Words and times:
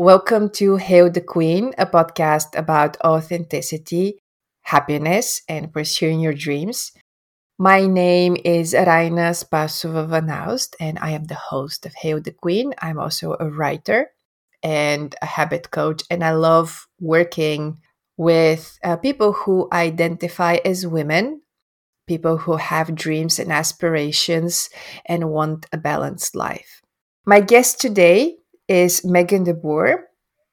Welcome 0.00 0.48
to 0.52 0.76
Hail 0.76 1.10
the 1.10 1.20
Queen, 1.20 1.74
a 1.76 1.84
podcast 1.84 2.56
about 2.56 2.96
authenticity, 3.04 4.22
happiness, 4.62 5.42
and 5.46 5.70
pursuing 5.70 6.20
your 6.20 6.32
dreams. 6.32 6.92
My 7.58 7.86
name 7.86 8.38
is 8.42 8.72
Raina 8.72 9.36
Spasova 9.36 10.08
Van 10.08 10.56
and 10.80 10.98
I 11.00 11.10
am 11.10 11.24
the 11.24 11.34
host 11.34 11.84
of 11.84 11.92
Hail 11.92 12.18
the 12.18 12.32
Queen. 12.32 12.72
I'm 12.80 12.98
also 12.98 13.36
a 13.38 13.50
writer 13.50 14.08
and 14.62 15.14
a 15.20 15.26
habit 15.26 15.70
coach, 15.70 16.02
and 16.08 16.24
I 16.24 16.32
love 16.32 16.88
working 16.98 17.76
with 18.16 18.78
uh, 18.82 18.96
people 18.96 19.34
who 19.34 19.68
identify 19.70 20.60
as 20.64 20.86
women, 20.86 21.42
people 22.08 22.38
who 22.38 22.56
have 22.56 22.94
dreams 22.94 23.38
and 23.38 23.52
aspirations 23.52 24.70
and 25.04 25.28
want 25.28 25.66
a 25.74 25.76
balanced 25.76 26.34
life. 26.34 26.80
My 27.26 27.40
guest 27.40 27.82
today 27.82 28.39
is 28.70 29.04
Megan 29.04 29.44
deBoer. 29.44 30.04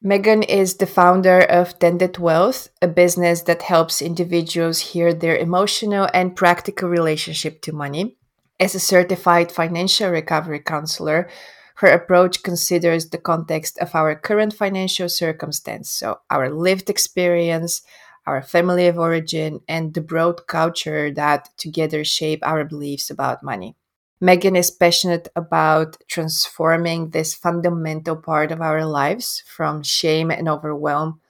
Megan 0.02 0.42
is 0.42 0.78
the 0.78 0.86
founder 0.86 1.38
of 1.38 1.78
Tended 1.78 2.18
Wealth, 2.18 2.68
a 2.82 2.88
business 2.88 3.42
that 3.42 3.62
helps 3.62 4.02
individuals 4.02 4.80
heal 4.90 5.14
their 5.14 5.36
emotional 5.36 6.08
and 6.12 6.34
practical 6.34 6.88
relationship 6.88 7.62
to 7.62 7.72
money. 7.72 8.16
As 8.58 8.74
a 8.74 8.80
certified 8.80 9.52
financial 9.52 10.10
recovery 10.10 10.58
counselor, 10.58 11.30
her 11.76 11.86
approach 11.86 12.42
considers 12.42 13.10
the 13.10 13.18
context 13.18 13.78
of 13.78 13.94
our 13.94 14.16
current 14.16 14.52
financial 14.52 15.08
circumstance, 15.08 15.88
so 15.88 16.18
our 16.28 16.50
lived 16.50 16.90
experience, 16.90 17.82
our 18.26 18.42
family 18.42 18.88
of 18.88 18.98
origin, 18.98 19.60
and 19.68 19.94
the 19.94 20.00
broad 20.00 20.48
culture 20.48 21.12
that 21.12 21.50
together 21.56 22.02
shape 22.02 22.40
our 22.42 22.64
beliefs 22.64 23.10
about 23.10 23.44
money. 23.44 23.76
Megan 24.20 24.56
is 24.56 24.70
passionate 24.70 25.28
about 25.36 25.96
transforming 26.08 27.10
this 27.10 27.34
fundamental 27.34 28.16
part 28.16 28.50
of 28.52 28.60
our 28.60 28.84
lives 28.84 29.42
from 29.46 29.82
shame 29.82 30.30
and 30.30 30.48
overwhelm 30.48 31.20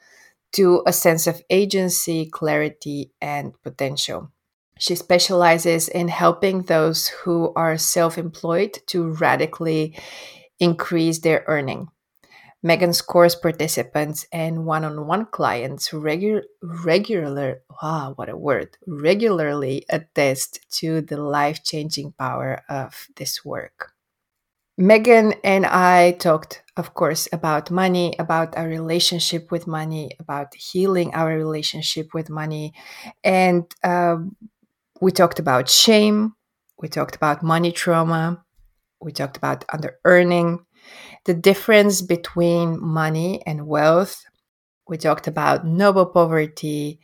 to 0.52 0.83
a 0.87 0.92
sense 0.92 1.27
of 1.27 1.42
agency, 1.51 2.27
clarity, 2.27 3.12
and 3.20 3.55
potential. 3.62 4.30
She 4.78 4.95
specializes 4.95 5.89
in 5.89 6.08
helping 6.08 6.62
those 6.62 7.08
who 7.08 7.53
are 7.56 7.78
self 7.78 8.19
employed 8.19 8.78
to 8.89 9.11
radically 9.12 9.98
increase 10.61 11.20
their 11.20 11.45
earning. 11.48 11.89
Megan's 12.62 13.01
course 13.01 13.34
participants 13.34 14.27
and 14.33 14.67
one-on-one 14.67 15.27
clients 15.27 15.91
regu- 15.91 16.42
regular 16.62 17.62
wow 17.83 18.12
what 18.17 18.28
a 18.28 18.37
word 18.37 18.77
regularly 18.87 19.84
attest 19.91 20.61
to 20.70 21.01
the 21.03 21.17
life-changing 21.17 22.12
power 22.19 22.62
of 22.69 23.06
this 23.17 23.45
work. 23.45 23.92
Megan 24.77 25.34
and 25.45 25.67
I 25.67 26.12
talked 26.12 26.62
of 26.77 26.95
course 26.95 27.29
about 27.33 27.70
money, 27.70 28.14
about 28.19 28.56
our 28.56 28.69
relationship 28.69 29.51
with 29.51 29.67
money, 29.67 30.11
about 30.20 30.55
healing 30.55 31.12
our 31.14 31.36
relationship 31.36 32.14
with 32.14 32.31
money 32.31 32.75
and 33.25 33.64
uh, 33.84 34.17
we 35.01 35.12
talked 35.12 35.39
about 35.39 35.69
shame, 35.69 36.34
we 36.81 36.89
talked 36.89 37.17
about 37.17 37.42
money 37.42 37.73
trauma, 37.73 38.45
we 39.01 39.12
talked 39.12 39.36
about 39.36 39.64
under 39.73 39.97
earning 40.05 40.64
the 41.28 41.34
difference 41.34 42.00
between 42.00 42.82
money 42.82 43.42
and 43.44 43.66
wealth. 43.66 44.24
We 44.88 44.96
talked 44.96 45.26
about 45.26 45.66
noble 45.66 46.06
poverty. 46.06 47.00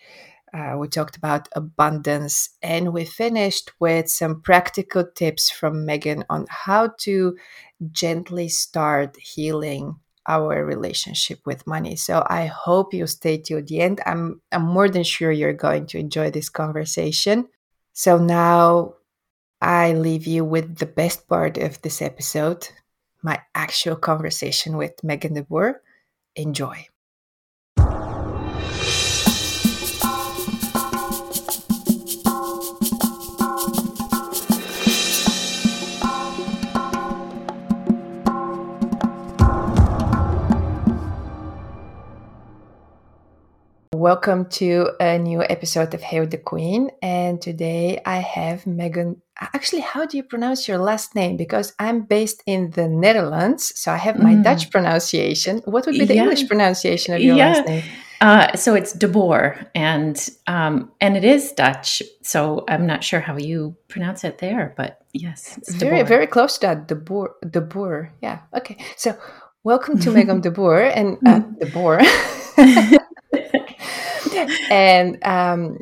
Uh, 0.51 0.77
we 0.79 0.89
talked 0.89 1.19
about 1.19 1.51
abundance. 1.55 2.49
And 2.63 2.95
we 2.95 3.05
finished 3.05 3.73
with 3.81 4.09
some 4.09 4.41
practical 4.41 5.05
tips 5.15 5.51
from 5.51 5.85
Megan 5.85 6.25
on 6.31 6.47
how 6.49 6.95
to 7.01 7.37
gently 7.93 8.49
start 8.49 9.15
healing 9.19 9.97
our 10.27 10.65
relationship 10.65 11.41
with 11.45 11.67
money. 11.67 11.95
So 11.95 12.25
I 12.27 12.47
hope 12.47 12.95
you 12.95 13.07
stay 13.07 13.37
till 13.37 13.63
the 13.63 13.83
end. 13.83 14.01
I'm, 14.07 14.41
I'm 14.51 14.65
more 14.65 14.89
than 14.89 15.03
sure 15.05 15.33
you're 15.33 15.53
going 15.53 15.85
to 15.89 15.99
enjoy 15.99 16.31
this 16.31 16.49
conversation. 16.49 17.49
So 17.93 18.17
now 18.17 18.95
I 19.61 19.93
leave 19.93 20.27
you 20.27 20.47
with 20.47 20.79
the 20.79 20.87
best 20.87 21.29
part 21.29 21.59
of 21.59 21.83
this 21.83 22.01
episode 22.01 22.71
my 23.25 23.41
actual 23.55 23.97
conversation 23.97 24.77
with 24.77 25.03
Megan 25.03 25.35
deBoer. 25.35 25.77
Enjoy. 26.37 26.87
Welcome 44.05 44.51
to 44.61 44.91
a 45.01 45.19
new 45.19 45.43
episode 45.43 45.95
of 45.95 46.03
Hail 46.03 46.27
the 46.27 46.37
Queen. 46.37 46.91
And 47.01 47.41
today 47.41 48.03
I 48.05 48.19
have 48.19 48.67
Megan. 48.67 49.23
Actually, 49.41 49.81
how 49.81 50.05
do 50.05 50.19
you 50.19 50.23
pronounce 50.23 50.69
your 50.69 50.77
last 50.77 51.15
name? 51.15 51.39
Because 51.39 51.73
I'm 51.79 52.03
based 52.03 52.43
in 52.45 52.69
the 52.73 52.87
Netherlands, 52.87 53.73
so 53.81 53.91
I 53.91 53.97
have 53.97 54.19
my 54.19 54.35
mm. 54.35 54.45
Dutch 54.45 54.71
pronunciation. 54.71 55.63
What 55.65 55.87
would 55.87 55.95
be 55.95 56.05
the 56.05 56.17
yeah. 56.17 56.25
English 56.25 56.47
pronunciation 56.49 57.15
of 57.15 57.23
your 57.23 57.35
yeah. 57.35 57.47
last 57.47 57.67
name? 57.67 57.85
Uh, 58.21 58.55
so 58.55 58.75
it's 58.75 58.93
De 58.93 59.09
Boer, 59.09 59.57
and 59.75 60.29
um, 60.47 60.93
and 61.01 61.17
it 61.17 61.25
is 61.25 61.53
Dutch. 61.53 62.03
So 62.21 62.67
I'm 62.69 62.87
not 62.87 63.03
sure 63.03 63.21
how 63.21 63.39
you 63.39 63.75
pronounce 63.89 64.23
it 64.23 64.37
there, 64.37 64.75
but 64.77 65.01
yes, 65.15 65.57
it's 65.57 65.73
very 65.73 66.03
very 66.03 66.27
close 66.27 66.59
to 66.59 66.67
that. 66.67 66.89
De 66.89 66.95
Boer, 66.95 67.37
De 67.49 67.63
Boer. 67.63 68.13
Yeah. 68.21 68.41
Okay. 68.55 68.77
So 68.99 69.17
welcome 69.63 69.99
to 70.01 70.11
Megan 70.17 70.43
De 70.43 70.51
Boer 70.51 70.93
and 70.95 71.17
uh, 71.27 71.39
De 71.59 71.71
Boer. 71.73 72.03
and 74.71 75.25
um, 75.25 75.79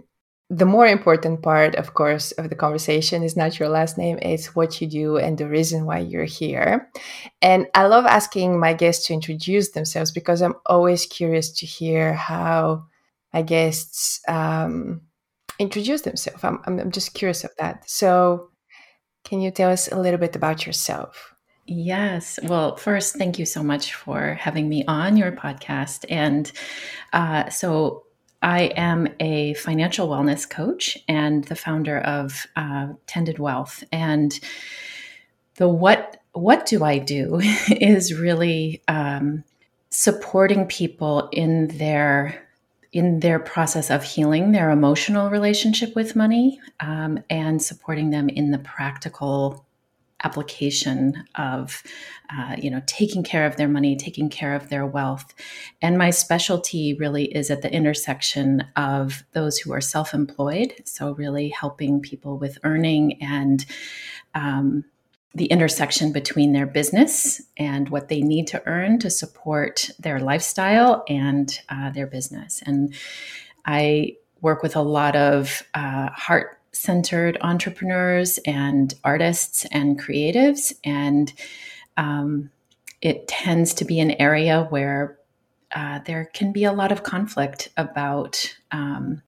the 0.53 0.67
more 0.67 0.87
important 0.87 1.43
part, 1.43 1.75
of 1.77 1.95
course, 1.95 2.31
of 2.33 2.51
the 2.51 2.55
conversation 2.55 3.23
is 3.23 3.37
not 3.37 3.59
your 3.59 3.71
last 3.71 3.97
name, 3.97 4.19
it's 4.21 4.55
what 4.55 4.81
you 4.81 4.87
do 4.87 5.17
and 5.17 5.39
the 5.39 5.49
reason 5.49 5.87
why 5.87 5.99
you're 5.99 6.25
here. 6.25 6.91
And 7.41 7.67
I 7.75 7.87
love 7.87 8.05
asking 8.05 8.61
my 8.61 8.75
guests 8.75 9.07
to 9.07 9.15
introduce 9.15 9.71
themselves 9.71 10.11
because 10.11 10.43
I'm 10.43 10.57
always 10.67 11.07
curious 11.07 11.51
to 11.53 11.67
hear 11.67 12.13
how 12.13 12.85
my 13.33 13.41
guests 13.41 14.21
um, 14.29 15.01
introduce 15.59 16.03
themselves. 16.03 16.45
I'm, 16.45 16.61
I'm 16.67 16.91
just 16.91 17.15
curious 17.15 17.45
of 17.45 17.51
that. 17.59 17.89
So, 17.89 18.51
can 19.25 19.41
you 19.41 19.51
tell 19.51 19.71
us 19.71 19.91
a 19.91 19.99
little 19.99 20.19
bit 20.19 20.37
about 20.37 20.67
yourself? 20.67 21.35
Yes. 21.67 22.39
Well, 22.43 22.77
first, 22.77 23.17
thank 23.17 23.39
you 23.39 23.47
so 23.47 23.63
much 23.63 23.95
for 23.95 24.35
having 24.35 24.69
me 24.69 24.85
on 24.87 25.17
your 25.17 25.33
podcast. 25.33 26.05
And 26.11 26.51
uh, 27.13 27.49
so, 27.49 28.05
I 28.43 28.65
am 28.77 29.09
a 29.21 29.55
financial 29.55 30.09
wellness 30.09 30.49
coach 30.49 30.99
and 31.09 31.45
the 31.45 31.55
founder 31.55 31.99
of 32.01 32.47
uh, 32.57 32.89
Tended 33.07 33.39
Wealth. 33.39 33.85
And 33.93 34.39
the 35.57 35.69
what 35.69 36.19
what 36.33 36.67
do 36.67 36.83
I 36.83 36.99
do 36.99 37.41
is 37.71 38.15
really 38.15 38.83
um, 38.89 39.45
supporting 39.91 40.67
people 40.67 41.29
in 41.33 41.69
their 41.69 42.49
in 42.93 43.21
their 43.21 43.39
process 43.39 43.91
of 43.91 44.05
healing 44.05 44.53
their 44.53 44.71
emotional 44.71 45.31
relationship 45.31 45.95
with 45.95 46.15
money 46.15 46.61
um, 46.81 47.19
and 47.31 47.63
supporting 47.63 48.11
them 48.11 48.29
in 48.29 48.51
the 48.51 48.59
practical 48.59 49.65
application 50.25 51.25
of 51.35 51.83
uh, 52.31 52.57
you 52.59 52.71
know 52.71 52.83
taking 52.87 53.23
care 53.23 53.47
of 53.47 53.57
their 53.57 53.69
money 53.69 53.97
taking 53.97 54.29
care 54.29 54.55
of 54.55 54.69
their 54.69 54.87
wealth. 54.87 55.35
And 55.81 55.99
my 55.99 56.11
specialty 56.11 56.95
really 56.95 57.25
is 57.25 57.51
at 57.51 57.63
the 57.63 57.73
intersection 57.73 58.65
of 58.77 59.25
those 59.33 59.59
who 59.59 59.73
are 59.73 59.81
self-employed 59.81 60.75
so 60.85 61.13
really 61.13 61.49
helping 61.49 62.01
people 62.01 62.39
with 62.39 62.59
earning 62.65 63.23
and 63.23 63.65
um, 64.35 64.85
the 65.35 65.47
intersection 65.47 66.13
between 66.13 66.53
their 66.53 66.67
business 66.67 67.41
and 67.57 67.89
what 67.89 68.09
they 68.09 68.21
need 68.21 68.47
to 68.49 68.63
earn 68.67 68.99
to 68.99 69.11
support 69.11 69.91
their 69.99 70.21
lifestyle 70.21 71.05
and 71.09 71.61
uh, 71.69 71.91
their 71.91 72.07
business. 72.07 72.63
And 72.67 72.95
i 73.65 74.17
work 74.43 74.63
with 74.63 74.77
a 74.77 74.83
lot 74.83 75.17
of 75.17 75.63
uh, 75.75 76.11
heart 76.11 76.59
centered 76.73 77.39
entrepreneurs 77.41 78.39
and 78.47 78.95
artists 79.05 79.67
and 79.73 80.01
creatives. 80.01 80.73
And 80.85 81.33
um, 81.97 82.51
it 83.01 83.29
tends 83.29 83.75
to 83.75 83.85
be 83.85 84.01
an 84.01 84.13
area 84.13 84.67
where 84.71 85.19
uh, 85.75 86.01
there 86.07 86.31
can 86.35 86.53
be 86.53 86.65
a 86.65 86.73
lot 86.73 86.93
of 86.93 87.03
conflict 87.03 87.69
about 87.77 88.55
um, 88.71 89.23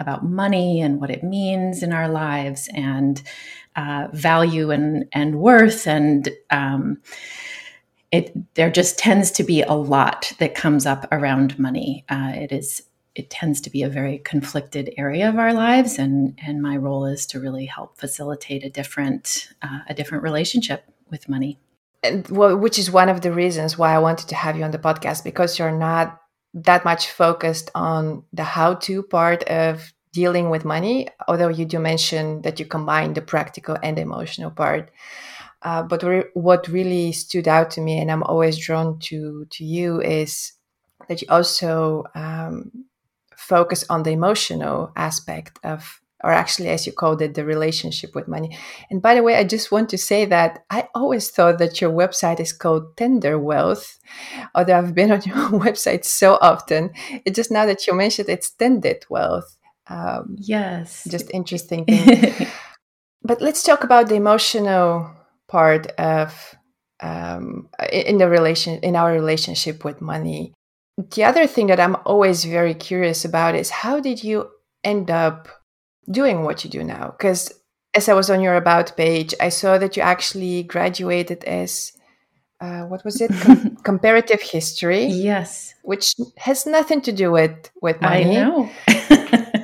about 0.00 0.24
money 0.24 0.80
and 0.80 1.00
what 1.00 1.10
it 1.10 1.24
means 1.24 1.82
in 1.82 1.92
our 1.92 2.08
lives 2.08 2.68
and 2.72 3.22
uh, 3.76 4.08
value 4.12 4.70
and 4.70 5.06
and 5.12 5.40
worth 5.40 5.86
and 5.86 6.28
um, 6.50 6.98
it 8.10 8.32
there 8.54 8.70
just 8.70 8.98
tends 8.98 9.30
to 9.32 9.42
be 9.42 9.62
a 9.62 9.72
lot 9.72 10.32
that 10.38 10.54
comes 10.54 10.86
up 10.86 11.06
around 11.12 11.58
money. 11.58 12.04
Uh, 12.08 12.32
it 12.34 12.52
is 12.52 12.82
it 13.18 13.30
tends 13.30 13.60
to 13.60 13.70
be 13.70 13.82
a 13.82 13.88
very 13.88 14.18
conflicted 14.18 14.92
area 14.96 15.28
of 15.28 15.38
our 15.38 15.52
lives 15.52 15.98
and 15.98 16.38
and 16.46 16.62
my 16.62 16.76
role 16.76 17.04
is 17.04 17.26
to 17.26 17.40
really 17.40 17.66
help 17.66 17.98
facilitate 17.98 18.64
a 18.64 18.70
different 18.70 19.48
uh, 19.62 19.80
a 19.88 19.94
different 19.94 20.22
relationship 20.22 20.84
with 21.10 21.28
money 21.28 21.58
and 22.02 22.28
well, 22.28 22.56
which 22.56 22.78
is 22.78 22.90
one 22.90 23.08
of 23.08 23.20
the 23.22 23.32
reasons 23.32 23.76
why 23.76 23.94
I 23.94 23.98
wanted 23.98 24.28
to 24.28 24.34
have 24.34 24.56
you 24.56 24.64
on 24.64 24.70
the 24.70 24.78
podcast 24.78 25.24
because 25.24 25.58
you're 25.58 25.76
not 25.76 26.20
that 26.54 26.84
much 26.84 27.10
focused 27.10 27.70
on 27.74 28.24
the 28.32 28.44
how-to 28.44 29.02
part 29.02 29.42
of 29.44 29.92
dealing 30.12 30.48
with 30.50 30.64
money, 30.64 31.08
although 31.26 31.48
you 31.48 31.64
do 31.64 31.78
mention 31.78 32.42
that 32.42 32.58
you 32.58 32.66
combine 32.66 33.12
the 33.12 33.20
practical 33.20 33.76
and 33.82 33.98
emotional 33.98 34.50
part. 34.50 34.90
Uh, 35.62 35.82
but 35.82 36.02
re- 36.02 36.24
what 36.34 36.68
really 36.68 37.12
stood 37.12 37.48
out 37.48 37.70
to 37.72 37.80
me, 37.80 37.98
and 37.98 38.10
I'm 38.10 38.22
always 38.22 38.56
drawn 38.56 38.98
to 39.00 39.46
to 39.50 39.64
you, 39.64 40.00
is 40.00 40.52
that 41.08 41.20
you 41.20 41.28
also 41.30 42.04
um, 42.14 42.84
focus 43.38 43.84
on 43.88 44.02
the 44.02 44.10
emotional 44.10 44.92
aspect 44.96 45.58
of 45.64 46.00
or 46.24 46.32
actually 46.32 46.68
as 46.68 46.84
you 46.84 46.92
called 46.92 47.22
it 47.22 47.34
the 47.34 47.44
relationship 47.44 48.12
with 48.12 48.26
money. 48.26 48.58
And 48.90 49.00
by 49.00 49.14
the 49.14 49.22
way 49.22 49.36
i 49.36 49.44
just 49.44 49.70
want 49.70 49.88
to 49.90 49.98
say 49.98 50.24
that 50.24 50.64
i 50.70 50.88
always 50.94 51.30
thought 51.30 51.58
that 51.58 51.80
your 51.80 51.92
website 51.92 52.40
is 52.40 52.52
called 52.52 52.96
tender 52.96 53.38
wealth 53.38 53.98
although 54.54 54.76
i've 54.76 54.94
been 54.94 55.12
on 55.12 55.22
your 55.30 55.36
website 55.66 56.04
so 56.04 56.38
often. 56.40 56.90
It's 57.24 57.36
just 57.36 57.52
now 57.52 57.66
that 57.66 57.86
you 57.86 57.94
mentioned 57.94 58.28
it's 58.28 58.50
tended 58.50 59.06
wealth. 59.08 59.56
Um, 59.90 60.36
yes. 60.38 61.06
just 61.08 61.30
interesting 61.30 61.86
but 63.22 63.40
let's 63.40 63.62
talk 63.62 63.84
about 63.84 64.08
the 64.08 64.16
emotional 64.16 65.10
part 65.46 65.86
of 65.98 66.54
um, 67.00 67.68
in 67.90 68.18
the 68.18 68.28
relation 68.28 68.80
in 68.80 68.96
our 68.96 69.12
relationship 69.12 69.84
with 69.84 70.02
money 70.02 70.52
the 70.98 71.24
other 71.24 71.46
thing 71.46 71.68
that 71.68 71.80
i'm 71.80 71.96
always 72.04 72.44
very 72.44 72.74
curious 72.74 73.24
about 73.24 73.54
is 73.54 73.70
how 73.70 74.00
did 74.00 74.22
you 74.22 74.48
end 74.84 75.10
up 75.10 75.48
doing 76.10 76.42
what 76.42 76.64
you 76.64 76.70
do 76.70 76.82
now? 76.82 77.14
Because 77.16 77.52
as 77.94 78.08
I 78.08 78.14
was 78.14 78.30
on 78.30 78.40
your 78.40 78.54
about 78.54 78.96
page, 78.96 79.34
I 79.40 79.48
saw 79.48 79.78
that 79.78 79.96
you 79.96 80.02
actually 80.02 80.62
graduated 80.62 81.44
as 81.44 81.92
uh, 82.60 82.82
what 82.82 83.04
was 83.04 83.20
it? 83.20 83.30
Com- 83.40 83.76
comparative 83.84 84.42
history. 84.42 85.04
Yes, 85.04 85.74
which 85.82 86.16
has 86.38 86.66
nothing 86.66 87.00
to 87.02 87.12
do 87.12 87.30
with 87.30 87.70
with 87.80 88.00
money. 88.00 88.36
I 88.36 88.42
know. 88.42 88.70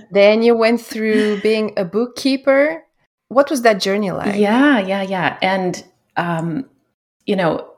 then 0.12 0.42
you 0.42 0.54
went 0.54 0.80
through 0.80 1.40
being 1.40 1.72
a 1.76 1.84
bookkeeper. 1.84 2.84
What 3.28 3.50
was 3.50 3.62
that 3.62 3.80
journey 3.80 4.12
like? 4.12 4.36
Yeah, 4.36 4.78
yeah, 4.78 5.02
yeah. 5.02 5.38
And 5.42 5.84
um, 6.16 6.70
you 7.26 7.34
know, 7.34 7.68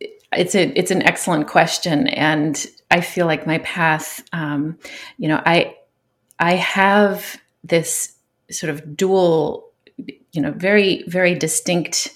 it's 0.00 0.54
a 0.54 0.72
it's 0.78 0.90
an 0.90 1.02
excellent 1.02 1.48
question, 1.48 2.08
and 2.08 2.66
I 2.92 3.00
feel 3.00 3.26
like 3.26 3.46
my 3.46 3.58
path. 3.58 4.22
Um, 4.32 4.78
you 5.16 5.26
know, 5.26 5.42
I 5.44 5.76
I 6.38 6.54
have 6.56 7.40
this 7.64 8.14
sort 8.50 8.70
of 8.70 8.96
dual, 8.96 9.70
you 10.32 10.42
know, 10.42 10.52
very 10.52 11.02
very 11.08 11.34
distinct 11.34 12.10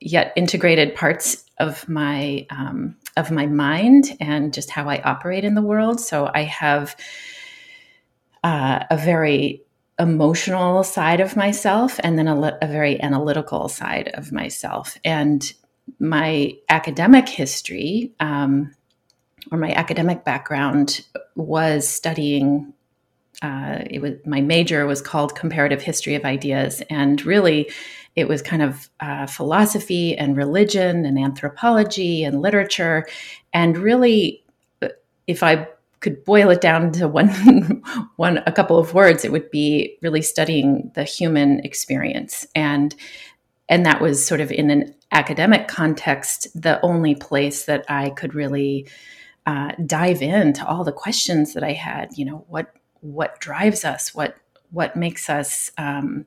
yet 0.00 0.32
integrated 0.36 0.94
parts 0.94 1.44
of 1.58 1.88
my 1.88 2.46
um, 2.50 2.96
of 3.16 3.30
my 3.30 3.46
mind 3.46 4.16
and 4.20 4.52
just 4.52 4.70
how 4.70 4.88
I 4.88 5.00
operate 5.02 5.44
in 5.44 5.54
the 5.54 5.62
world. 5.62 6.00
So 6.00 6.30
I 6.34 6.42
have 6.42 6.96
uh, 8.42 8.84
a 8.90 8.96
very 8.96 9.62
emotional 10.00 10.84
side 10.84 11.20
of 11.20 11.36
myself 11.36 11.98
and 12.04 12.18
then 12.18 12.28
a, 12.28 12.58
a, 12.62 12.68
very 12.68 13.02
analytical 13.02 13.68
side 13.68 14.08
of 14.14 14.30
myself. 14.30 14.96
And 15.04 15.52
my 15.98 16.52
academic 16.68 17.28
history 17.28 18.12
um, 18.20 18.76
or 19.50 19.58
my 19.58 19.72
academic 19.72 20.24
background 20.24 21.04
was 21.34 21.88
studying 21.88 22.72
uh, 23.42 23.84
it 23.88 24.02
was 24.02 24.14
my 24.26 24.40
major 24.40 24.86
was 24.86 25.00
called 25.00 25.36
comparative 25.36 25.80
history 25.80 26.14
of 26.14 26.24
ideas. 26.24 26.82
And 26.90 27.24
really 27.24 27.70
it 28.16 28.26
was 28.26 28.42
kind 28.42 28.62
of 28.62 28.90
uh, 28.98 29.26
philosophy 29.26 30.16
and 30.16 30.36
religion 30.36 31.06
and 31.06 31.18
anthropology 31.18 32.24
and 32.24 32.42
literature. 32.42 33.06
And 33.52 33.78
really 33.78 34.44
uh, 34.82 34.88
if 35.26 35.42
i 35.42 35.68
could 36.00 36.24
boil 36.24 36.48
it 36.50 36.60
down 36.60 36.92
to 36.92 37.08
one 37.08 37.28
one 38.16 38.38
a 38.46 38.52
couple 38.52 38.78
of 38.78 38.94
words 38.94 39.24
it 39.24 39.32
would 39.32 39.50
be 39.50 39.98
really 40.00 40.22
studying 40.22 40.90
the 40.94 41.04
human 41.04 41.60
experience. 41.60 42.46
And 42.54 42.94
and 43.68 43.84
that 43.86 44.00
was 44.00 44.26
sort 44.26 44.40
of 44.40 44.50
in 44.50 44.70
an 44.70 44.94
academic 45.12 45.68
context 45.68 46.48
the 46.60 46.80
only 46.82 47.14
place 47.14 47.64
that 47.64 47.84
i 47.88 48.10
could 48.10 48.34
really 48.34 48.86
uh, 49.48 49.72
dive 49.86 50.22
into 50.22 50.62
all 50.66 50.84
the 50.84 50.92
questions 51.04 51.54
that 51.54 51.64
i 51.64 51.72
had 51.72 52.08
you 52.18 52.24
know 52.24 52.44
what 52.48 52.72
what 53.00 53.40
drives 53.40 53.84
us, 53.84 54.14
what 54.14 54.36
what 54.70 54.96
makes 54.96 55.30
us 55.30 55.70
um, 55.78 56.26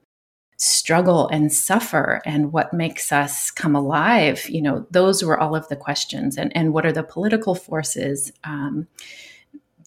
struggle 0.57 1.27
and 1.29 1.53
suffer, 1.53 2.21
and 2.25 2.51
what 2.51 2.73
makes 2.73 3.12
us 3.12 3.51
come 3.51 3.75
alive. 3.75 4.47
You 4.50 4.62
know, 4.62 4.88
those 4.91 5.23
were 5.23 5.39
all 5.39 5.56
of 5.56 5.68
the 5.68 5.75
questions, 5.75 6.38
and 6.38 6.56
and 6.56 6.73
what 6.73 6.85
are 6.85 6.91
the 6.91 7.03
political 7.03 7.56
forces 7.56 8.31
um, 8.44 8.88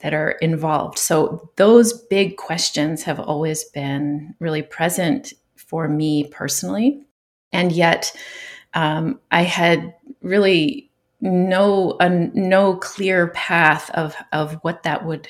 that 0.02 0.14
are 0.14 0.32
involved. 0.32 0.98
So 0.98 1.50
those 1.56 1.92
big 1.92 2.36
questions 2.36 3.02
have 3.04 3.20
always 3.20 3.64
been 3.64 4.34
really 4.38 4.62
present 4.62 5.32
for 5.56 5.88
me 5.88 6.24
personally, 6.28 7.02
and 7.52 7.72
yet 7.72 8.14
um, 8.74 9.20
I 9.30 9.42
had 9.42 9.94
really 10.20 10.90
no 11.24 11.96
a, 12.00 12.08
no 12.10 12.76
clear 12.76 13.28
path 13.28 13.90
of 13.90 14.14
of 14.32 14.58
what 14.62 14.82
that 14.82 15.06
would 15.06 15.26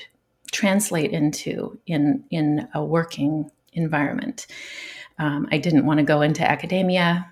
translate 0.51 1.11
into 1.11 1.79
in 1.87 2.23
in 2.29 2.67
a 2.73 2.83
working 2.83 3.49
environment. 3.73 4.45
Um, 5.17 5.47
I 5.51 5.57
didn't 5.57 5.85
want 5.85 5.99
to 5.99 6.05
go 6.05 6.21
into 6.21 6.47
academia. 6.47 7.31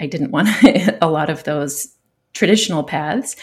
I 0.00 0.06
didn't 0.06 0.32
want 0.32 0.48
a 1.00 1.08
lot 1.08 1.30
of 1.30 1.44
those 1.44 1.94
traditional 2.34 2.82
paths, 2.82 3.36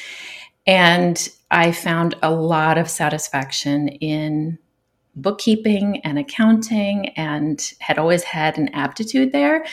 and 0.67 1.29
I 1.50 1.71
found 1.71 2.15
a 2.21 2.31
lot 2.31 2.77
of 2.77 2.89
satisfaction 2.89 3.88
in 3.88 4.59
bookkeeping 5.21 6.01
and 6.04 6.18
accounting 6.19 7.10
and 7.10 7.74
had 7.80 7.98
always 7.98 8.24
had 8.24 8.57
an 8.57 8.69
aptitude 8.69 9.31
there 9.31 9.66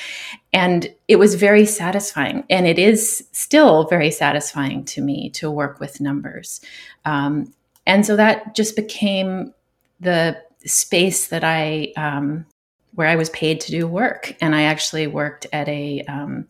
and 0.52 0.92
it 1.08 1.16
was 1.16 1.34
very 1.34 1.64
satisfying 1.66 2.44
and 2.50 2.66
it 2.66 2.78
is 2.78 3.26
still 3.32 3.84
very 3.88 4.10
satisfying 4.10 4.84
to 4.84 5.00
me 5.00 5.30
to 5.30 5.50
work 5.50 5.80
with 5.80 6.00
numbers 6.00 6.60
um, 7.04 7.52
and 7.86 8.04
so 8.04 8.16
that 8.16 8.54
just 8.54 8.76
became 8.76 9.54
the 10.00 10.36
space 10.64 11.28
that 11.28 11.44
I, 11.44 11.92
um, 11.96 12.46
where 12.94 13.08
I 13.08 13.16
was 13.16 13.30
paid 13.30 13.60
to 13.62 13.70
do 13.70 13.86
work. 13.86 14.34
And 14.40 14.54
I 14.54 14.62
actually 14.62 15.06
worked 15.06 15.46
at 15.52 15.68
a, 15.68 16.02
um, 16.02 16.46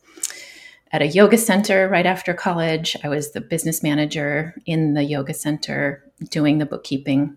at 0.92 1.02
a 1.02 1.06
yoga 1.06 1.36
center 1.36 1.88
right 1.88 2.06
after 2.06 2.32
college. 2.32 2.96
I 3.04 3.08
was 3.08 3.32
the 3.32 3.40
business 3.40 3.82
manager 3.82 4.54
in 4.64 4.94
the 4.94 5.04
yoga 5.04 5.34
center 5.34 6.04
doing 6.30 6.58
the 6.58 6.66
bookkeeping. 6.66 7.36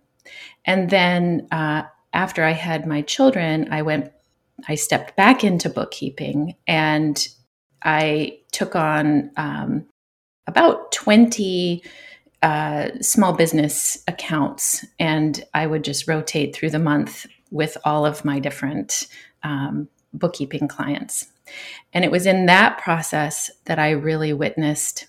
And 0.66 0.90
then 0.90 1.48
uh, 1.52 1.84
after 2.14 2.44
I 2.44 2.52
had 2.52 2.88
my 2.88 3.02
children, 3.02 3.68
I 3.72 3.82
went, 3.82 4.12
I 4.68 4.76
stepped 4.76 5.16
back 5.16 5.44
into 5.44 5.70
bookkeeping 5.70 6.56
and 6.68 7.28
I 7.84 8.40
took 8.52 8.76
on 8.76 9.32
um, 9.38 9.86
about 10.48 10.92
20 10.92 11.84
uh, 12.42 12.90
small 13.02 13.34
business 13.34 14.02
accounts, 14.08 14.86
and 14.98 15.44
I 15.54 15.68
would 15.68 15.84
just 15.84 16.08
rotate 16.08 16.56
through 16.56 16.70
the 16.70 16.80
month 16.80 17.26
with 17.52 17.78
all 17.84 18.06
of 18.06 18.24
my 18.24 18.40
different 18.40 19.08
um, 19.44 19.90
bookkeeping 20.14 20.68
clients. 20.68 21.28
And 21.94 22.06
it 22.06 22.12
was 22.12 22.26
in 22.26 22.46
that 22.46 22.78
process 22.78 23.52
that 23.66 23.80
I 23.80 23.92
really 23.92 24.34
witnessed 24.34 25.08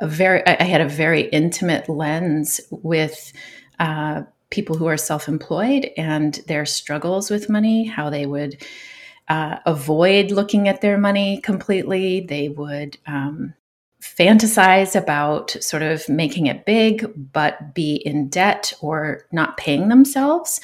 a 0.00 0.06
very, 0.06 0.46
I 0.46 0.62
had 0.62 0.80
a 0.80 0.88
very 0.88 1.22
intimate 1.22 1.88
lens 1.88 2.60
with 2.70 3.32
uh, 3.78 4.22
people 4.50 4.76
who 4.76 4.86
are 4.86 4.96
self 4.96 5.28
employed 5.28 5.90
and 5.96 6.34
their 6.46 6.66
struggles 6.66 7.30
with 7.30 7.48
money, 7.48 7.84
how 7.84 8.10
they 8.10 8.26
would 8.26 8.64
uh, 9.28 9.58
avoid 9.64 10.30
looking 10.32 10.68
at 10.68 10.80
their 10.80 10.98
money 10.98 11.40
completely. 11.40 12.20
They 12.20 12.48
would 12.48 12.98
um, 13.06 13.54
fantasize 14.02 14.96
about 14.96 15.50
sort 15.60 15.82
of 15.82 16.08
making 16.08 16.46
it 16.46 16.64
big, 16.64 17.10
but 17.32 17.74
be 17.74 17.96
in 17.96 18.28
debt 18.28 18.72
or 18.80 19.26
not 19.30 19.56
paying 19.56 19.88
themselves. 19.88 20.60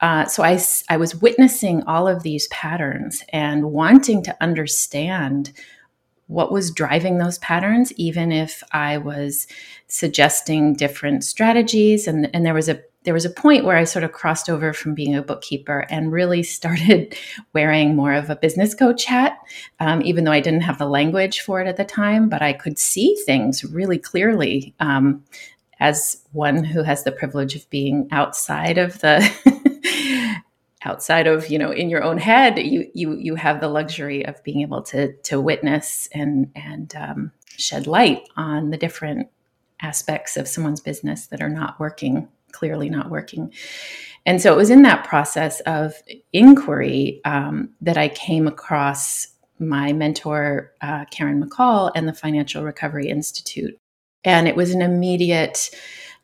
Uh, 0.00 0.26
so 0.26 0.42
I, 0.42 0.60
I 0.88 0.96
was 0.96 1.16
witnessing 1.16 1.82
all 1.84 2.06
of 2.06 2.22
these 2.22 2.46
patterns 2.48 3.24
and 3.30 3.72
wanting 3.72 4.22
to 4.24 4.36
understand 4.40 5.52
what 6.26 6.52
was 6.52 6.70
driving 6.70 7.18
those 7.18 7.38
patterns, 7.38 7.92
even 7.94 8.32
if 8.32 8.62
I 8.72 8.98
was 8.98 9.46
suggesting 9.88 10.74
different 10.74 11.24
strategies. 11.24 12.06
And, 12.06 12.30
and 12.34 12.44
there 12.44 12.54
was 12.54 12.68
a 12.68 12.82
there 13.04 13.14
was 13.14 13.24
a 13.24 13.30
point 13.30 13.64
where 13.64 13.76
I 13.76 13.84
sort 13.84 14.04
of 14.04 14.12
crossed 14.12 14.50
over 14.50 14.72
from 14.72 14.94
being 14.94 15.14
a 15.14 15.22
bookkeeper 15.22 15.86
and 15.90 16.12
really 16.12 16.42
started 16.58 17.16
wearing 17.52 17.94
more 17.94 18.12
of 18.12 18.30
a 18.30 18.36
business 18.36 18.74
coach 18.74 19.04
hat, 19.04 19.38
um, 19.80 20.02
even 20.02 20.24
though 20.24 20.32
I 20.32 20.40
didn't 20.40 20.62
have 20.62 20.78
the 20.78 20.86
language 20.86 21.40
for 21.40 21.60
it 21.60 21.68
at 21.68 21.76
the 21.76 21.84
time, 21.84 22.28
but 22.28 22.42
I 22.42 22.52
could 22.52 22.78
see 22.78 23.16
things 23.24 23.64
really 23.64 23.98
clearly 23.98 24.74
um, 24.80 25.24
as 25.80 26.22
one 26.32 26.64
who 26.64 26.82
has 26.82 27.04
the 27.04 27.12
privilege 27.12 27.54
of 27.54 27.68
being 27.70 28.08
outside 28.10 28.78
of 28.78 29.00
the. 29.00 29.22
outside 30.86 31.26
of 31.26 31.48
you 31.48 31.58
know 31.58 31.70
in 31.70 31.88
your 31.88 32.02
own 32.02 32.18
head 32.18 32.58
you 32.58 32.86
you 32.92 33.14
you 33.14 33.36
have 33.36 33.58
the 33.58 33.68
luxury 33.68 34.22
of 34.26 34.44
being 34.44 34.60
able 34.60 34.82
to 34.82 35.14
to 35.22 35.40
witness 35.40 36.10
and 36.12 36.50
and 36.54 36.94
um, 36.94 37.32
shed 37.56 37.86
light 37.86 38.28
on 38.36 38.68
the 38.68 38.76
different 38.76 39.28
aspects 39.80 40.36
of 40.36 40.48
someone's 40.48 40.80
business 40.80 41.26
that 41.26 41.42
are 41.42 41.48
not 41.48 41.78
working, 41.78 42.28
clearly 42.54 42.88
not 42.88 43.10
working. 43.10 43.52
And 44.26 44.40
so 44.40 44.52
it 44.52 44.56
was 44.56 44.70
in 44.70 44.82
that 44.82 45.04
process 45.04 45.60
of 45.60 45.94
inquiry 46.32 47.20
um, 47.24 47.70
that 47.82 47.98
I 47.98 48.08
came 48.08 48.48
across 48.48 49.28
my 49.58 49.92
mentor, 49.92 50.72
uh, 50.80 51.04
Karen 51.10 51.42
McCall, 51.42 51.92
and 51.94 52.08
the 52.08 52.14
Financial 52.14 52.64
Recovery 52.64 53.08
Institute. 53.08 53.78
And 54.24 54.48
it 54.48 54.56
was 54.56 54.70
an 54.70 54.80
immediate, 54.80 55.70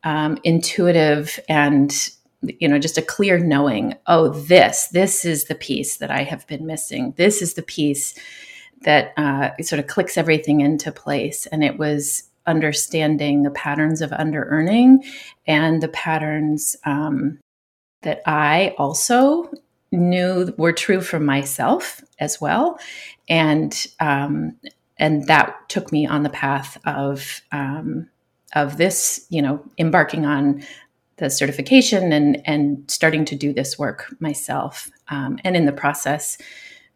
um, 0.05 0.39
intuitive, 0.45 1.39
and 1.49 1.93
you 2.43 2.67
know, 2.67 2.79
just 2.79 2.97
a 2.97 3.03
clear 3.03 3.39
knowing 3.39 3.95
oh, 4.07 4.31
this, 4.31 4.89
this 4.89 5.27
is 5.27 5.45
the 5.45 5.55
piece 5.55 5.99
that 5.99 6.11
I 6.11 6.23
have 6.23 6.47
been 6.47 6.67
missing. 6.67 7.13
This 7.19 7.43
is 7.43 7.53
the 7.53 7.63
piece 7.63 8.19
that 8.83 9.13
uh, 9.19 9.51
sort 9.63 9.79
of 9.79 9.87
clicks 9.87 10.17
everything 10.17 10.63
into 10.63 10.91
place. 10.91 11.45
And 11.47 11.63
it 11.63 11.79
was 11.79 12.30
understanding 12.50 13.42
the 13.42 13.50
patterns 13.50 14.02
of 14.02 14.12
under 14.12 14.45
earning 14.45 15.04
and 15.47 15.80
the 15.80 15.88
patterns 15.88 16.76
um, 16.85 17.38
that 18.02 18.21
I 18.26 18.75
also 18.76 19.50
knew 19.92 20.52
were 20.57 20.73
true 20.73 21.00
for 21.00 21.21
myself 21.21 22.02
as 22.19 22.40
well, 22.40 22.78
and 23.28 23.87
um, 24.00 24.57
and 24.99 25.26
that 25.26 25.57
took 25.69 25.92
me 25.92 26.07
on 26.07 26.23
the 26.23 26.30
path 26.30 26.78
of 26.85 27.40
um, 27.52 28.09
of 28.54 28.76
this, 28.76 29.26
you 29.30 29.40
know, 29.40 29.64
embarking 29.78 30.26
on 30.26 30.62
the 31.16 31.30
certification 31.30 32.12
and 32.12 32.42
and 32.47 32.90
starting 32.90 33.25
to 33.26 33.37
do 33.37 33.52
this 33.52 33.78
work 33.78 34.14
myself, 34.21 34.90
um, 35.09 35.38
and 35.45 35.57
in 35.57 35.66
the 35.66 35.73
process, 35.73 36.38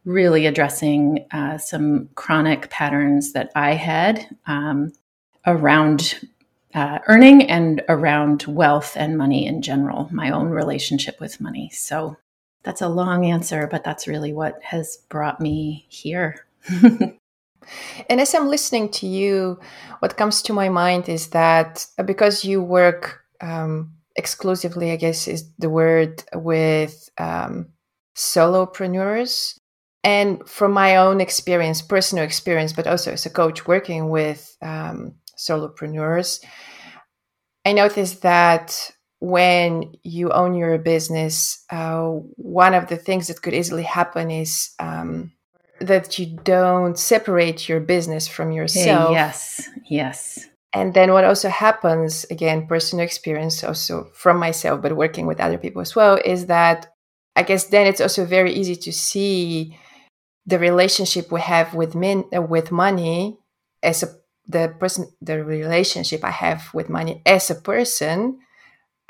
really 0.04 0.46
addressing 0.46 1.26
uh, 1.32 1.58
some 1.58 2.08
chronic 2.14 2.70
patterns 2.70 3.32
that 3.32 3.50
I 3.54 3.72
had 3.72 4.26
um, 4.46 4.92
around 5.46 6.20
uh, 6.74 6.98
earning 7.06 7.48
and 7.48 7.82
around 7.88 8.44
wealth 8.48 8.96
and 8.96 9.16
money 9.16 9.46
in 9.46 9.62
general, 9.62 10.08
my 10.10 10.30
own 10.30 10.48
relationship 10.48 11.20
with 11.20 11.40
money. 11.40 11.70
So 11.72 12.16
that's 12.64 12.82
a 12.82 12.88
long 12.88 13.26
answer, 13.26 13.68
but 13.70 13.84
that's 13.84 14.08
really 14.08 14.32
what 14.32 14.60
has 14.62 14.98
brought 15.08 15.40
me 15.40 15.86
here. 15.88 16.46
and 16.72 17.20
as 18.08 18.34
I'm 18.34 18.48
listening 18.48 18.90
to 18.92 19.06
you, 19.06 19.60
what 20.00 20.16
comes 20.16 20.42
to 20.42 20.52
my 20.52 20.68
mind 20.68 21.08
is 21.08 21.28
that 21.28 21.86
because 22.04 22.44
you 22.44 22.62
work 22.62 23.22
um, 23.40 23.92
exclusively, 24.16 24.90
I 24.90 24.96
guess 24.96 25.28
is 25.28 25.50
the 25.58 25.70
word, 25.70 26.24
with 26.34 27.08
um, 27.18 27.68
solopreneurs. 28.16 29.58
And 30.02 30.46
from 30.46 30.72
my 30.72 30.96
own 30.96 31.20
experience, 31.20 31.80
personal 31.80 32.24
experience, 32.24 32.72
but 32.72 32.86
also 32.86 33.12
as 33.12 33.24
a 33.24 33.30
coach 33.30 33.66
working 33.66 34.10
with 34.10 34.56
um, 34.60 35.14
solopreneurs, 35.38 36.44
I 37.64 37.72
noticed 37.72 38.22
that 38.22 38.90
when 39.20 39.94
you 40.02 40.30
own 40.32 40.54
your 40.54 40.76
business, 40.78 41.64
uh, 41.70 42.08
one 42.36 42.74
of 42.74 42.88
the 42.88 42.96
things 42.96 43.28
that 43.28 43.40
could 43.40 43.54
easily 43.54 43.82
happen 43.82 44.30
is 44.30 44.74
um, 44.78 45.32
that 45.80 46.18
you 46.18 46.26
don't 46.44 46.98
separate 46.98 47.68
your 47.68 47.80
business 47.80 48.28
from 48.28 48.52
yourself. 48.52 49.12
Yes, 49.12 49.68
yes. 49.88 50.48
And 50.74 50.92
then 50.92 51.12
what 51.12 51.24
also 51.24 51.48
happens, 51.48 52.26
again, 52.30 52.66
personal 52.66 53.04
experience 53.04 53.62
also 53.62 54.10
from 54.12 54.38
myself, 54.38 54.82
but 54.82 54.96
working 54.96 55.26
with 55.26 55.40
other 55.40 55.56
people 55.56 55.80
as 55.80 55.94
well, 55.94 56.18
is 56.24 56.46
that 56.46 56.92
I 57.36 57.44
guess 57.44 57.64
then 57.64 57.86
it's 57.86 58.00
also 58.00 58.24
very 58.24 58.52
easy 58.52 58.76
to 58.76 58.92
see 58.92 59.78
the 60.46 60.58
relationship 60.58 61.32
we 61.32 61.40
have 61.40 61.74
with 61.74 61.94
min- 61.94 62.28
uh, 62.34 62.42
with 62.42 62.70
money 62.70 63.38
as 63.82 64.02
a 64.02 64.08
the 64.46 64.74
person 64.78 65.10
the 65.20 65.42
relationship 65.42 66.24
i 66.24 66.30
have 66.30 66.72
with 66.74 66.88
money 66.88 67.22
as 67.26 67.50
a 67.50 67.54
person 67.54 68.38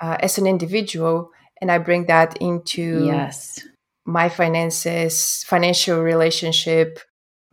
uh, 0.00 0.16
as 0.20 0.38
an 0.38 0.46
individual 0.46 1.30
and 1.60 1.70
i 1.70 1.78
bring 1.78 2.06
that 2.06 2.36
into 2.38 3.04
yes. 3.04 3.60
my 4.04 4.28
finances 4.28 5.44
financial 5.46 6.02
relationship. 6.02 7.00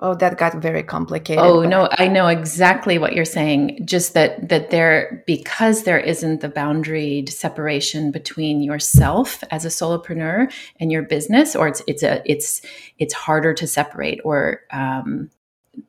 Oh 0.04 0.16
that 0.16 0.40
got 0.40 0.56
very 0.56 0.82
complicated 0.82 1.44
oh 1.44 1.62
no 1.62 1.88
i 1.92 2.08
know 2.08 2.26
exactly 2.26 2.98
what 2.98 3.14
you're 3.14 3.24
saying. 3.24 3.86
Just 3.86 4.16
that 4.16 4.50
that 4.50 4.72
there 4.72 5.24
because 5.28 5.84
there 5.84 6.00
isn't 6.00 6.42
the 6.42 6.50
boundaried 6.50 7.30
separation 7.30 8.10
between 8.10 8.64
yourself 8.64 9.44
as 9.52 9.64
a 9.64 9.68
solopreneur 9.68 10.52
and 10.80 10.92
your 10.92 11.04
business 11.04 11.56
or 11.56 11.68
it's 11.68 11.84
it's 11.86 12.02
a 12.02 12.24
it's 12.26 12.64
it's 12.98 13.14
harder 13.14 13.54
to 13.54 13.68
separate 13.68 14.20
or 14.24 14.62
um, 14.72 15.30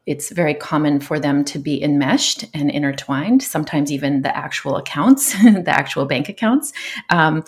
it's 0.06 0.30
very 0.30 0.54
common 0.54 1.00
for 1.00 1.18
them 1.18 1.44
to 1.44 1.58
be 1.58 1.82
enmeshed 1.82 2.44
and 2.54 2.70
intertwined, 2.70 3.42
sometimes 3.42 3.90
even 3.90 4.22
the 4.22 4.36
actual 4.36 4.76
accounts, 4.76 5.32
the 5.42 5.64
actual 5.70 6.06
bank 6.06 6.28
accounts, 6.28 6.72
um, 7.10 7.44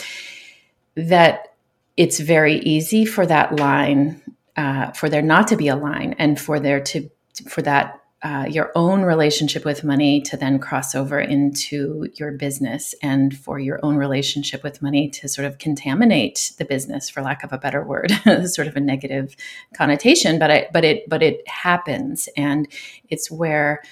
that 0.97 1.55
it's 1.97 2.21
very 2.21 2.59
easy 2.61 3.05
for 3.05 3.27
that 3.27 3.57
line, 3.57 4.21
uh, 4.57 4.91
for 4.93 5.09
there 5.09 5.23
not 5.23 5.49
to 5.49 5.57
be 5.57 5.69
a 5.69 5.77
line 5.77 6.15
and 6.19 6.41
for 6.41 6.59
there 6.59 6.81
to, 6.81 7.09
for 7.49 7.63
that 7.63 8.01
uh, 8.25 8.47
your 8.49 8.73
own 8.75 9.03
relationship 9.03 9.67
with 9.67 9.85
money 9.85 10.19
to 10.19 10.35
then 10.35 10.59
cross 10.59 10.95
over 10.95 11.21
into 11.21 12.09
your 12.15 12.33
business 12.33 12.95
and 13.03 13.37
for 13.37 13.59
your 13.59 13.79
own 13.83 13.97
relationship 13.97 14.63
with 14.63 14.81
money 14.81 15.11
to 15.11 15.29
sort 15.29 15.47
of 15.47 15.59
contaminate 15.59 16.53
the 16.57 16.65
business 16.65 17.11
for 17.11 17.21
lack 17.21 17.45
of 17.45 17.53
a 17.53 17.59
better 17.59 17.85
word 17.85 18.11
sort 18.47 18.67
of 18.67 18.77
a 18.77 18.81
negative 18.81 19.37
connotation. 19.77 20.39
But 20.39 20.51
it 20.51 20.73
but 20.73 20.85
it 20.85 21.07
but 21.07 21.23
it 21.23 21.47
happens. 21.47 22.27
And 22.35 22.67
it's 23.11 23.31
where 23.31 23.83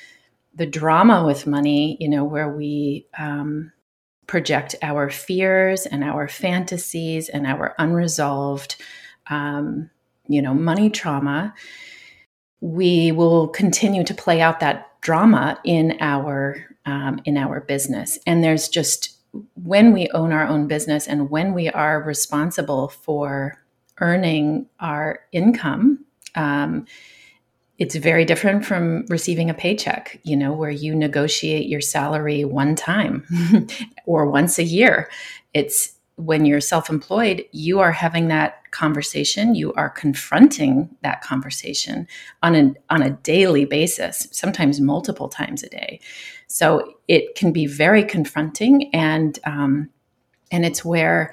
the 0.55 0.67
drama 0.67 1.27
with 1.27 1.47
money 1.47 1.99
you 2.01 2.09
know 2.09 2.25
where 2.25 2.49
we 2.49 3.07
um, 3.19 3.71
project 4.27 4.75
our 4.81 5.11
fears 5.11 5.85
and 5.85 6.03
our 6.03 6.27
fantasies 6.27 7.29
and 7.29 7.47
our 7.47 7.75
unresolved 7.79 8.77
um, 9.29 9.91
you 10.27 10.41
know 10.41 10.55
money 10.55 10.89
trauma 10.89 11.53
we 12.63 13.11
will 13.11 13.49
continue 13.49 14.05
to 14.05 14.15
play 14.15 14.41
out 14.41 14.61
that 14.61 14.89
drama 15.01 15.59
in 15.65 15.99
our 16.01 16.65
um, 16.87 17.21
in 17.25 17.37
our 17.37 17.61
business. 17.61 18.19
And 18.27 18.43
there's 18.43 18.69
just 18.69 19.19
when 19.55 19.93
we 19.93 20.09
own 20.15 20.33
our 20.33 20.47
own 20.47 20.69
business 20.69 21.07
and 21.07 21.29
when 21.29 21.55
we 21.55 21.69
are 21.69 22.03
responsible 22.03 22.89
for 22.89 23.59
earning 23.99 24.67
our 24.81 25.21
income 25.33 26.05
um, 26.35 26.87
it's 27.79 27.95
very 27.95 28.25
different 28.25 28.65
from 28.65 29.05
receiving 29.09 29.49
a 29.49 29.55
paycheck 29.55 30.21
you 30.23 30.37
know 30.37 30.53
where 30.53 30.71
you 30.71 30.95
negotiate 30.95 31.69
your 31.69 31.81
salary 31.81 32.45
one 32.45 32.75
time 32.75 33.27
or 34.07 34.29
once 34.31 34.59
a 34.59 34.65
year. 34.65 35.09
It's 35.55 35.95
when 36.17 36.45
you're 36.45 36.61
self-employed 36.61 37.45
you 37.53 37.81
are 37.81 37.93
having 37.93 38.29
that 38.29 38.71
conversation 38.71 39.55
you 39.55 39.73
are 39.75 39.91
confronting 39.91 40.89
that 41.03 41.23
conversation 41.23 42.07
on 42.43 42.55
a 42.55 42.75
on 42.91 43.03
a 43.03 43.11
daily 43.11 43.65
basis 43.65 44.29
sometimes 44.31 44.81
multiple 44.81 45.29
times 45.29 45.63
a 45.63 45.69
day. 45.69 46.01
So 46.47 46.95
it 47.09 47.35
can 47.35 47.53
be 47.53 47.67
very 47.67 48.05
confronting 48.05 48.95
and 48.95 49.39
um, 49.45 49.91
and 50.51 50.65
it's 50.65 50.85
where 50.85 51.33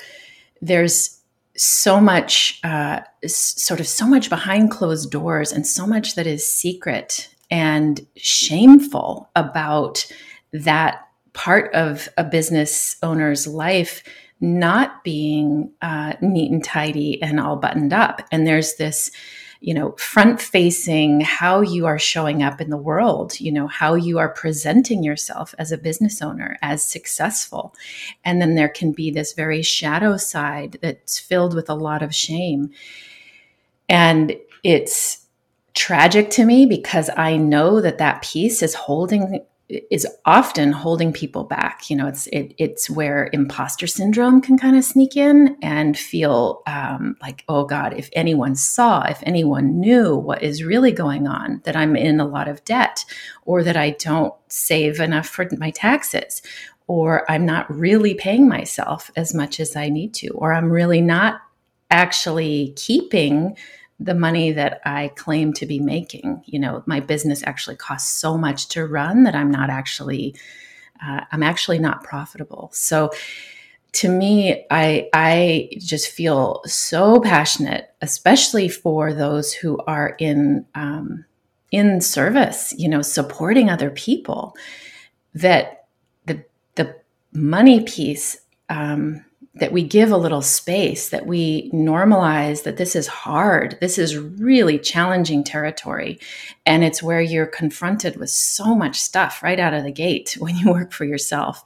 there's 0.62 1.20
so 1.56 2.00
much 2.00 2.60
uh, 2.64 3.02
sort 3.26 3.80
of 3.80 3.88
so 3.88 4.08
much 4.08 4.30
behind 4.30 4.72
closed 4.72 5.12
doors 5.12 5.52
and 5.52 5.68
so 5.68 5.86
much 5.86 6.16
that 6.16 6.26
is 6.26 6.50
secret 6.50 7.34
and 7.52 8.06
shameful 8.16 9.30
about 9.36 10.06
that 10.54 11.08
part 11.34 11.74
of 11.74 12.08
a 12.18 12.24
business 12.24 12.96
owner's 13.04 13.46
life 13.46 14.04
not 14.42 15.04
being 15.04 15.72
uh, 15.82 16.14
neat 16.22 16.52
and 16.52 16.64
tidy 16.64 17.22
and 17.22 17.40
all 17.40 17.56
buttoned 17.56 17.94
up. 17.94 18.22
And 18.32 18.48
there's 18.48 18.76
this, 18.76 19.12
you 19.60 19.74
know, 19.74 19.92
front 19.94 20.42
facing 20.42 21.20
how 21.20 21.60
you 21.62 21.86
are 21.86 22.00
showing 22.00 22.42
up 22.42 22.62
in 22.62 22.70
the 22.70 22.78
world, 22.78 23.40
you 23.40 23.52
know, 23.52 23.68
how 23.68 23.96
you 23.96 24.18
are 24.18 24.30
presenting 24.30 25.04
yourself 25.04 25.54
as 25.60 25.72
a 25.72 25.78
business 25.78 26.22
owner, 26.22 26.58
as 26.62 26.84
successful. 26.84 27.76
And 28.24 28.42
then 28.42 28.56
there 28.56 28.70
can 28.70 28.94
be 28.94 29.12
this 29.12 29.34
very 29.34 29.62
shadow 29.62 30.16
side 30.16 30.80
that's 30.82 31.20
filled 31.20 31.54
with 31.54 31.70
a 31.70 31.76
lot 31.76 32.02
of 32.02 32.16
shame. 32.16 32.72
And 33.90 34.38
it's 34.64 35.26
tragic 35.74 36.30
to 36.30 36.46
me 36.46 36.66
because 36.66 37.10
I 37.16 37.36
know 37.38 37.82
that 37.82 37.98
that 37.98 38.22
piece 38.22 38.62
is 38.64 38.74
holding 38.74 39.42
is 39.70 40.08
often 40.26 40.72
holding 40.72 41.14
people 41.14 41.44
back. 41.44 41.90
You 41.90 41.96
know, 41.96 42.08
it's 42.08 42.28
it, 42.28 42.54
it's 42.58 42.90
where 42.90 43.30
imposter 43.34 43.86
syndrome 43.86 44.42
can 44.42 44.58
kind 44.58 44.76
of 44.76 44.84
sneak 44.84 45.16
in 45.16 45.58
and 45.62 45.98
feel 45.98 46.64
um, 46.66 47.16
like, 47.22 47.44
oh 47.48 47.66
God, 47.66 47.94
if 47.94 48.10
anyone 48.14 48.56
saw, 48.56 49.04
if 49.04 49.20
anyone 49.24 49.80
knew 49.80 50.16
what 50.16 50.42
is 50.42 50.64
really 50.64 50.92
going 50.92 51.28
on, 51.28 51.62
that 51.66 51.76
I'm 51.76 51.96
in 51.96 52.20
a 52.20 52.28
lot 52.28 52.48
of 52.48 52.66
debt, 52.66 53.06
or 53.46 53.64
that 53.64 53.78
I 53.78 53.92
don't 53.92 54.34
save 54.48 55.00
enough 55.00 55.28
for 55.28 55.48
my 55.58 55.70
taxes, 55.70 56.42
or 56.88 57.30
I'm 57.32 57.46
not 57.46 57.72
really 57.74 58.16
paying 58.16 58.48
myself 58.48 59.12
as 59.16 59.36
much 59.36 59.60
as 59.60 59.76
I 59.76 59.90
need 59.90 60.16
to, 60.16 60.30
or 60.30 60.52
I'm 60.54 60.72
really 60.72 61.02
not 61.02 61.42
actually 61.92 62.74
keeping 62.76 63.56
the 64.00 64.16
money 64.16 64.52
that 64.52 64.82
I 64.86 65.10
claim 65.16 65.54
to 65.54 65.66
be 65.66 65.80
making. 65.80 66.42
You 66.46 66.60
know, 66.60 66.84
my 66.86 67.00
business 67.00 67.44
actually 67.46 67.76
costs 67.76 68.12
so 68.18 68.38
much 68.38 68.70
to 68.70 68.86
run 68.86 69.24
that 69.24 69.36
I'm 69.36 69.52
not 69.52 69.70
actually, 69.70 70.36
uh, 71.06 71.22
I'm 71.32 71.44
actually 71.44 71.80
not 71.80 72.04
profitable. 72.04 72.70
So, 72.74 73.12
to 73.92 74.08
me, 74.08 74.66
I 74.70 75.10
I 75.14 75.70
just 75.80 76.10
feel 76.10 76.62
so 76.66 77.20
passionate, 77.20 77.92
especially 78.02 78.70
for 78.70 79.14
those 79.14 79.52
who 79.52 79.80
are 79.88 80.16
in 80.20 80.66
um, 80.76 81.26
in 81.72 82.00
service, 82.00 82.74
you 82.78 82.88
know, 82.88 83.02
supporting 83.02 83.70
other 83.70 83.90
people. 83.90 84.56
That 85.34 85.88
the 86.28 86.44
the 86.76 86.96
money 87.34 87.84
piece 87.84 88.38
um, 88.70 89.26
that 89.56 89.72
we 89.72 89.84
give 89.84 90.12
a 90.12 90.18
little 90.18 90.42
space, 90.42 91.10
that 91.10 91.26
we 91.26 91.72
normalize 91.72 92.64
that 92.64 92.78
this 92.78 92.96
is 92.96 93.08
hard, 93.08 93.78
this 93.82 93.98
is 93.98 94.18
really 94.18 94.78
challenging 94.78 95.44
territory. 95.44 96.20
And 96.66 96.84
it's 96.84 97.02
where 97.02 97.22
you're 97.22 97.48
confronted 97.48 98.18
with 98.18 98.30
so 98.30 98.76
much 98.76 99.00
stuff 99.00 99.42
right 99.42 99.60
out 99.60 99.74
of 99.74 99.84
the 99.84 99.92
gate 99.92 100.38
when 100.40 100.56
you 100.56 100.72
work 100.72 100.92
for 100.92 101.06
yourself. 101.06 101.64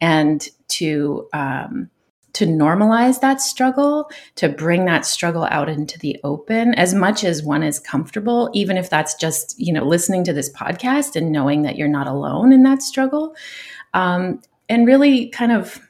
And 0.00 0.46
to, 0.68 1.28
um, 1.32 1.90
to 2.32 2.46
normalize 2.46 3.20
that 3.20 3.40
struggle, 3.40 4.10
to 4.36 4.48
bring 4.48 4.84
that 4.84 5.04
struggle 5.04 5.44
out 5.50 5.68
into 5.68 5.98
the 5.98 6.18
open 6.22 6.74
as 6.74 6.94
much 6.94 7.24
as 7.24 7.42
one 7.42 7.62
is 7.62 7.80
comfortable, 7.80 8.50
even 8.54 8.76
if 8.76 8.88
that's 8.88 9.14
just, 9.14 9.58
you 9.58 9.72
know, 9.72 9.84
listening 9.84 10.24
to 10.24 10.32
this 10.32 10.50
podcast 10.52 11.16
and 11.16 11.32
knowing 11.32 11.62
that 11.62 11.76
you're 11.76 11.88
not 11.88 12.06
alone 12.06 12.52
in 12.52 12.62
that 12.62 12.82
struggle. 12.82 13.34
Um, 13.94 14.40
and 14.68 14.86
really 14.86 15.28
kind 15.30 15.50
of 15.50 15.80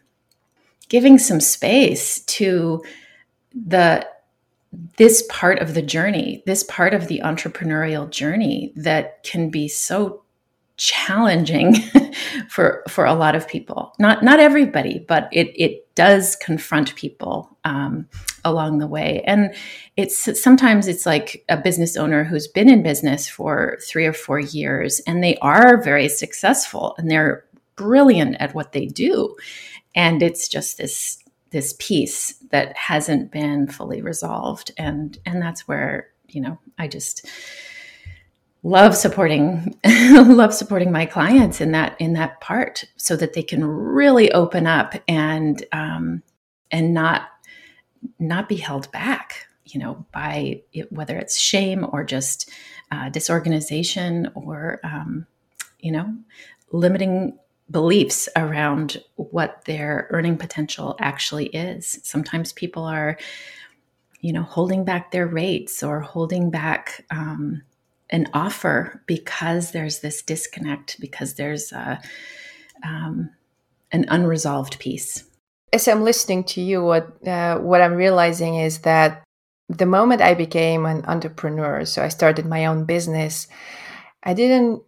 giving 0.90 1.18
some 1.18 1.40
space 1.40 2.20
to 2.24 2.82
the 3.54 4.06
this 4.98 5.24
part 5.28 5.58
of 5.58 5.74
the 5.74 5.82
journey, 5.82 6.42
this 6.46 6.62
part 6.64 6.94
of 6.94 7.08
the 7.08 7.22
entrepreneurial 7.24 8.08
journey 8.08 8.72
that 8.76 9.22
can 9.24 9.50
be 9.50 9.66
so 9.66 10.22
challenging 10.76 11.74
for 12.48 12.82
for 12.88 13.04
a 13.04 13.14
lot 13.14 13.34
of 13.34 13.48
people. 13.48 13.94
Not 13.98 14.22
not 14.22 14.40
everybody, 14.40 15.04
but 15.08 15.28
it 15.32 15.48
it 15.56 15.94
does 15.94 16.36
confront 16.36 16.94
people 16.94 17.56
um, 17.64 18.06
along 18.44 18.78
the 18.78 18.86
way. 18.86 19.22
And 19.26 19.54
it's 19.96 20.40
sometimes 20.40 20.86
it's 20.86 21.06
like 21.06 21.44
a 21.48 21.56
business 21.56 21.96
owner 21.96 22.24
who's 22.24 22.46
been 22.46 22.68
in 22.68 22.82
business 22.82 23.28
for 23.28 23.78
three 23.86 24.06
or 24.06 24.12
four 24.12 24.38
years, 24.38 25.00
and 25.06 25.22
they 25.22 25.36
are 25.38 25.82
very 25.82 26.08
successful 26.08 26.94
and 26.98 27.10
they're 27.10 27.44
brilliant 27.76 28.36
at 28.40 28.54
what 28.54 28.72
they 28.72 28.86
do 28.86 29.34
and 29.94 30.22
it's 30.22 30.48
just 30.48 30.78
this 30.78 31.22
this 31.50 31.74
piece 31.80 32.34
that 32.50 32.76
hasn't 32.76 33.32
been 33.32 33.66
fully 33.66 34.00
resolved. 34.02 34.70
And 34.78 35.18
and 35.26 35.42
that's 35.42 35.66
where 35.66 36.10
you 36.34 36.40
know 36.40 36.58
i 36.78 36.88
just 36.88 37.26
love 38.62 38.96
supporting 38.96 39.74
love 39.84 40.54
supporting 40.54 40.92
my 40.92 41.06
clients 41.06 41.60
in 41.60 41.72
that 41.72 41.96
in 41.98 42.12
that 42.12 42.40
part 42.40 42.84
so 42.96 43.16
that 43.16 43.32
they 43.32 43.42
can 43.42 43.64
really 43.64 44.30
open 44.32 44.66
up 44.66 44.94
and 45.08 45.64
um 45.72 46.22
and 46.70 46.92
not 46.94 47.28
not 48.18 48.48
be 48.48 48.56
held 48.56 48.90
back 48.92 49.46
you 49.64 49.80
know 49.80 50.04
by 50.12 50.62
it, 50.72 50.92
whether 50.92 51.16
it's 51.16 51.38
shame 51.38 51.86
or 51.90 52.04
just 52.04 52.50
uh, 52.92 53.08
disorganization 53.08 54.30
or 54.34 54.80
um, 54.82 55.26
you 55.78 55.92
know 55.92 56.14
limiting 56.72 57.38
beliefs 57.70 58.28
around 58.36 59.02
what 59.16 59.64
their 59.64 60.08
earning 60.10 60.36
potential 60.36 60.96
actually 60.98 61.46
is. 61.46 62.00
Sometimes 62.02 62.52
people 62.52 62.84
are, 62.84 63.16
you 64.20 64.32
know, 64.32 64.42
holding 64.42 64.84
back 64.84 65.10
their 65.10 65.26
rates 65.26 65.82
or 65.82 66.00
holding 66.00 66.50
back 66.50 67.04
um, 67.10 67.62
an 68.10 68.26
offer 68.34 69.02
because 69.06 69.70
there's 69.70 70.00
this 70.00 70.22
disconnect, 70.22 71.00
because 71.00 71.34
there's 71.34 71.72
a, 71.72 72.00
um, 72.82 73.30
an 73.92 74.04
unresolved 74.08 74.78
piece. 74.78 75.24
As 75.72 75.86
I'm 75.86 76.02
listening 76.02 76.44
to 76.44 76.60
you, 76.60 76.82
what 76.82 77.26
uh, 77.26 77.58
what 77.58 77.80
I'm 77.80 77.94
realizing 77.94 78.56
is 78.56 78.80
that 78.80 79.22
the 79.68 79.86
moment 79.86 80.20
I 80.20 80.34
became 80.34 80.84
an 80.84 81.04
entrepreneur, 81.06 81.84
so 81.84 82.02
I 82.02 82.08
started 82.08 82.44
my 82.44 82.66
own 82.66 82.84
business, 82.84 83.46
I 84.24 84.34
didn't 84.34 84.82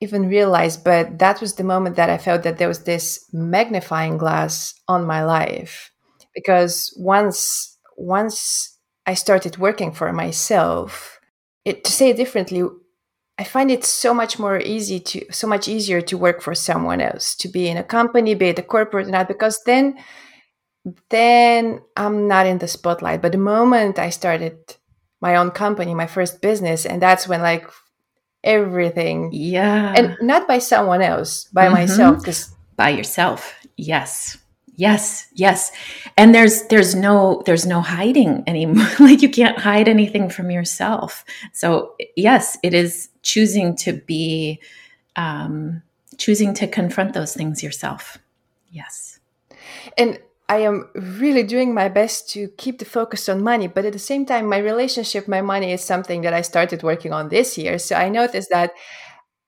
even 0.00 0.28
realize, 0.28 0.76
but 0.76 1.18
that 1.18 1.40
was 1.40 1.54
the 1.54 1.64
moment 1.64 1.96
that 1.96 2.10
I 2.10 2.18
felt 2.18 2.42
that 2.42 2.58
there 2.58 2.68
was 2.68 2.84
this 2.84 3.28
magnifying 3.32 4.18
glass 4.18 4.74
on 4.88 5.06
my 5.06 5.24
life. 5.24 5.90
Because 6.34 6.92
once 6.98 7.78
once 7.96 8.78
I 9.06 9.14
started 9.14 9.56
working 9.56 9.92
for 9.92 10.12
myself, 10.12 11.18
it 11.64 11.84
to 11.84 11.92
say 11.92 12.10
it 12.10 12.16
differently, 12.18 12.62
I 13.38 13.44
find 13.44 13.70
it 13.70 13.84
so 13.84 14.12
much 14.12 14.38
more 14.38 14.58
easy 14.58 15.00
to 15.00 15.26
so 15.30 15.46
much 15.46 15.66
easier 15.66 16.02
to 16.02 16.18
work 16.18 16.42
for 16.42 16.54
someone 16.54 17.00
else, 17.00 17.34
to 17.36 17.48
be 17.48 17.68
in 17.68 17.78
a 17.78 17.82
company, 17.82 18.34
be 18.34 18.48
it 18.48 18.58
a 18.58 18.62
corporate 18.62 19.08
or 19.08 19.10
not, 19.10 19.28
because 19.28 19.60
then 19.64 19.96
then 21.10 21.80
I'm 21.96 22.28
not 22.28 22.46
in 22.46 22.58
the 22.58 22.68
spotlight. 22.68 23.22
But 23.22 23.32
the 23.32 23.38
moment 23.38 23.98
I 23.98 24.10
started 24.10 24.58
my 25.20 25.36
own 25.36 25.50
company, 25.50 25.94
my 25.94 26.06
first 26.06 26.42
business, 26.42 26.84
and 26.86 27.00
that's 27.00 27.26
when 27.26 27.40
like 27.40 27.66
everything. 28.44 29.30
Yeah. 29.32 29.94
And 29.96 30.16
not 30.20 30.46
by 30.48 30.58
someone 30.58 31.02
else, 31.02 31.44
by 31.52 31.64
mm-hmm. 31.66 31.74
myself. 31.74 32.18
Because 32.18 32.54
by 32.76 32.90
yourself. 32.90 33.54
Yes. 33.76 34.38
Yes, 34.78 35.28
yes. 35.32 35.72
And 36.18 36.34
there's 36.34 36.64
there's 36.64 36.94
no 36.94 37.42
there's 37.46 37.64
no 37.64 37.80
hiding 37.80 38.44
anymore. 38.46 38.86
like 39.00 39.22
you 39.22 39.30
can't 39.30 39.58
hide 39.58 39.88
anything 39.88 40.28
from 40.28 40.50
yourself. 40.50 41.24
So 41.52 41.94
yes, 42.14 42.58
it 42.62 42.74
is 42.74 43.08
choosing 43.22 43.74
to 43.76 43.94
be 43.94 44.60
um 45.16 45.82
choosing 46.18 46.52
to 46.54 46.66
confront 46.66 47.14
those 47.14 47.34
things 47.34 47.62
yourself. 47.62 48.18
Yes. 48.70 49.18
And 49.96 50.18
I 50.48 50.58
am 50.58 50.88
really 50.94 51.42
doing 51.42 51.74
my 51.74 51.88
best 51.88 52.30
to 52.30 52.48
keep 52.56 52.78
the 52.78 52.84
focus 52.84 53.28
on 53.28 53.42
money, 53.42 53.66
but 53.66 53.84
at 53.84 53.92
the 53.92 53.98
same 53.98 54.24
time, 54.24 54.46
my 54.46 54.58
relationship, 54.58 55.26
my 55.26 55.42
money 55.42 55.72
is 55.72 55.82
something 55.82 56.22
that 56.22 56.32
I 56.32 56.42
started 56.42 56.82
working 56.84 57.12
on 57.12 57.28
this 57.28 57.58
year. 57.58 57.78
So 57.78 57.96
I 57.96 58.08
noticed 58.08 58.50
that 58.50 58.72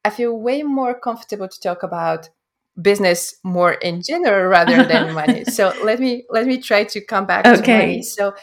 I 0.04 0.10
feel 0.10 0.36
way 0.36 0.62
more 0.62 0.98
comfortable 0.98 1.48
to 1.48 1.60
talk 1.60 1.82
about 1.84 2.30
business 2.80 3.34
more 3.44 3.72
in 3.72 4.02
general 4.02 4.48
rather 4.48 4.84
than 4.92 5.14
money. 5.14 5.44
So 5.44 5.72
let 5.84 6.00
me 6.00 6.24
let 6.30 6.46
me 6.46 6.58
try 6.58 6.84
to 6.84 7.00
come 7.00 7.26
back 7.26 7.46
okay. 7.46 7.62
to 7.62 7.72
money. 7.78 8.02
So 8.02 8.34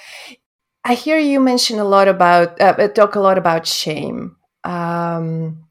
I 0.85 0.93
hear 0.93 1.17
you 1.17 1.39
mention 1.39 1.79
a 1.79 1.85
lot 1.85 2.07
about 2.07 2.61
uh, 2.61 2.87
talk 2.89 3.15
a 3.15 3.19
lot 3.19 3.37
about 3.37 3.67
shame. 3.67 4.37
Um, 4.63 5.64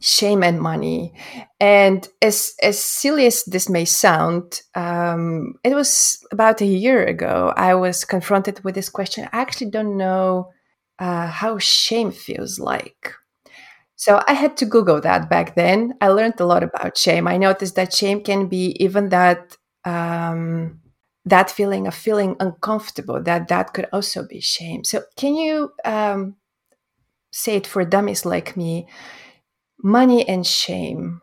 shame 0.00 0.42
and 0.42 0.60
money. 0.60 1.14
And 1.60 2.08
as 2.22 2.54
as 2.62 2.78
silly 2.78 3.26
as 3.26 3.44
this 3.44 3.68
may 3.68 3.84
sound, 3.84 4.62
um, 4.74 5.54
it 5.64 5.74
was 5.74 6.18
about 6.32 6.60
a 6.60 6.66
year 6.66 7.04
ago 7.04 7.52
I 7.56 7.74
was 7.74 8.04
confronted 8.04 8.64
with 8.64 8.74
this 8.74 8.88
question. 8.88 9.28
I 9.32 9.40
actually 9.40 9.70
don't 9.70 9.96
know 9.96 10.50
uh, 10.98 11.26
how 11.28 11.58
shame 11.58 12.12
feels 12.12 12.58
like. 12.58 13.14
So 13.96 14.22
I 14.26 14.32
had 14.32 14.56
to 14.58 14.64
Google 14.66 15.00
that 15.02 15.28
back 15.28 15.54
then. 15.56 15.94
I 16.00 16.08
learned 16.08 16.40
a 16.40 16.46
lot 16.46 16.62
about 16.62 16.96
shame. 16.96 17.28
I 17.28 17.36
noticed 17.36 17.74
that 17.76 17.92
shame 17.92 18.22
can 18.22 18.46
be 18.48 18.76
even 18.80 19.10
that 19.10 19.56
um, 19.84 20.80
that 21.26 21.50
feeling 21.50 21.86
of 21.86 21.94
feeling 21.94 22.36
uncomfortable. 22.40 23.22
That 23.22 23.48
that 23.48 23.74
could 23.74 23.86
also 23.92 24.26
be 24.26 24.40
shame. 24.40 24.84
So 24.84 25.02
can 25.16 25.34
you 25.34 25.72
um, 25.84 26.36
say 27.32 27.56
it 27.56 27.66
for 27.66 27.84
dummies 27.84 28.24
like 28.24 28.56
me? 28.56 28.88
Money 29.82 30.28
and 30.28 30.46
shame. 30.46 31.20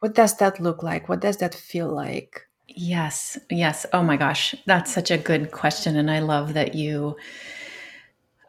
What 0.00 0.14
does 0.14 0.36
that 0.38 0.60
look 0.60 0.82
like? 0.82 1.08
What 1.08 1.20
does 1.20 1.38
that 1.38 1.54
feel 1.54 1.88
like? 1.88 2.42
Yes 2.68 3.38
yes. 3.50 3.86
Oh 3.92 4.02
my 4.02 4.16
gosh 4.16 4.54
that's 4.66 4.92
such 4.92 5.10
a 5.10 5.18
good 5.18 5.50
question 5.50 5.96
and 5.96 6.10
i 6.10 6.20
love 6.20 6.54
that 6.54 6.74
you 6.74 7.16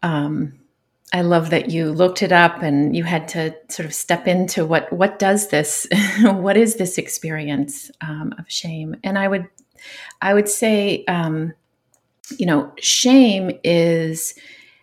um 0.03 0.53
i 1.13 1.21
love 1.21 1.49
that 1.49 1.69
you 1.69 1.91
looked 1.91 2.21
it 2.21 2.31
up 2.31 2.61
and 2.61 2.95
you 2.95 3.03
had 3.03 3.27
to 3.29 3.55
sort 3.69 3.85
of 3.85 3.93
step 3.93 4.27
into 4.27 4.65
what 4.65 4.91
what 4.93 5.19
does 5.19 5.47
this 5.49 5.87
what 6.21 6.57
is 6.57 6.75
this 6.75 6.97
experience 6.97 7.89
um, 8.01 8.33
of 8.37 8.45
shame? 8.49 8.95
And 9.03 9.17
i 9.17 9.27
would 9.27 9.47
i 10.21 10.33
would 10.33 10.49
say 10.49 11.05
um 11.05 11.53
you 12.37 12.45
know 12.45 12.71
shame 12.79 13.51
is 13.63 14.35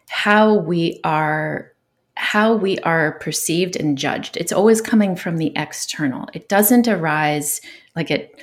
how 0.09 0.55
we 0.55 1.00
are 1.05 1.72
how 2.16 2.55
we 2.55 2.79
are 2.81 3.18
perceived 3.20 3.76
and 3.76 3.96
judged. 3.96 4.37
It's 4.37 4.52
always 4.52 4.81
coming 4.81 5.16
from 5.16 5.37
the 5.37 5.52
external. 5.55 6.29
It 6.33 6.48
doesn't 6.48 6.88
arise 6.88 7.61
like 7.94 8.11
it 8.11 8.40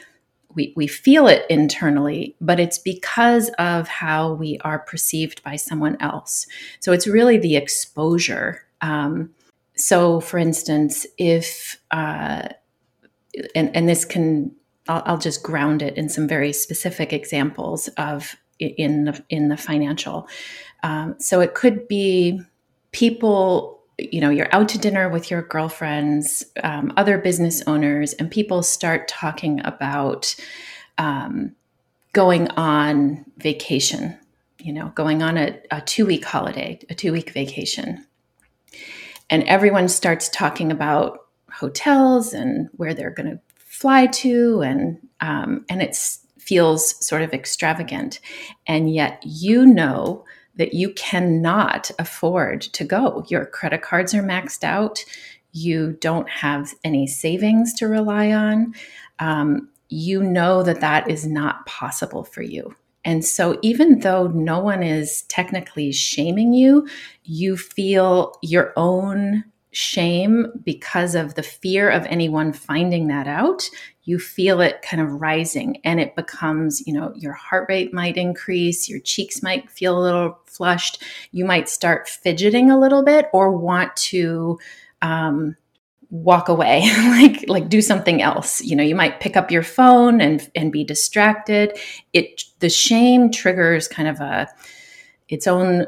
we, 0.55 0.73
we 0.75 0.87
feel 0.87 1.27
it 1.27 1.45
internally, 1.49 2.35
but 2.39 2.59
it's 2.59 2.77
because 2.77 3.49
of 3.59 3.87
how 3.87 4.33
we 4.33 4.59
are 4.59 4.79
perceived 4.79 5.43
by 5.43 5.55
someone 5.55 5.97
else. 5.99 6.47
So 6.79 6.91
it's 6.91 7.07
really 7.07 7.37
the 7.37 7.55
exposure. 7.55 8.63
Um, 8.81 9.31
so, 9.75 10.19
for 10.19 10.37
instance, 10.37 11.05
if, 11.17 11.81
uh, 11.91 12.49
and, 13.55 13.75
and 13.75 13.89
this 13.89 14.05
can, 14.05 14.51
I'll, 14.87 15.03
I'll 15.05 15.17
just 15.17 15.43
ground 15.43 15.81
it 15.81 15.97
in 15.97 16.09
some 16.09 16.27
very 16.27 16.53
specific 16.53 17.13
examples 17.13 17.87
of 17.97 18.35
in 18.59 19.05
the, 19.05 19.23
in 19.29 19.49
the 19.49 19.57
financial. 19.57 20.27
Um, 20.83 21.15
so 21.19 21.41
it 21.41 21.55
could 21.55 21.87
be 21.87 22.41
people 22.93 23.81
you 23.99 24.19
know 24.19 24.31
you're 24.31 24.53
out 24.55 24.69
to 24.69 24.79
dinner 24.79 25.07
with 25.09 25.29
your 25.29 25.43
girlfriends 25.43 26.43
um, 26.63 26.91
other 26.97 27.17
business 27.17 27.61
owners 27.67 28.13
and 28.13 28.31
people 28.31 28.63
start 28.63 29.07
talking 29.07 29.61
about 29.65 30.35
um, 30.97 31.53
going 32.13 32.47
on 32.51 33.23
vacation 33.37 34.17
you 34.63 34.71
know 34.71 34.91
going 34.95 35.21
on 35.21 35.37
a, 35.37 35.59
a 35.71 35.81
two 35.81 36.05
week 36.05 36.25
holiday 36.25 36.79
a 36.89 36.95
two 36.95 37.11
week 37.11 37.31
vacation. 37.31 38.05
And 39.29 39.43
everyone 39.43 39.87
starts 39.87 40.29
talking 40.29 40.71
about 40.71 41.27
hotels 41.51 42.33
and 42.33 42.69
where 42.73 42.93
they're 42.93 43.09
going 43.09 43.29
to 43.29 43.39
fly 43.57 44.07
to 44.07 44.61
and 44.61 44.97
um, 45.21 45.65
and 45.69 45.81
it 45.81 45.97
feels 46.39 47.05
sort 47.05 47.21
of 47.21 47.33
extravagant. 47.33 48.19
And 48.67 48.93
yet 48.93 49.21
you 49.25 49.65
know 49.65 50.25
that 50.55 50.73
you 50.73 50.91
cannot 50.93 51.91
afford 51.99 52.61
to 52.61 52.83
go. 52.83 53.25
Your 53.27 53.45
credit 53.45 53.81
cards 53.81 54.13
are 54.13 54.23
maxed 54.23 54.63
out. 54.63 55.03
You 55.51 55.97
don't 55.99 56.29
have 56.29 56.73
any 56.83 57.07
savings 57.07 57.73
to 57.75 57.87
rely 57.87 58.31
on. 58.31 58.73
Um, 59.19 59.69
you 59.89 60.23
know 60.23 60.63
that 60.63 60.81
that 60.81 61.09
is 61.09 61.25
not 61.27 61.65
possible 61.65 62.23
for 62.23 62.41
you. 62.41 62.75
And 63.05 63.23
so, 63.25 63.59
even 63.61 63.99
though 63.99 64.27
no 64.27 64.59
one 64.59 64.81
is 64.81 65.23
technically 65.23 65.91
shaming 65.91 66.53
you, 66.53 66.87
you 67.23 67.57
feel 67.57 68.33
your 68.41 68.73
own 68.77 69.43
shame 69.75 70.47
because 70.63 71.15
of 71.15 71.35
the 71.35 71.43
fear 71.43 71.89
of 71.89 72.05
anyone 72.05 72.53
finding 72.53 73.07
that 73.07 73.27
out 73.27 73.69
you 74.05 74.19
feel 74.19 74.59
it 74.59 74.81
kind 74.81 75.01
of 75.01 75.21
rising 75.21 75.77
and 75.83 75.99
it 75.99 76.15
becomes 76.15 76.85
you 76.85 76.93
know 76.93 77.11
your 77.15 77.33
heart 77.33 77.65
rate 77.69 77.93
might 77.93 78.17
increase 78.17 78.87
your 78.87 78.99
cheeks 78.99 79.41
might 79.41 79.69
feel 79.69 79.97
a 79.97 80.03
little 80.03 80.39
flushed 80.45 81.03
you 81.31 81.43
might 81.45 81.67
start 81.67 82.07
fidgeting 82.07 82.69
a 82.69 82.79
little 82.79 83.03
bit 83.03 83.27
or 83.33 83.51
want 83.51 83.95
to 83.95 84.59
um, 85.01 85.55
walk 86.13 86.47
away 86.47 86.83
like 87.09 87.43
like 87.49 87.69
do 87.69 87.81
something 87.81 88.21
else. 88.21 88.61
You 88.61 88.75
know 88.75 88.83
you 88.83 88.95
might 88.95 89.19
pick 89.19 89.35
up 89.35 89.51
your 89.51 89.63
phone 89.63 90.21
and 90.21 90.49
and 90.55 90.71
be 90.71 90.83
distracted. 90.83 91.77
It 92.13 92.43
the 92.59 92.69
shame 92.69 93.31
triggers 93.31 93.87
kind 93.87 94.07
of 94.07 94.21
a 94.21 94.47
its 95.27 95.47
own 95.47 95.87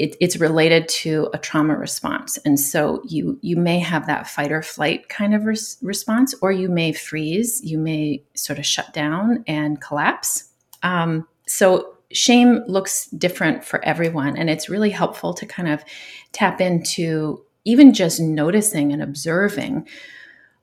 it, 0.00 0.16
it's 0.20 0.36
related 0.36 0.88
to 0.88 1.28
a 1.32 1.38
trauma 1.38 1.76
response. 1.76 2.38
And 2.38 2.58
so 2.58 3.02
you 3.06 3.38
you 3.42 3.56
may 3.56 3.78
have 3.78 4.06
that 4.06 4.28
fight 4.28 4.52
or 4.52 4.62
flight 4.62 5.08
kind 5.08 5.34
of 5.34 5.44
res- 5.44 5.78
response 5.82 6.34
or 6.40 6.52
you 6.52 6.68
may 6.68 6.92
freeze 6.92 7.60
you 7.64 7.78
may 7.78 8.22
sort 8.34 8.58
of 8.58 8.66
shut 8.66 8.92
down 8.92 9.44
and 9.46 9.80
collapse. 9.80 10.50
Um, 10.82 11.26
so 11.46 11.94
shame 12.10 12.62
looks 12.66 13.06
different 13.08 13.64
for 13.64 13.84
everyone 13.84 14.36
and 14.36 14.48
it's 14.48 14.68
really 14.68 14.90
helpful 14.90 15.34
to 15.34 15.46
kind 15.46 15.68
of 15.68 15.84
tap 16.32 16.60
into 16.60 17.44
even 17.64 17.92
just 17.92 18.18
noticing 18.20 18.92
and 18.92 19.02
observing 19.02 19.86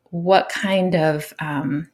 what 0.10 0.50
kind 0.50 0.96
of 0.96 1.34
um, 1.40 1.90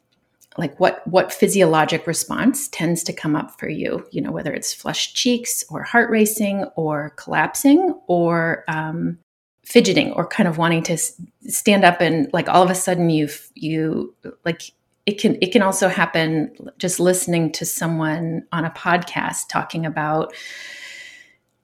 like 0.58 0.78
what 0.80 1.06
what 1.08 1.32
physiologic 1.32 2.06
response 2.06 2.68
tends 2.70 3.04
to 3.04 3.14
come 3.14 3.36
up 3.36 3.58
for 3.60 3.70
you 3.70 4.06
you 4.12 4.22
know 4.22 4.32
whether 4.32 4.54
it's 4.54 4.74
flushed 4.74 5.16
cheeks 5.16 5.64
or 5.70 5.84
heart 5.84 6.10
racing 6.10 6.66
or 6.76 7.12
collapsing 7.12 7.96
or 8.08 8.64
um, 8.68 9.18
fidgeting 9.64 10.12
or 10.14 10.28
kind 10.28 10.50
of 10.50 10.58
wanting 10.58 10.84
to 10.84 10.98
stand 11.48 11.86
up 11.86 12.02
and 12.02 12.30
like 12.34 12.50
all 12.50 12.64
of 12.64 12.70
a 12.70 12.76
sudden 12.76 13.10
you 13.10 13.30
you 13.56 14.14
like 14.44 14.72
it 15.06 15.20
can 15.20 15.38
it 15.42 15.52
can 15.52 15.62
also 15.62 15.88
happen 15.88 16.54
just 16.78 17.00
listening 17.00 17.52
to 17.52 17.66
someone 17.66 18.46
on 18.52 18.66
a 18.66 18.72
podcast 18.72 19.48
talking 19.50 19.86
about 19.86 20.34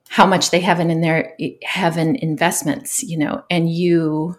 how 0.09 0.25
much 0.25 0.51
they 0.51 0.61
have 0.61 0.79
in 0.79 1.01
their 1.01 1.35
have 1.63 1.97
in 1.97 2.15
investments 2.15 3.03
you 3.03 3.17
know 3.17 3.43
and 3.49 3.69
you 3.69 4.37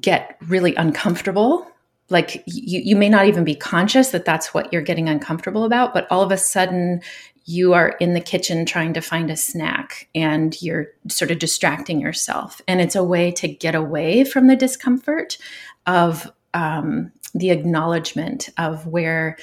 get 0.00 0.36
really 0.48 0.74
uncomfortable 0.74 1.66
like 2.08 2.42
you, 2.46 2.80
you 2.80 2.96
may 2.96 3.08
not 3.08 3.26
even 3.26 3.44
be 3.44 3.54
conscious 3.54 4.10
that 4.10 4.24
that's 4.24 4.54
what 4.54 4.72
you're 4.72 4.82
getting 4.82 5.08
uncomfortable 5.08 5.64
about 5.64 5.94
but 5.94 6.06
all 6.10 6.22
of 6.22 6.32
a 6.32 6.38
sudden 6.38 7.00
you 7.44 7.74
are 7.74 7.90
in 8.00 8.14
the 8.14 8.20
kitchen 8.20 8.66
trying 8.66 8.92
to 8.92 9.00
find 9.00 9.30
a 9.30 9.36
snack 9.36 10.08
and 10.14 10.60
you're 10.60 10.88
sort 11.08 11.30
of 11.30 11.38
distracting 11.38 12.00
yourself 12.00 12.60
and 12.66 12.80
it's 12.80 12.96
a 12.96 13.04
way 13.04 13.30
to 13.30 13.48
get 13.48 13.74
away 13.74 14.24
from 14.24 14.46
the 14.46 14.56
discomfort 14.56 15.38
of 15.86 16.30
um, 16.54 17.12
the 17.34 17.50
acknowledgement 17.50 18.48
of 18.58 18.86
where 18.86 19.36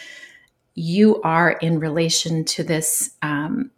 you 0.75 1.21
are 1.21 1.51
in 1.51 1.79
relation 1.79 2.43
to 2.43 2.63
this 2.63 3.11
um, 3.21 3.69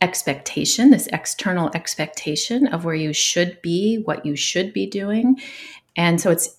expectation, 0.00 0.90
this 0.90 1.06
external 1.12 1.70
expectation 1.74 2.66
of 2.66 2.84
where 2.84 2.94
you 2.94 3.12
should 3.12 3.60
be, 3.62 3.98
what 4.04 4.26
you 4.26 4.34
should 4.34 4.72
be 4.72 4.86
doing. 4.86 5.40
And 5.96 6.20
so 6.20 6.30
it's 6.30 6.56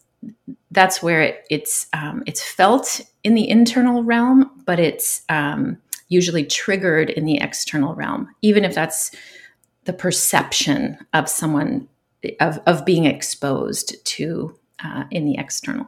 that's 0.73 1.01
where 1.01 1.21
it, 1.21 1.45
it's 1.49 1.87
um, 1.93 2.23
it's 2.25 2.43
felt 2.43 3.01
in 3.23 3.35
the 3.35 3.47
internal 3.49 4.03
realm, 4.03 4.49
but 4.65 4.79
it's 4.79 5.21
um, 5.29 5.77
usually 6.09 6.43
triggered 6.45 7.09
in 7.09 7.25
the 7.25 7.37
external 7.37 7.95
realm, 7.95 8.27
even 8.41 8.65
if 8.65 8.75
that's 8.75 9.11
the 9.85 9.93
perception 9.93 10.97
of 11.13 11.29
someone 11.29 11.87
of, 12.39 12.59
of 12.65 12.85
being 12.85 13.05
exposed 13.05 14.03
to 14.05 14.57
uh, 14.83 15.03
in 15.11 15.25
the 15.25 15.37
external. 15.37 15.87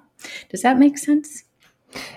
Does 0.50 0.62
that 0.62 0.78
make 0.78 0.98
sense? 0.98 1.44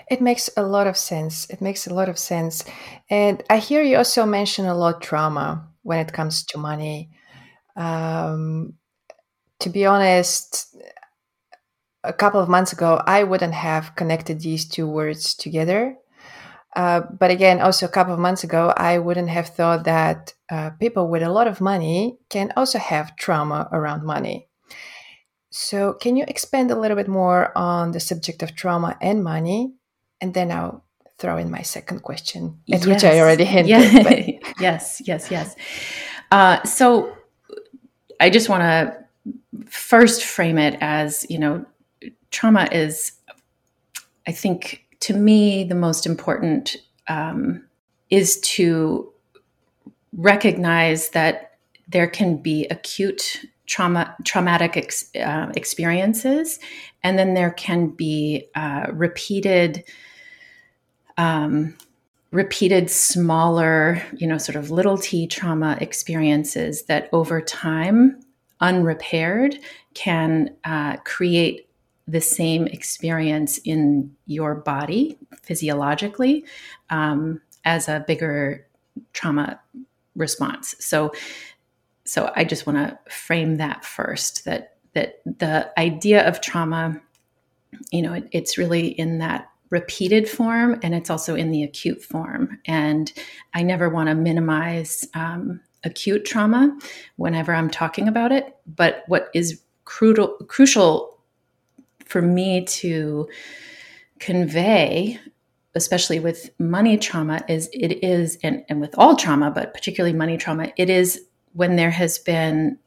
It 0.09 0.21
makes 0.21 0.49
a 0.57 0.63
lot 0.63 0.87
of 0.87 0.97
sense. 0.97 1.49
It 1.49 1.61
makes 1.61 1.87
a 1.87 1.93
lot 1.93 2.09
of 2.09 2.17
sense. 2.17 2.65
And 3.09 3.41
I 3.49 3.59
hear 3.59 3.81
you 3.81 3.97
also 3.97 4.25
mention 4.25 4.65
a 4.65 4.75
lot 4.75 5.01
trauma 5.01 5.67
when 5.83 5.99
it 5.99 6.11
comes 6.11 6.43
to 6.47 6.57
money. 6.57 7.09
Um, 7.75 8.73
to 9.59 9.69
be 9.69 9.85
honest, 9.85 10.68
a 12.03 12.13
couple 12.13 12.39
of 12.39 12.49
months 12.49 12.73
ago, 12.73 13.01
I 13.05 13.23
wouldn't 13.23 13.53
have 13.53 13.95
connected 13.95 14.39
these 14.39 14.67
two 14.67 14.87
words 14.87 15.33
together. 15.33 15.97
Uh, 16.75 17.01
but 17.19 17.31
again, 17.31 17.59
also 17.61 17.85
a 17.85 17.89
couple 17.89 18.13
of 18.13 18.19
months 18.19 18.43
ago, 18.43 18.73
I 18.77 18.99
wouldn't 18.99 19.29
have 19.29 19.49
thought 19.49 19.85
that 19.85 20.33
uh, 20.49 20.69
people 20.71 21.09
with 21.09 21.23
a 21.23 21.31
lot 21.31 21.47
of 21.47 21.61
money 21.61 22.19
can 22.29 22.53
also 22.55 22.77
have 22.77 23.15
trauma 23.15 23.67
around 23.71 24.03
money. 24.03 24.47
So, 25.51 25.93
can 25.93 26.15
you 26.15 26.25
expand 26.27 26.69
a 26.69 26.79
little 26.79 26.95
bit 26.95 27.07
more 27.07 27.51
on 27.57 27.91
the 27.91 27.99
subject 27.99 28.43
of 28.43 28.55
trauma 28.55 28.97
and 29.01 29.23
money? 29.23 29.73
And 30.21 30.35
then 30.35 30.51
I'll 30.51 30.85
throw 31.17 31.37
in 31.37 31.49
my 31.49 31.63
second 31.63 32.03
question, 32.03 32.59
at 32.71 32.85
yes. 32.85 32.85
which 32.85 33.03
I 33.03 33.19
already 33.19 33.43
hinted. 33.45 33.69
Yeah. 33.69 34.39
yes, 34.59 35.01
yes, 35.05 35.31
yes. 35.31 35.55
Uh, 36.31 36.61
so, 36.63 37.17
I 38.19 38.29
just 38.29 38.47
want 38.47 38.61
to 38.61 39.05
first 39.65 40.23
frame 40.23 40.59
it 40.59 40.77
as 40.81 41.25
you 41.29 41.39
know 41.39 41.65
trauma 42.31 42.67
is, 42.71 43.13
I 44.27 44.31
think, 44.31 44.85
to 45.01 45.13
me, 45.13 45.63
the 45.63 45.75
most 45.75 46.05
important 46.05 46.77
um, 47.07 47.65
is 48.09 48.39
to 48.41 49.11
recognize 50.13 51.09
that 51.09 51.57
there 51.87 52.07
can 52.07 52.37
be 52.37 52.67
acute 52.69 53.45
trauma, 53.65 54.15
traumatic 54.25 54.77
ex, 54.77 55.09
uh, 55.15 55.51
experiences, 55.55 56.59
and 57.03 57.17
then 57.17 57.33
there 57.33 57.51
can 57.51 57.87
be 57.87 58.47
uh, 58.55 58.87
repeated. 58.91 59.83
Um, 61.17 61.75
repeated 62.31 62.89
smaller, 62.89 64.01
you 64.15 64.27
know, 64.27 64.37
sort 64.37 64.55
of 64.55 64.69
little 64.71 64.97
t 64.97 65.27
trauma 65.27 65.77
experiences 65.81 66.83
that 66.83 67.09
over 67.11 67.41
time, 67.41 68.19
unrepaired, 68.61 69.57
can 69.93 70.55
uh, 70.63 70.97
create 70.97 71.68
the 72.09 72.21
same 72.21 72.65
experience 72.67 73.59
in 73.59 74.15
your 74.25 74.55
body 74.55 75.17
physiologically 75.43 76.43
um, 76.89 77.39
as 77.65 77.87
a 77.87 78.03
bigger 78.07 78.65
trauma 79.13 79.59
response. 80.15 80.75
So, 80.79 81.13
so 82.05 82.31
I 82.35 82.43
just 82.43 82.65
want 82.65 82.77
to 82.79 83.13
frame 83.13 83.57
that 83.57 83.85
first. 83.85 84.45
That 84.45 84.75
that 84.93 85.21
the 85.23 85.71
idea 85.79 86.27
of 86.27 86.41
trauma, 86.41 86.99
you 87.91 88.01
know, 88.01 88.13
it, 88.13 88.27
it's 88.31 88.57
really 88.57 88.87
in 88.87 89.19
that 89.19 89.49
repeated 89.69 90.27
form, 90.27 90.79
and 90.81 90.95
it's 90.95 91.11
also 91.11 91.35
in 91.35 91.51
the 91.51 91.63
acute 91.63 92.01
form. 92.01 92.57
And 92.65 93.13
I 93.53 93.61
never 93.61 93.87
want 93.87 94.09
to 94.09 94.15
minimize 94.15 95.07
um, 95.13 95.61
acute 95.83 96.25
trauma 96.25 96.75
whenever 97.17 97.53
I'm 97.53 97.69
talking 97.69 98.07
about 98.07 98.31
it. 98.31 98.55
But 98.65 99.03
what 99.05 99.29
is 99.35 99.61
crucial 99.85 100.29
crucial 100.47 101.18
for 102.09 102.21
me 102.21 102.65
to 102.65 103.27
convey 104.19 105.17
especially 105.75 106.19
with 106.19 106.49
money 106.59 106.97
trauma 106.97 107.41
is 107.47 107.69
it 107.71 108.03
is 108.03 108.37
and, 108.43 108.65
and 108.67 108.81
with 108.81 108.93
all 108.97 109.15
trauma 109.15 109.49
but 109.49 109.73
particularly 109.73 110.15
money 110.15 110.35
trauma 110.35 110.73
it 110.75 110.89
is 110.89 111.21
when 111.53 111.75
there 111.75 111.91
has 111.91 112.17
been 112.17 112.77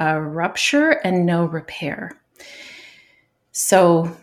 a 0.00 0.20
rupture 0.20 0.92
and 1.04 1.26
no 1.26 1.44
repair. 1.44 2.10
So 3.52 4.16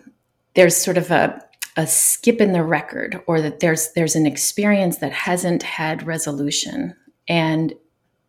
there's 0.56 0.76
sort 0.76 0.98
of 0.98 1.12
a, 1.12 1.42
a 1.78 1.86
skip 1.86 2.42
in 2.42 2.52
the 2.52 2.64
record 2.64 3.22
or 3.28 3.40
that 3.42 3.60
there's 3.60 3.92
there's 3.94 4.16
an 4.16 4.26
experience 4.26 4.98
that 4.98 5.12
hasn't 5.12 5.64
had 5.64 6.06
resolution. 6.08 6.96
And 7.28 7.74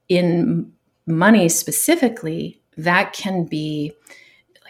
in 0.09 0.71
money 1.07 1.49
specifically, 1.49 2.61
that 2.77 3.15
can 3.15 3.45
be 3.45 3.93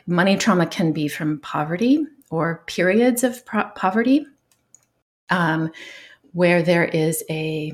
money 0.08 0.36
trauma 0.36 0.66
can 0.66 0.92
be 0.92 1.06
from 1.06 1.38
poverty 1.40 2.04
or 2.30 2.64
periods 2.66 3.22
of 3.22 3.44
pro- 3.44 3.70
poverty, 3.76 4.26
um, 5.30 5.70
where 6.32 6.62
there 6.62 6.86
is 6.86 7.22
a 7.30 7.72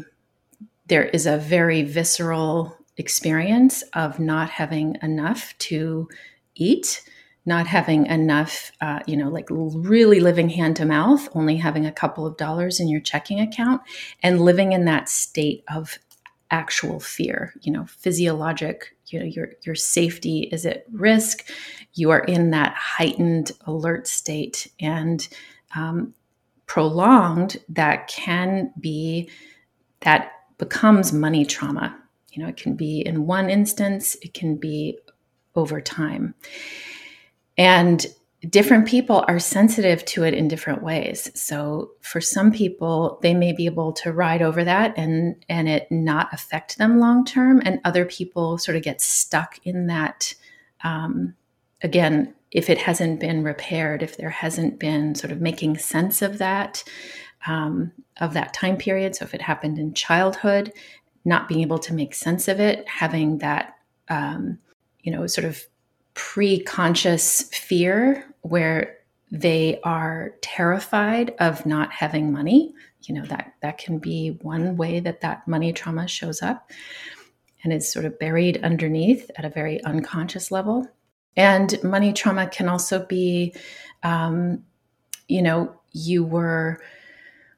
there 0.87 1.05
is 1.05 1.25
a 1.25 1.39
very 1.39 1.83
visceral 1.83 2.77
experience 2.99 3.83
of 3.95 4.21
not 4.21 4.51
having 4.51 4.97
enough 5.03 5.55
to 5.59 6.09
eat 6.55 7.03
not 7.47 7.67
having 7.67 8.07
enough, 8.07 8.73
uh, 8.81 9.01
you 9.07 9.17
know, 9.17 9.29
like 9.29 9.47
really 9.51 10.21
living 10.21 10.49
hand 10.49 10.77
to 10.77 10.87
mouth, 10.87 11.29
only 11.35 11.57
having 11.57 11.85
a 11.85 11.93
couple 11.93 12.27
of 12.27 12.37
dollars 12.37 12.81
in 12.81 12.89
your 12.89 13.01
checking 13.01 13.39
account, 13.41 13.83
and 14.23 14.41
living 14.41 14.73
in 14.73 14.87
that 14.87 15.09
state 15.09 15.63
of 15.69 15.99
actual 16.55 17.01
fear, 17.01 17.53
you 17.63 17.73
know, 17.73 17.85
physiologic, 17.87 18.97
you 19.07 19.19
know, 19.19 19.27
your 19.27 19.49
your 19.63 19.75
safety 19.75 20.49
is 20.53 20.65
at 20.65 20.85
risk. 20.93 21.45
You 21.95 22.11
are 22.11 22.21
in 22.21 22.51
that 22.51 22.75
heightened 22.75 23.51
alert 23.67 24.07
state, 24.07 24.71
and 24.79 25.27
um, 25.75 26.15
prolonged. 26.67 27.57
That 27.69 28.07
can 28.07 28.73
be 28.79 29.29
that 30.01 30.31
becomes 30.59 31.13
money 31.13 31.45
trauma. 31.45 31.99
You 32.31 32.43
know, 32.43 32.49
it 32.49 32.57
can 32.57 32.77
be 32.77 33.01
in 33.01 33.27
one 33.27 33.51
instance, 33.51 34.17
it 34.23 34.33
can 34.33 34.57
be 34.57 34.99
over 35.57 35.81
time. 35.81 36.35
And 37.59 38.07
different 38.51 38.87
people 38.87 39.25
are 39.29 39.39
sensitive 39.39 40.05
to 40.05 40.25
it 40.25 40.35
in 40.35 40.49
different 40.49 40.83
ways. 40.83 41.31
So 41.35 41.93
for 42.01 42.21
some 42.21 42.53
people, 42.53 43.19
they 43.23 43.35
may 43.35 43.53
be 43.53 43.67
able 43.67 43.93
to 43.95 44.13
ride 44.13 44.43
over 44.43 44.65
that 44.65 44.95
and 44.97 45.45
and 45.49 45.69
it 45.69 45.91
not 45.91 46.33
affect 46.33 46.79
them 46.79 46.99
long 46.99 47.25
term, 47.25 47.63
and 47.65 47.81
other 47.85 48.05
people 48.05 48.59
sort 48.59 48.77
of 48.77 48.83
get 48.83 49.01
stuck 49.01 49.59
in 49.65 49.87
that. 49.87 50.35
Um, 50.83 51.35
again, 51.83 52.35
if 52.51 52.71
it 52.71 52.79
hasn't 52.79 53.21
been 53.21 53.43
repaired, 53.43 54.03
if 54.03 54.17
there 54.17 54.31
hasn't 54.31 54.79
been 54.79 55.15
sort 55.15 55.33
of 55.33 55.41
making 55.41 55.79
sense 55.79 56.23
of 56.23 56.39
that 56.39 56.85
um, 57.47 57.93
of 58.21 58.35
that 58.35 58.55
time 58.55 58.77
period. 58.77 59.17
So 59.17 59.25
if 59.25 59.35
it 59.35 59.43
happened 59.43 59.79
in 59.79 59.95
childhood, 59.95 60.73
not 61.25 61.49
being 61.49 61.63
able 61.63 61.79
to 61.81 61.95
make 61.95 62.15
sense 62.15 62.49
of 62.49 62.61
it, 62.61 62.87
having 62.89 63.39
that 63.39 63.77
um, 64.09 64.59
you 65.01 65.13
know 65.13 65.27
sort 65.27 65.47
of 65.47 65.65
pre-conscious 66.15 67.43
fear 67.43 68.25
where 68.43 68.99
they 69.31 69.81
are 69.83 70.35
terrified 70.43 71.35
of 71.41 71.67
not 71.67 71.93
having 71.93 72.33
money. 72.33 72.73
You 73.03 73.17
know 73.17 73.27
that 73.27 73.55
that 73.63 73.79
can 73.79 73.99
be 73.99 74.39
one 74.43 74.77
way 74.77 75.01
that 75.01 75.21
that 75.21 75.47
money 75.47 75.73
trauma 75.73 76.09
shows 76.09 76.41
up 76.41 76.71
and 77.63 77.73
is 77.73 77.91
sort 77.91 78.05
of 78.05 78.19
buried 78.19 78.63
underneath 78.63 79.31
at 79.37 79.45
a 79.45 79.51
very 79.51 79.83
unconscious 79.85 80.51
level. 80.51 80.89
And 81.37 81.83
money 81.83 82.13
trauma 82.13 82.47
can 82.47 82.69
also 82.69 83.05
be 83.05 83.55
um, 84.03 84.65
you 85.29 85.43
know 85.43 85.75
you 85.93 86.25
were 86.25 86.81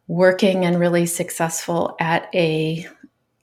working 0.08 0.64
and 0.64 0.78
really 0.78 1.06
successful 1.06 1.96
at 2.00 2.28
a 2.34 2.86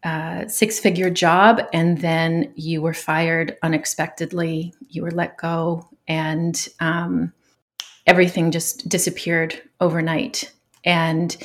uh, 0.04 0.48
six 0.48 0.80
figure 0.80 1.10
job 1.10 1.62
and 1.72 2.00
then 2.00 2.52
you 2.56 2.82
were 2.82 2.94
fired 2.94 3.58
unexpectedly, 3.64 4.74
you 4.90 5.02
were 5.02 5.12
let 5.12 5.38
go, 5.38 5.90
and 6.08 6.68
um, 6.80 7.32
everything 8.06 8.52
just 8.52 8.88
disappeared 8.90 9.62
overnight. 9.80 10.52
And 10.84 11.36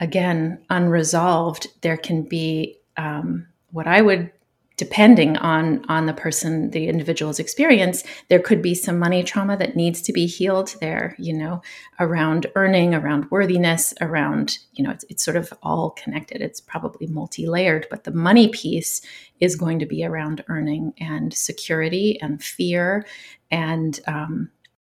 again, 0.00 0.64
unresolved, 0.70 1.68
there 1.82 1.96
can 1.96 2.22
be 2.22 2.78
um, 2.96 3.46
what 3.70 3.86
I 3.86 4.00
would 4.00 4.30
depending 4.78 5.36
on 5.38 5.84
on 5.88 6.06
the 6.06 6.14
person 6.14 6.70
the 6.70 6.88
individual's 6.88 7.38
experience 7.38 8.04
there 8.28 8.38
could 8.38 8.62
be 8.62 8.74
some 8.74 8.98
money 8.98 9.22
trauma 9.22 9.56
that 9.56 9.76
needs 9.76 10.00
to 10.00 10.12
be 10.12 10.24
healed 10.24 10.74
there 10.80 11.14
you 11.18 11.34
know 11.34 11.60
around 12.00 12.46
earning 12.54 12.94
around 12.94 13.30
worthiness 13.30 13.92
around 14.00 14.58
you 14.72 14.82
know 14.82 14.90
it's, 14.90 15.04
it's 15.10 15.24
sort 15.24 15.36
of 15.36 15.52
all 15.62 15.90
connected. 15.90 16.40
It's 16.40 16.60
probably 16.60 17.08
multi-layered 17.08 17.86
but 17.90 18.04
the 18.04 18.12
money 18.12 18.48
piece 18.48 19.02
is 19.40 19.56
going 19.56 19.78
to 19.80 19.86
be 19.86 20.04
around 20.04 20.44
earning 20.48 20.94
and 20.98 21.34
security 21.34 22.18
and 22.22 22.42
fear 22.42 23.04
and 23.50 24.00
um, 24.06 24.50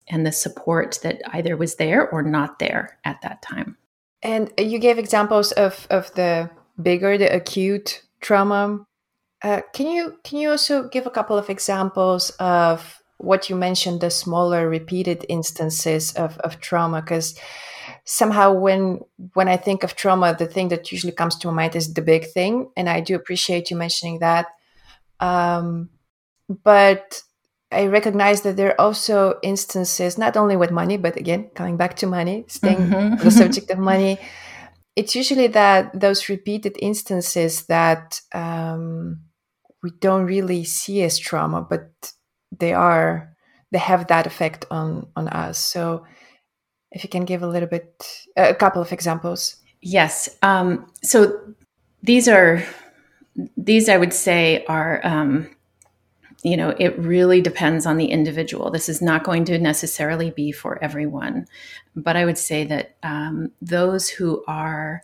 and 0.08 0.26
the 0.26 0.32
support 0.32 1.00
that 1.04 1.22
either 1.34 1.56
was 1.56 1.76
there 1.76 2.10
or 2.10 2.22
not 2.22 2.60
there 2.60 2.98
at 3.06 3.22
that 3.22 3.42
time. 3.42 3.78
And 4.22 4.52
you 4.58 4.80
gave 4.80 4.98
examples 4.98 5.52
of 5.54 5.88
of 5.90 6.14
the 6.16 6.50
bigger 6.82 7.18
the 7.18 7.34
acute 7.34 8.04
trauma 8.22 8.86
uh, 9.42 9.62
can 9.74 9.88
you 9.88 10.18
can 10.24 10.40
you 10.40 10.50
also 10.52 10.88
give 10.90 11.06
a 11.06 11.12
couple 11.12 11.38
of 11.38 11.50
examples 11.50 12.30
of 12.40 13.02
what 13.18 13.50
you 13.50 13.56
mentioned, 13.56 14.02
the 14.02 14.10
smaller 14.10 14.70
repeated 14.70 15.26
instances 15.30 16.14
of, 16.14 16.38
of 16.40 16.60
trauma? 16.60 17.02
Because 17.02 17.40
somehow 18.06 18.54
when 18.54 19.00
when 19.34 19.48
I 19.48 19.58
think 19.58 19.84
of 19.84 19.96
trauma, 19.96 20.36
the 20.38 20.48
thing 20.48 20.70
that 20.70 20.92
usually 20.92 21.14
comes 21.14 21.38
to 21.38 21.48
my 21.48 21.54
mind 21.54 21.76
is 21.76 21.94
the 21.94 22.02
big 22.02 22.26
thing, 22.26 22.70
and 22.76 22.90
I 22.90 23.00
do 23.00 23.16
appreciate 23.16 23.70
you 23.72 23.78
mentioning 23.78 24.20
that. 24.20 24.48
Um, 25.20 25.90
but 26.50 27.22
I 27.72 27.86
recognize 27.86 28.42
that 28.42 28.58
there 28.58 28.72
are 28.72 28.82
also 28.82 29.40
instances, 29.44 30.18
not 30.18 30.36
only 30.36 30.58
with 30.58 30.72
money, 30.72 30.98
but 30.98 31.16
again, 31.18 31.50
coming 31.56 31.78
back 31.78 31.96
to 31.98 32.08
money, 32.08 32.46
staying 32.48 32.78
mm-hmm. 32.78 33.24
the 33.24 33.32
subject 33.32 33.70
of 33.70 33.78
money, 33.78 34.18
it's 34.96 35.16
usually 35.16 35.48
that 35.48 35.98
those 35.98 36.30
repeated 36.30 36.76
instances 36.82 37.66
that 37.68 38.20
um, 38.34 39.22
we 39.82 39.92
don't 40.00 40.26
really 40.26 40.64
see 40.64 41.04
as 41.04 41.18
trauma, 41.18 41.62
but 41.62 42.14
they 42.58 42.74
are 42.74 43.36
they 43.72 43.78
have 43.78 44.08
that 44.08 44.28
effect 44.28 44.66
on 44.72 45.08
on 45.16 45.28
us. 45.28 45.58
So 45.58 46.06
if 46.92 47.04
you 47.04 47.10
can 47.10 47.26
give 47.26 47.44
a 47.44 47.48
little 47.48 47.70
bit 47.70 48.04
a 48.36 48.56
couple 48.56 48.82
of 48.82 48.92
examples. 48.92 49.58
Yes. 49.82 50.38
Um, 50.42 50.92
so 51.04 51.40
these 52.02 52.28
are 52.28 52.64
these 53.56 53.90
I 53.90 53.98
would 53.98 54.14
say 54.14 54.66
are 54.66 55.00
um, 55.06 55.50
you 56.44 56.58
know 56.58 56.70
it 56.80 56.98
really 56.98 57.42
depends 57.42 57.86
on 57.86 57.98
the 57.98 58.08
individual. 58.08 58.72
This 58.72 58.90
is 58.90 59.02
not 59.02 59.24
going 59.24 59.46
to 59.46 59.60
necessarily 59.60 60.32
be 60.32 60.52
for 60.52 60.84
everyone, 60.84 61.48
but 61.96 62.16
I 62.16 62.26
would 62.26 62.38
say 62.38 62.66
that 62.66 62.98
um, 63.04 63.52
those 63.62 64.10
who 64.10 64.44
are 64.48 65.02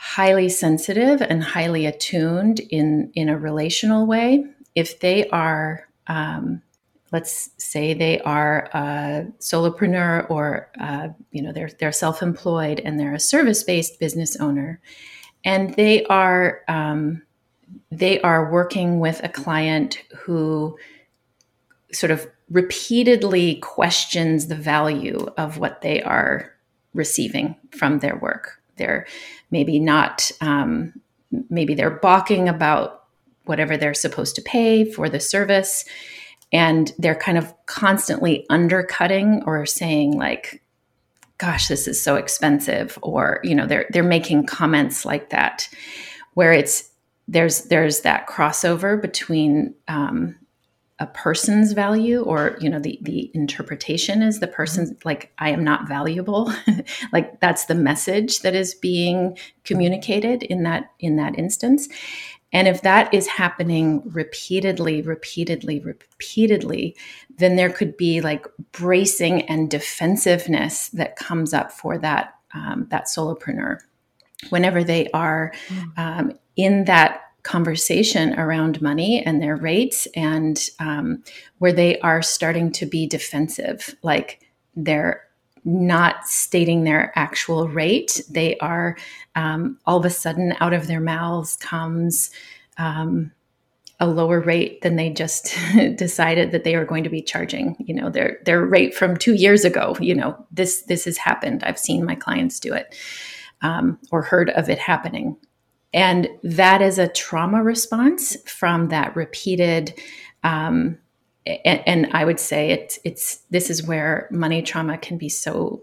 highly 0.00 0.48
sensitive 0.48 1.20
and 1.20 1.42
highly 1.42 1.84
attuned 1.84 2.60
in 2.60 3.10
in 3.14 3.28
a 3.28 3.36
relational 3.36 4.06
way. 4.06 4.44
If 4.76 5.00
they 5.00 5.28
are 5.30 5.88
um, 6.06 6.62
let's 7.10 7.50
say 7.58 7.94
they 7.94 8.20
are 8.20 8.68
a 8.72 9.26
solopreneur 9.40 10.30
or 10.30 10.70
uh, 10.80 11.08
you 11.32 11.42
know 11.42 11.52
they're 11.52 11.70
they're 11.80 11.90
self-employed 11.90 12.80
and 12.84 12.98
they're 12.98 13.14
a 13.14 13.20
service-based 13.20 13.98
business 13.98 14.36
owner 14.36 14.80
and 15.44 15.74
they 15.74 16.04
are 16.04 16.60
um, 16.68 17.20
they 17.90 18.20
are 18.20 18.52
working 18.52 19.00
with 19.00 19.20
a 19.24 19.28
client 19.28 20.00
who 20.16 20.78
sort 21.92 22.12
of 22.12 22.24
repeatedly 22.50 23.56
questions 23.56 24.46
the 24.46 24.54
value 24.54 25.26
of 25.36 25.58
what 25.58 25.82
they 25.82 26.00
are 26.02 26.54
receiving 26.94 27.56
from 27.72 27.98
their 27.98 28.16
work 28.16 28.57
they're 28.78 29.06
maybe 29.50 29.78
not, 29.78 30.30
um, 30.40 30.94
maybe 31.50 31.74
they're 31.74 31.90
balking 31.90 32.48
about 32.48 33.04
whatever 33.44 33.76
they're 33.76 33.94
supposed 33.94 34.34
to 34.36 34.42
pay 34.42 34.84
for 34.90 35.08
the 35.08 35.20
service. 35.20 35.84
And 36.52 36.92
they're 36.98 37.14
kind 37.14 37.36
of 37.36 37.52
constantly 37.66 38.46
undercutting 38.48 39.42
or 39.44 39.66
saying, 39.66 40.16
like, 40.16 40.62
gosh, 41.36 41.68
this 41.68 41.86
is 41.86 42.00
so 42.00 42.16
expensive. 42.16 42.98
Or, 43.02 43.40
you 43.44 43.54
know, 43.54 43.66
they're, 43.66 43.86
they're 43.90 44.02
making 44.02 44.46
comments 44.46 45.04
like 45.04 45.30
that 45.30 45.68
where 46.34 46.52
it's, 46.52 46.88
there's 47.30 47.64
there's 47.64 48.00
that 48.00 48.26
crossover 48.26 49.00
between 49.00 49.74
um, 49.86 50.34
a 51.00 51.06
person's 51.06 51.72
value 51.72 52.22
or 52.22 52.56
you 52.60 52.68
know 52.68 52.80
the 52.80 52.98
the 53.02 53.30
interpretation 53.34 54.22
is 54.22 54.40
the 54.40 54.46
mm-hmm. 54.46 54.56
person's 54.56 55.04
like 55.04 55.32
i 55.38 55.50
am 55.50 55.62
not 55.62 55.86
valuable 55.86 56.52
like 57.12 57.38
that's 57.40 57.66
the 57.66 57.74
message 57.74 58.40
that 58.40 58.54
is 58.54 58.74
being 58.74 59.36
communicated 59.64 60.42
in 60.42 60.62
that 60.64 60.90
in 60.98 61.16
that 61.16 61.38
instance 61.38 61.88
and 62.52 62.66
if 62.66 62.82
that 62.82 63.12
is 63.12 63.26
happening 63.26 64.02
repeatedly 64.06 65.02
repeatedly 65.02 65.80
repeatedly 65.80 66.96
then 67.36 67.54
there 67.54 67.70
could 67.70 67.96
be 67.96 68.20
like 68.20 68.46
bracing 68.72 69.42
and 69.42 69.70
defensiveness 69.70 70.88
that 70.88 71.16
comes 71.16 71.54
up 71.54 71.70
for 71.70 71.96
that 71.98 72.34
um, 72.54 72.86
that 72.90 73.04
solopreneur 73.04 73.78
whenever 74.50 74.82
they 74.82 75.08
are 75.12 75.52
mm. 75.68 75.98
um, 75.98 76.32
in 76.56 76.84
that 76.84 77.22
conversation 77.48 78.38
around 78.38 78.82
money 78.82 79.24
and 79.24 79.40
their 79.40 79.56
rates 79.56 80.06
and 80.14 80.68
um, 80.80 81.24
where 81.60 81.72
they 81.72 81.98
are 82.00 82.20
starting 82.20 82.70
to 82.70 82.84
be 82.84 83.06
defensive 83.06 83.96
like 84.02 84.46
they're 84.76 85.22
not 85.64 86.28
stating 86.28 86.84
their 86.84 87.10
actual 87.16 87.66
rate. 87.66 88.20
They 88.28 88.58
are 88.58 88.98
um, 89.34 89.78
all 89.86 89.96
of 89.96 90.04
a 90.04 90.10
sudden 90.10 90.54
out 90.60 90.74
of 90.74 90.88
their 90.88 91.00
mouths 91.00 91.56
comes 91.56 92.30
um, 92.76 93.32
a 93.98 94.06
lower 94.06 94.40
rate 94.40 94.82
than 94.82 94.96
they 94.96 95.08
just 95.08 95.56
decided 95.96 96.52
that 96.52 96.64
they 96.64 96.76
were 96.76 96.84
going 96.84 97.04
to 97.04 97.10
be 97.10 97.22
charging. 97.22 97.76
You 97.80 97.94
know 97.94 98.10
their 98.10 98.40
their 98.44 98.62
rate 98.62 98.94
from 98.94 99.16
two 99.16 99.34
years 99.34 99.64
ago 99.64 99.96
you 100.00 100.14
know 100.14 100.36
this 100.52 100.82
this 100.82 101.06
has 101.06 101.16
happened. 101.16 101.64
I've 101.64 101.78
seen 101.78 102.04
my 102.04 102.14
clients 102.14 102.60
do 102.60 102.74
it 102.74 102.94
um, 103.62 103.98
or 104.12 104.20
heard 104.20 104.50
of 104.50 104.68
it 104.68 104.78
happening 104.78 105.38
and 105.92 106.28
that 106.42 106.82
is 106.82 106.98
a 106.98 107.08
trauma 107.08 107.62
response 107.62 108.36
from 108.46 108.88
that 108.88 109.16
repeated 109.16 109.94
um, 110.44 110.98
and, 111.46 111.82
and, 111.86 112.08
I 112.12 112.24
would 112.24 112.38
say 112.38 112.70
it's 112.70 112.98
it's 113.04 113.36
this 113.50 113.70
is 113.70 113.86
where 113.86 114.28
money 114.30 114.62
trauma 114.62 114.98
can 114.98 115.16
be 115.16 115.28
so 115.28 115.82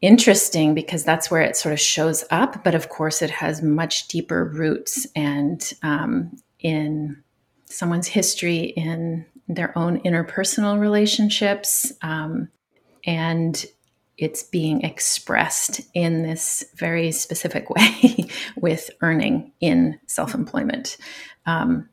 interesting 0.00 0.74
because 0.74 1.04
that's 1.04 1.30
where 1.30 1.42
it 1.42 1.56
sort 1.56 1.72
of 1.72 1.80
shows 1.80 2.24
up. 2.30 2.64
But 2.64 2.74
of 2.74 2.88
course, 2.88 3.22
it 3.22 3.30
has 3.30 3.62
much 3.62 4.08
deeper 4.08 4.44
roots 4.44 5.06
and 5.14 5.72
um, 5.82 6.36
in 6.58 7.22
someone's 7.66 8.08
history, 8.08 8.60
in 8.60 9.26
their 9.48 9.76
own 9.76 10.00
interpersonal 10.00 10.80
relationships, 10.80 11.92
um, 12.02 12.48
and 13.04 13.66
it's 14.20 14.42
being 14.42 14.82
expressed 14.82 15.80
in 15.94 16.22
this 16.22 16.64
very 16.76 17.10
specific 17.10 17.70
way 17.76 18.28
with 18.56 18.90
earning 19.00 19.52
in 19.60 19.98
self 20.06 20.34
employment. 20.34 20.96
Um, 21.46 21.88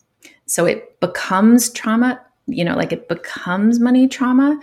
so 0.46 0.66
it 0.66 1.00
becomes 1.00 1.70
trauma 1.70 2.22
you 2.48 2.64
know, 2.64 2.76
like 2.76 2.92
it 2.92 3.08
becomes 3.08 3.80
money 3.80 4.08
trauma, 4.08 4.60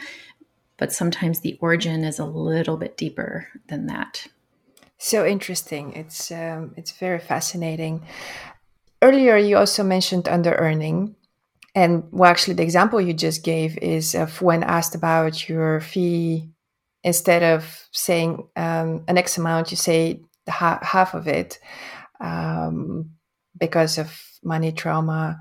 but 0.79 0.93
sometimes 0.93 1.41
the 1.41 1.57
origin 1.61 2.03
is 2.03 2.19
a 2.19 2.25
little 2.25 2.77
bit 2.77 2.97
deeper 2.97 3.47
than 3.69 3.87
that. 3.87 4.27
So 4.99 5.27
interesting. 5.27 5.93
It's 5.93 6.33
um, 6.33 6.73
it's 6.77 6.93
very 6.93 7.19
fascinating. 7.19 8.03
Earlier, 9.03 9.37
you 9.37 9.59
also 9.59 9.85
mentioned 9.85 10.29
under 10.29 10.55
earning, 10.55 11.15
and 11.75 12.05
well, 12.11 12.31
actually, 12.31 12.55
the 12.55 12.63
example 12.63 13.01
you 13.01 13.13
just 13.13 13.45
gave 13.45 13.77
is 13.79 14.15
of 14.15 14.41
when 14.41 14.63
asked 14.63 14.95
about 14.95 15.47
your 15.47 15.81
fee, 15.81 16.49
instead 17.05 17.43
of 17.43 17.89
saying 17.93 18.49
um, 18.57 19.05
an 19.07 19.19
X 19.19 19.39
amount, 19.39 19.71
you 19.71 19.77
say 19.77 20.23
ha- 20.49 20.81
half 20.83 21.15
of 21.15 21.29
it 21.29 21.61
um, 22.21 23.11
because 23.57 23.99
of 23.99 24.21
money 24.43 24.73
trauma. 24.73 25.39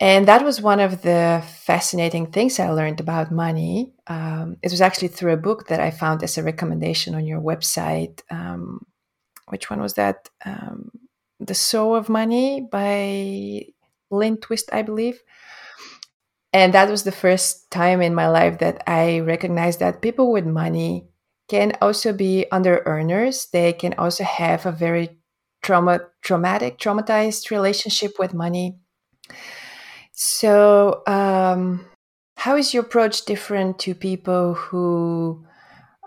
And 0.00 0.28
that 0.28 0.44
was 0.44 0.60
one 0.60 0.80
of 0.80 1.02
the 1.02 1.42
fascinating 1.46 2.26
things 2.26 2.60
I 2.60 2.68
learned 2.70 3.00
about 3.00 3.32
money. 3.32 3.92
Um, 4.06 4.58
it 4.62 4.70
was 4.70 4.80
actually 4.80 5.08
through 5.08 5.32
a 5.32 5.38
book 5.38 5.68
that 5.68 5.80
I 5.80 5.90
found 5.90 6.22
as 6.22 6.36
a 6.36 6.42
recommendation 6.42 7.14
on 7.14 7.24
your 7.24 7.40
website. 7.40 8.20
Um, 8.30 8.84
which 9.48 9.70
one 9.70 9.80
was 9.80 9.94
that? 9.94 10.28
Um, 10.44 10.90
the 11.40 11.54
Soul 11.54 11.94
of 11.94 12.08
Money 12.08 12.60
by 12.60 13.66
Lynn 14.10 14.36
Twist, 14.36 14.68
I 14.72 14.82
believe. 14.82 15.22
And 16.54 16.72
that 16.72 16.88
was 16.88 17.02
the 17.02 17.12
first 17.12 17.70
time 17.70 18.00
in 18.00 18.14
my 18.14 18.28
life 18.28 18.58
that 18.60 18.82
I 18.86 19.20
recognized 19.20 19.80
that 19.80 20.00
people 20.00 20.32
with 20.32 20.46
money 20.46 21.08
can 21.48 21.76
also 21.82 22.12
be 22.14 22.46
under 22.50 22.82
earners. 22.86 23.48
They 23.52 23.74
can 23.74 23.94
also 23.98 24.24
have 24.24 24.64
a 24.64 24.72
very 24.72 25.18
trauma, 25.62 26.00
traumatic, 26.22 26.78
traumatized 26.78 27.50
relationship 27.50 28.12
with 28.18 28.32
money 28.32 28.78
so, 30.12 31.02
um, 31.06 31.86
how 32.36 32.56
is 32.56 32.72
your 32.72 32.84
approach 32.84 33.24
different 33.24 33.78
to 33.80 33.94
people 33.94 34.54
who 34.54 35.44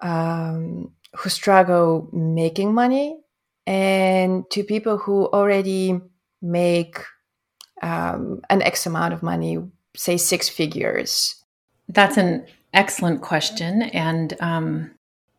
um, 0.02 0.92
who 1.16 1.30
struggle 1.30 2.10
making 2.14 2.74
money, 2.74 3.18
and 3.66 4.50
to 4.52 4.64
people 4.64 4.98
who 4.98 5.26
already 5.28 6.00
make 6.42 7.00
um, 7.82 8.42
an 8.50 8.62
X 8.62 8.86
amount 8.86 9.14
of 9.14 9.24
money, 9.24 9.58
say 9.98 10.16
six 10.18 10.48
figures? 10.48 11.36
That's 11.90 12.18
an 12.18 12.46
excellent 12.74 13.22
question, 13.22 13.82
and 13.84 14.34
um, 14.40 14.92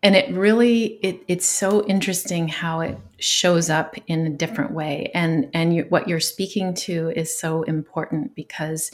and 0.02 0.14
it 0.14 0.32
really 0.32 0.98
it, 1.02 1.22
it's 1.28 1.46
so 1.46 1.84
interesting 1.86 2.48
how 2.48 2.80
it 2.80 2.98
shows 3.18 3.68
up 3.68 3.96
in 4.06 4.26
a 4.26 4.30
different 4.30 4.72
way 4.72 5.10
and 5.14 5.50
and 5.54 5.74
you, 5.74 5.86
what 5.88 6.08
you're 6.08 6.20
speaking 6.20 6.74
to 6.74 7.10
is 7.10 7.36
so 7.36 7.62
important 7.64 8.34
because 8.34 8.90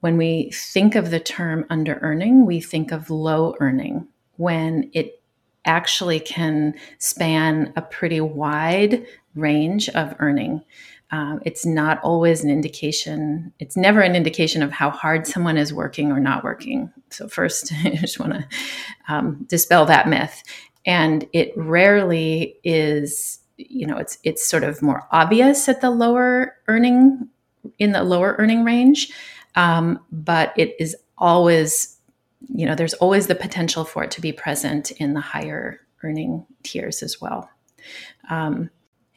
when 0.00 0.16
we 0.16 0.50
think 0.52 0.94
of 0.94 1.10
the 1.10 1.20
term 1.20 1.64
under 1.70 1.98
earning 2.02 2.44
we 2.44 2.60
think 2.60 2.92
of 2.92 3.10
low 3.10 3.54
earning 3.60 4.06
when 4.36 4.90
it 4.92 5.22
actually 5.64 6.20
can 6.20 6.74
span 6.98 7.72
a 7.76 7.82
pretty 7.82 8.20
wide 8.20 9.06
range 9.34 9.88
of 9.90 10.14
earning 10.18 10.62
um, 11.10 11.40
it's 11.44 11.64
not 11.64 12.00
always 12.02 12.42
an 12.42 12.50
indication 12.50 13.52
it's 13.60 13.76
never 13.76 14.00
an 14.00 14.16
indication 14.16 14.62
of 14.62 14.72
how 14.72 14.90
hard 14.90 15.26
someone 15.26 15.56
is 15.56 15.72
working 15.72 16.10
or 16.10 16.18
not 16.18 16.42
working. 16.42 16.92
So 17.10 17.28
first 17.28 17.72
i 17.84 17.90
just 17.90 18.18
want 18.18 18.32
to 18.32 18.46
um, 19.08 19.44
dispel 19.48 19.86
that 19.86 20.08
myth. 20.08 20.42
And 20.84 21.26
it 21.32 21.52
rarely 21.56 22.56
is 22.64 23.40
you 23.58 23.86
know 23.86 23.96
it's 23.96 24.18
it's 24.22 24.46
sort 24.46 24.64
of 24.64 24.82
more 24.82 25.06
obvious 25.12 25.68
at 25.68 25.80
the 25.80 25.90
lower 25.90 26.56
earning 26.68 27.28
in 27.78 27.92
the 27.92 28.04
lower 28.04 28.36
earning 28.38 28.64
range. 28.64 29.10
Um, 29.54 30.00
but 30.12 30.52
it 30.56 30.76
is 30.78 30.96
always 31.18 31.98
you 32.48 32.66
know 32.66 32.74
there's 32.74 32.94
always 32.94 33.26
the 33.26 33.34
potential 33.34 33.84
for 33.84 34.04
it 34.04 34.10
to 34.12 34.20
be 34.20 34.32
present 34.32 34.90
in 34.92 35.14
the 35.14 35.20
higher 35.20 35.80
earning 36.02 36.44
tiers 36.62 37.02
as 37.02 37.20
well. 37.20 37.48
Um, 38.28 38.70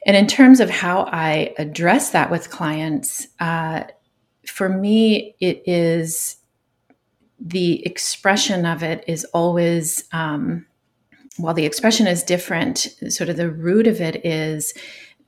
and 0.06 0.16
in 0.16 0.26
terms 0.26 0.60
of 0.60 0.70
how 0.70 1.02
I 1.12 1.54
address 1.58 2.10
that 2.10 2.30
with 2.30 2.50
clients, 2.50 3.26
uh, 3.38 3.84
for 4.46 4.68
me, 4.68 5.34
it 5.40 5.62
is 5.66 6.36
the 7.38 7.84
expression 7.86 8.66
of 8.66 8.82
it 8.82 9.04
is 9.06 9.24
always, 9.26 10.04
um, 10.12 10.66
while 11.36 11.54
the 11.54 11.64
expression 11.64 12.06
is 12.06 12.22
different, 12.22 12.78
sort 13.08 13.28
of 13.28 13.36
the 13.36 13.50
root 13.50 13.86
of 13.86 14.00
it 14.00 14.24
is 14.24 14.74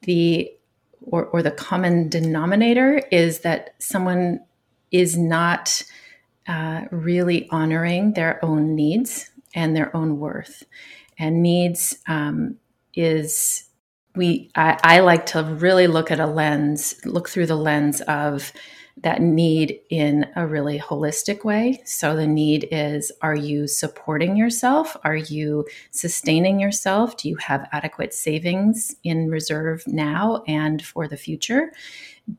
the, 0.02 0.50
or, 1.02 1.26
or 1.26 1.42
the 1.42 1.50
common 1.50 2.08
denominator 2.08 3.02
is 3.11 3.40
that 3.40 3.74
someone 3.78 4.40
is 4.90 5.16
not 5.16 5.82
uh, 6.46 6.82
really 6.90 7.48
honoring 7.50 8.12
their 8.12 8.44
own 8.44 8.74
needs 8.74 9.30
and 9.54 9.76
their 9.76 9.94
own 9.96 10.18
worth. 10.18 10.64
And 11.18 11.42
needs 11.42 11.98
um, 12.08 12.56
is 12.94 13.68
we 14.14 14.51
I, 14.55 14.79
I, 14.83 15.01
like 15.01 15.27
to 15.27 15.42
really 15.42 15.87
look 15.87 16.11
at 16.11 16.20
a 16.20 16.27
lens 16.27 16.94
look 17.05 17.29
through 17.29 17.46
the 17.46 17.57
lens 17.57 18.01
of 18.03 18.53
that 18.98 19.22
need 19.22 19.81
in 19.88 20.27
a 20.37 20.46
really 20.46 20.79
holistic 20.79 21.44
way. 21.44 21.83
So 21.85 22.14
the 22.14 22.27
need 22.27 22.68
is 22.70 23.11
are 23.22 23.35
you 23.35 23.66
supporting 23.66 24.37
yourself? 24.37 24.96
Are 25.03 25.16
you 25.16 25.66
sustaining 25.90 26.61
yourself? 26.61 27.16
Do 27.16 27.29
you 27.29 27.37
have 27.37 27.68
adequate 27.72 28.12
savings 28.12 28.94
in 29.03 29.31
reserve 29.31 29.83
now 29.87 30.44
and 30.46 30.85
for 30.85 31.09
the 31.09 31.16
future? 31.16 31.72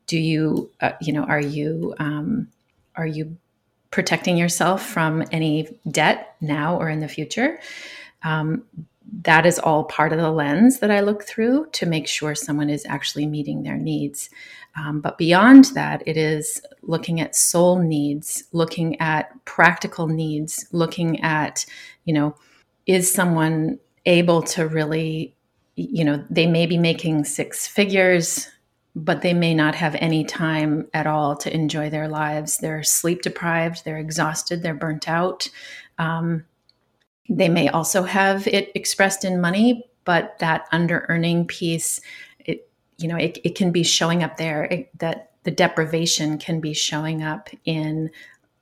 Do 0.05 0.19
you 0.19 0.69
uh, 0.79 0.91
you 1.01 1.11
know 1.11 1.23
are 1.23 1.41
you 1.41 1.95
um, 1.97 2.47
are 2.95 3.07
you 3.07 3.35
protecting 3.89 4.37
yourself 4.37 4.85
from 4.85 5.23
any 5.31 5.79
debt 5.89 6.35
now 6.39 6.77
or 6.77 6.89
in 6.89 6.99
the 6.99 7.07
future? 7.07 7.59
Um, 8.23 8.63
that 9.21 9.45
is 9.45 9.59
all 9.59 9.83
part 9.83 10.13
of 10.13 10.19
the 10.19 10.31
lens 10.31 10.79
that 10.79 10.91
I 10.91 11.01
look 11.01 11.23
through 11.23 11.67
to 11.73 11.85
make 11.85 12.07
sure 12.07 12.35
someone 12.35 12.69
is 12.69 12.85
actually 12.87 13.25
meeting 13.27 13.63
their 13.63 13.77
needs. 13.77 14.29
Um, 14.75 15.01
but 15.01 15.17
beyond 15.17 15.65
that, 15.75 16.01
it 16.07 16.17
is 16.17 16.61
looking 16.81 17.21
at 17.21 17.35
soul 17.35 17.79
needs, 17.79 18.43
looking 18.53 18.99
at 18.99 19.31
practical 19.45 20.07
needs, 20.07 20.67
looking 20.71 21.21
at, 21.21 21.65
you 22.05 22.13
know, 22.13 22.35
is 22.85 23.11
someone 23.11 23.79
able 24.05 24.41
to 24.41 24.67
really, 24.67 25.35
you 25.75 26.03
know, 26.03 26.23
they 26.29 26.47
may 26.47 26.65
be 26.65 26.77
making 26.77 27.23
six 27.23 27.67
figures, 27.67 28.49
but 28.95 29.21
they 29.21 29.33
may 29.33 29.53
not 29.53 29.75
have 29.75 29.95
any 29.95 30.23
time 30.23 30.87
at 30.93 31.07
all 31.07 31.35
to 31.37 31.53
enjoy 31.53 31.89
their 31.89 32.07
lives. 32.07 32.57
They're 32.57 32.83
sleep 32.83 33.21
deprived, 33.21 33.85
they're 33.85 33.97
exhausted, 33.97 34.63
they're 34.63 34.73
burnt 34.73 35.07
out. 35.07 35.49
Um, 35.97 36.45
they 37.29 37.49
may 37.49 37.69
also 37.69 38.03
have 38.03 38.47
it 38.47 38.71
expressed 38.75 39.23
in 39.23 39.41
money, 39.41 39.85
but 40.05 40.37
that 40.39 40.67
under 40.71 41.05
earning 41.09 41.45
piece, 41.45 42.01
it 42.39 42.69
you 42.97 43.07
know 43.07 43.17
it, 43.17 43.37
it 43.43 43.55
can 43.55 43.71
be 43.71 43.83
showing 43.83 44.23
up 44.23 44.37
there. 44.37 44.65
It, 44.65 44.97
that 44.99 45.31
the 45.43 45.51
deprivation 45.51 46.37
can 46.37 46.59
be 46.59 46.73
showing 46.73 47.23
up 47.23 47.49
in 47.65 48.09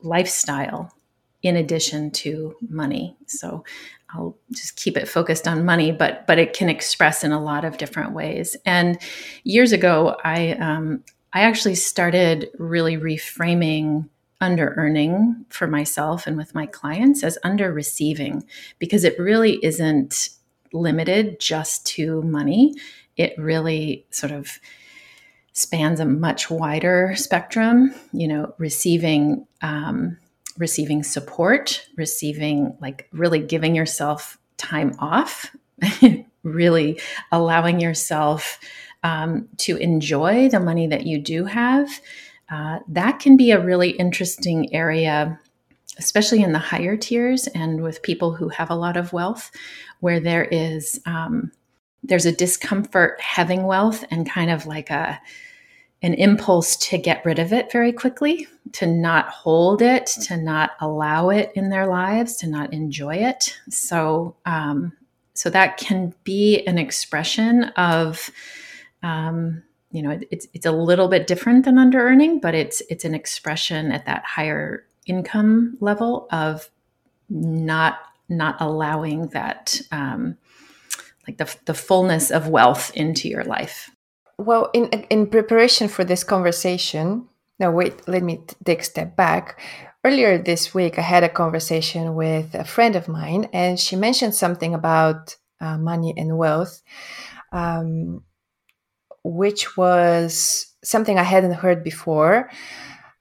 lifestyle 0.02 0.94
in 1.44 1.56
addition 1.56 2.12
to 2.12 2.56
money. 2.70 3.16
So 3.26 3.64
I'll 4.14 4.38
just 4.52 4.76
keep 4.76 4.98
it 4.98 5.08
focused 5.08 5.48
on 5.48 5.66
money, 5.66 5.92
but 5.92 6.28
but 6.28 6.38
it 6.38 6.54
can 6.54 6.70
express 6.70 7.24
in 7.24 7.32
a 7.32 7.44
lot 7.44 7.66
of 7.66 7.78
different 7.78 8.14
ways. 8.14 8.56
And 8.66 9.00
years 9.44 9.72
ago, 9.72 10.18
I 10.24 10.52
um, 10.54 11.04
I 11.34 11.42
actually 11.42 11.76
started 11.76 12.50
really 12.58 12.98
reframing 12.98 14.10
under 14.42 14.74
earning 14.76 15.46
for 15.50 15.68
myself 15.68 16.28
and 16.28 16.36
with 16.36 16.56
my 16.56 16.66
clients 16.66 17.24
as 17.24 17.38
under 17.44 17.72
receiving 17.72 18.44
because 18.80 19.04
it 19.04 19.18
really 19.20 19.64
isn't 19.64 20.30
limited 20.74 21.40
just 21.40 21.86
to 21.86 22.22
money. 22.24 22.74
It 23.16 23.34
really 23.38 24.06
sort 24.10 24.32
of 24.32 24.60
spans 25.54 26.00
a 26.00 26.06
much 26.06 26.50
wider 26.50 27.14
spectrum. 27.16 27.94
You 28.12 28.28
know, 28.28 28.56
receiving 28.58 29.46
um, 29.62 30.18
receiving 30.58 31.04
support, 31.04 31.88
receiving 31.96 32.76
like 32.82 33.08
really 33.12 33.40
giving 33.40 33.76
yourself 33.76 34.38
time 34.58 34.94
off, 35.00 35.56
really 36.44 37.00
allowing 37.32 37.80
yourself 37.80 38.60
um, 39.04 39.48
to 39.58 39.78
enjoy 39.78 40.50
the 40.50 40.60
money 40.60 40.88
that 40.88 41.06
you 41.06 41.20
do 41.20 41.46
have. 41.46 41.90
Uh, 42.52 42.80
that 42.88 43.20
can 43.20 43.38
be 43.38 43.52
a 43.52 43.64
really 43.64 43.92
interesting 43.92 44.74
area 44.74 45.40
especially 45.98 46.42
in 46.42 46.52
the 46.52 46.60
higher 46.60 46.98
tiers 46.98 47.48
and 47.48 47.82
with 47.82 48.02
people 48.02 48.34
who 48.34 48.50
have 48.50 48.70
a 48.70 48.76
lot 48.76 48.98
of 48.98 49.14
wealth, 49.14 49.52
where 50.00 50.20
there 50.20 50.46
is 50.46 51.00
um, 51.06 51.52
there's 52.04 52.26
a 52.26 52.32
discomfort 52.32 53.20
having 53.22 53.64
wealth 53.64 54.04
and 54.10 54.30
kind 54.30 54.50
of 54.50 54.66
like 54.66 54.90
a 54.90 55.20
an 56.04 56.16
impulse 56.16 56.76
to 56.76 56.98
get 56.98 57.24
rid 57.24 57.38
of 57.38 57.54
it 57.54 57.72
very 57.72 57.94
quickly, 57.94 58.48
to 58.72 58.88
not 58.88 59.30
hold 59.30 59.84
it, 59.84 60.08
to 60.08 60.36
not 60.36 60.72
allow 60.80 61.30
it 61.30 61.52
in 61.54 61.70
their 61.70 61.86
lives, 61.86 62.36
to 62.38 62.48
not 62.48 62.74
enjoy 62.74 63.14
it. 63.14 63.56
So, 63.70 64.36
um, 64.48 64.94
so 65.36 65.52
that 65.52 65.78
can 65.78 66.16
be 66.24 66.66
an 66.66 66.80
expression 66.80 67.66
of, 67.76 68.32
um, 69.04 69.62
you 69.92 70.02
know, 70.02 70.20
it's 70.32 70.48
it's 70.54 70.66
a 70.66 70.72
little 70.72 71.08
bit 71.08 71.28
different 71.28 71.66
than 71.66 71.78
under 71.78 72.00
earning, 72.00 72.40
but 72.40 72.56
it's 72.56 72.82
it's 72.90 73.06
an 73.06 73.14
expression 73.14 73.92
at 73.92 74.06
that 74.06 74.24
higher 74.24 74.86
income 75.06 75.78
level 75.80 76.28
of 76.32 76.70
not 77.30 78.00
not 78.30 78.56
allowing 78.60 79.28
that 79.28 79.82
um, 79.92 80.38
like 81.28 81.38
the, 81.38 81.56
the 81.66 81.74
fullness 81.74 82.32
of 82.32 82.48
wealth 82.48 82.92
into 82.96 83.28
your 83.28 83.44
life. 83.44 83.92
Well 84.38 84.70
in 84.74 84.88
in 85.10 85.28
preparation 85.28 85.88
for 85.88 86.04
this 86.04 86.24
conversation 86.24 87.28
no 87.60 87.70
wait 87.70 88.08
let 88.08 88.24
me 88.24 88.42
take 88.64 88.82
a 88.82 88.84
step 88.86 89.16
back. 89.16 89.60
Earlier 90.04 90.38
this 90.38 90.74
week 90.74 90.98
i 90.98 91.02
had 91.02 91.24
a 91.24 91.30
conversation 91.30 92.16
with 92.16 92.56
a 92.56 92.64
friend 92.64 92.96
of 92.96 93.08
mine 93.08 93.50
and 93.54 93.80
she 93.80 93.96
mentioned 93.96 94.36
something 94.36 94.74
about 94.74 95.36
uh, 95.60 95.78
money 95.78 96.14
and 96.18 96.38
wealth. 96.38 96.82
Um, 97.52 98.24
which 99.24 99.78
was 99.78 100.68
something 100.84 101.18
i 101.20 101.24
hadn't 101.24 101.54
heard 101.54 101.84
before 101.84 102.50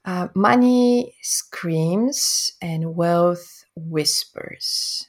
uh, 0.05 0.29
money 0.35 1.15
screams 1.23 2.53
and 2.63 2.95
wealth 2.95 3.65
whispers. 3.77 5.09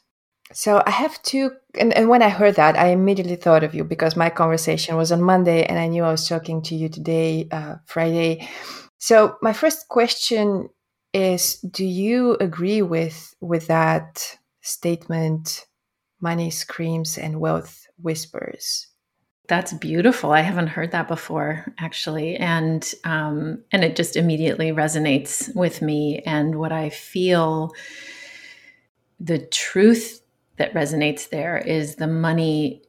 So 0.53 0.83
I 0.85 0.91
have 0.91 1.21
two, 1.23 1.51
and, 1.79 1.93
and 1.93 2.09
when 2.09 2.21
I 2.21 2.29
heard 2.29 2.55
that, 2.55 2.77
I 2.77 2.87
immediately 2.87 3.37
thought 3.37 3.63
of 3.63 3.73
you 3.73 3.85
because 3.85 4.17
my 4.17 4.29
conversation 4.29 4.97
was 4.97 5.11
on 5.11 5.21
Monday 5.21 5.63
and 5.63 5.79
I 5.79 5.87
knew 5.87 6.03
I 6.03 6.11
was 6.11 6.27
talking 6.27 6.61
to 6.63 6.75
you 6.75 6.89
today, 6.89 7.47
uh, 7.51 7.75
Friday. 7.85 8.49
So 8.97 9.37
my 9.41 9.53
first 9.53 9.87
question 9.87 10.69
is 11.13 11.55
do 11.59 11.85
you 11.85 12.35
agree 12.39 12.81
with 12.81 13.35
with 13.41 13.67
that 13.67 14.37
statement 14.61 15.65
money 16.21 16.49
screams 16.49 17.17
and 17.17 17.41
wealth 17.41 17.85
whispers 18.01 18.87
that's 19.51 19.73
beautiful. 19.73 20.31
I 20.31 20.39
haven't 20.39 20.67
heard 20.67 20.91
that 20.91 21.09
before, 21.09 21.65
actually, 21.77 22.37
and 22.37 22.89
um, 23.03 23.61
and 23.73 23.83
it 23.83 23.97
just 23.97 24.15
immediately 24.15 24.71
resonates 24.71 25.53
with 25.53 25.81
me 25.81 26.21
and 26.25 26.55
what 26.55 26.71
I 26.71 26.89
feel. 26.89 27.73
The 29.19 29.39
truth 29.39 30.21
that 30.55 30.73
resonates 30.73 31.27
there 31.27 31.57
is 31.57 31.97
the 31.97 32.07
money, 32.07 32.81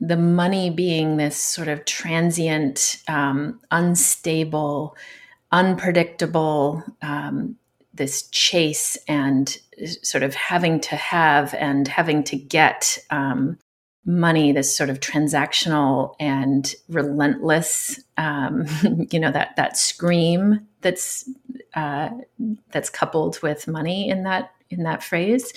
the 0.00 0.16
money 0.16 0.68
being 0.68 1.16
this 1.16 1.36
sort 1.36 1.68
of 1.68 1.84
transient, 1.84 2.96
um, 3.06 3.60
unstable, 3.70 4.96
unpredictable, 5.52 6.82
um, 7.02 7.54
this 7.94 8.28
chase 8.30 8.98
and 9.06 9.58
sort 10.02 10.24
of 10.24 10.34
having 10.34 10.80
to 10.80 10.96
have 10.96 11.54
and 11.54 11.86
having 11.86 12.24
to 12.24 12.36
get 12.36 12.98
um, 13.10 13.58
money 14.04 14.50
this 14.52 14.74
sort 14.74 14.90
of 14.90 15.00
transactional 15.00 16.14
and 16.18 16.74
relentless 16.88 18.00
um, 18.16 18.66
you 19.10 19.20
know 19.20 19.30
that 19.30 19.54
that 19.56 19.76
scream 19.76 20.66
that's 20.80 21.28
uh, 21.74 22.10
that's 22.70 22.90
coupled 22.90 23.40
with 23.42 23.68
money 23.68 24.08
in 24.08 24.22
that 24.22 24.52
in 24.70 24.82
that 24.82 25.02
phrase 25.02 25.52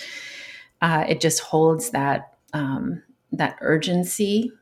uh, 0.82 1.04
it 1.08 1.20
just 1.20 1.40
holds 1.40 1.90
that 1.90 2.34
um, 2.52 3.02
that 3.32 3.56
urgency 3.60 4.52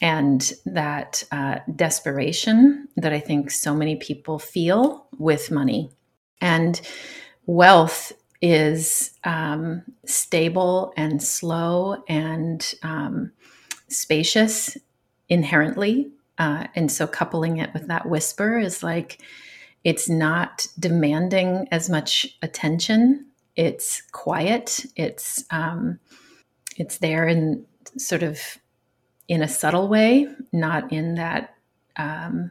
and 0.00 0.54
that 0.64 1.22
uh, 1.30 1.58
desperation 1.76 2.88
that 2.96 3.12
i 3.12 3.20
think 3.20 3.50
so 3.50 3.74
many 3.74 3.96
people 3.96 4.38
feel 4.38 5.06
with 5.18 5.50
money. 5.50 5.90
And 6.40 6.80
wealth 7.46 8.12
is 8.42 9.12
um, 9.22 9.84
stable 10.04 10.92
and 10.96 11.22
slow 11.22 12.02
and 12.08 12.74
um, 12.82 13.30
spacious 13.88 14.76
inherently. 15.28 16.10
Uh, 16.38 16.66
and 16.74 16.90
so 16.90 17.06
coupling 17.06 17.58
it 17.58 17.72
with 17.72 17.86
that 17.86 18.06
whisper 18.06 18.58
is 18.58 18.82
like 18.82 19.22
it's 19.84 20.08
not 20.08 20.66
demanding 20.78 21.68
as 21.70 21.88
much 21.88 22.36
attention. 22.42 23.26
It's 23.54 24.02
quiet. 24.12 24.84
It's 24.96 25.44
um, 25.50 26.00
it's 26.76 26.98
there 26.98 27.28
in 27.28 27.64
sort 27.96 28.22
of 28.22 28.40
in 29.28 29.42
a 29.42 29.48
subtle 29.48 29.88
way, 29.88 30.26
not 30.52 30.92
in 30.92 31.14
that 31.14 31.54
um, 31.96 32.50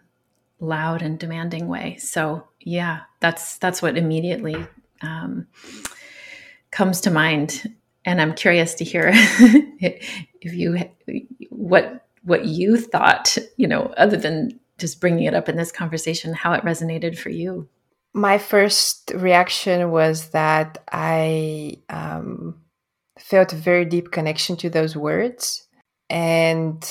loud 0.60 1.02
and 1.02 1.20
demanding 1.20 1.68
way. 1.68 1.98
So 1.98 2.48
yeah, 2.62 3.02
that's 3.20 3.58
that's 3.58 3.82
what 3.82 3.98
immediately 3.98 4.56
um, 5.02 5.48
comes 6.72 7.02
to 7.02 7.12
mind. 7.12 7.74
And 8.06 8.22
I'm 8.22 8.34
curious 8.34 8.74
to 8.76 8.84
hear 8.84 9.12
if 9.14 10.54
you 10.54 10.90
what 11.50 12.08
what 12.24 12.46
you 12.46 12.78
thought, 12.78 13.38
you 13.58 13.68
know, 13.68 13.94
other 13.98 14.18
than 14.18 14.60
just 14.78 15.00
bringing 15.00 15.26
it 15.26 15.34
up 15.34 15.50
in 15.50 15.56
this 15.56 15.72
conversation, 15.72 16.34
how 16.34 16.54
it 16.54 16.64
resonated 16.64 17.18
for 17.18 17.30
you. 17.30 17.68
My 18.14 18.38
first 18.38 19.12
reaction 19.16 19.92
was 19.92 20.30
that 20.30 20.84
I 20.92 21.78
um, 21.90 22.60
felt 23.18 23.54
a 23.54 23.56
very 23.56 23.86
deep 23.86 24.12
connection 24.12 24.58
to 24.58 24.70
those 24.70 24.96
words, 24.98 25.68
and 26.10 26.84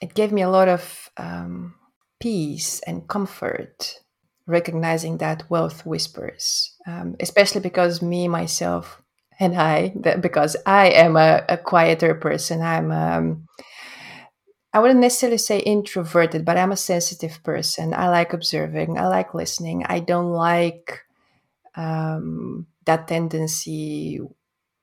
it 0.00 0.14
gave 0.14 0.30
me 0.30 0.42
a 0.42 0.50
lot 0.50 0.68
of 0.68 1.10
um, 1.16 1.74
peace 2.20 2.80
and 2.80 3.08
comfort 3.08 4.00
recognizing 4.46 5.18
that 5.18 5.50
wealth 5.50 5.84
whispers, 5.84 6.75
um, 6.86 7.16
especially 7.20 7.60
because 7.60 8.02
me, 8.02 8.28
myself, 8.28 9.02
and 9.38 9.56
I, 9.56 9.88
because 10.20 10.56
I 10.64 10.88
am 10.88 11.16
a, 11.16 11.44
a 11.48 11.56
quieter 11.56 12.14
person, 12.14 12.62
I'm, 12.62 12.90
um, 12.90 13.48
I 14.72 14.78
wouldn't 14.78 15.00
necessarily 15.00 15.38
say 15.38 15.58
introverted, 15.58 16.44
but 16.44 16.56
I'm 16.58 16.72
a 16.72 16.76
sensitive 16.76 17.42
person. 17.42 17.94
I 17.94 18.08
like 18.08 18.32
observing, 18.32 18.98
I 18.98 19.08
like 19.08 19.34
listening. 19.34 19.84
I 19.86 20.00
don't 20.00 20.32
like 20.32 21.00
um, 21.74 22.66
that 22.84 23.08
tendency, 23.08 24.20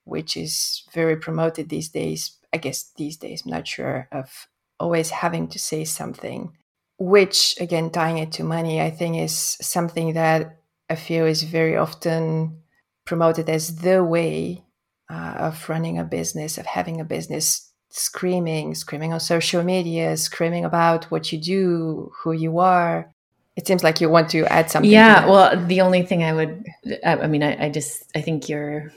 which 0.04 0.36
is 0.36 0.84
very 0.93 1.18
promoted 1.18 1.70
these 1.70 1.89
days. 1.89 2.38
I 2.51 2.58
guess 2.58 2.91
these 2.97 3.18
days, 3.18 3.43
I'm 3.45 3.51
not 3.51 3.68
sure, 3.68 4.08
of 4.12 4.47
always 4.80 5.10
having 5.10 5.47
to 5.47 5.60
say 5.60 5.86
something 5.86 6.51
which 6.99 7.56
again 7.60 7.89
tying 7.89 8.18
it 8.18 8.32
to 8.32 8.43
money 8.43 8.80
i 8.82 8.89
think 8.89 9.18
is 9.18 9.36
something 9.62 10.14
that 10.14 10.58
i 10.89 10.95
feel 10.95 11.25
is 11.25 11.43
very 11.43 11.75
often 11.75 12.61
promoted 13.05 13.49
as 13.49 13.77
the 13.77 14.03
way 14.03 14.63
uh, 15.09 15.36
of 15.38 15.69
running 15.69 15.99
a 15.99 16.03
business 16.03 16.57
of 16.57 16.65
having 16.65 16.99
a 16.99 17.05
business 17.05 17.73
screaming 17.89 18.73
screaming 18.73 19.13
on 19.13 19.19
social 19.19 19.63
media 19.63 20.17
screaming 20.17 20.65
about 20.65 21.05
what 21.11 21.31
you 21.31 21.39
do 21.39 22.11
who 22.23 22.31
you 22.31 22.57
are. 22.59 23.09
It 23.55 23.67
seems 23.67 23.84
like 23.84 24.01
you 24.01 24.09
want 24.09 24.29
to 24.31 24.51
add 24.51 24.71
something 24.71 24.89
yeah 24.89 25.27
well 25.27 25.67
the 25.67 25.81
only 25.81 26.01
thing 26.01 26.23
i 26.23 26.34
would 26.34 26.65
i, 27.05 27.27
mean 27.27 27.43
I, 27.43 27.65
I 27.65 27.69
just 27.69 28.03
i 28.15 28.21
think 28.21 28.49
you're 28.49 28.91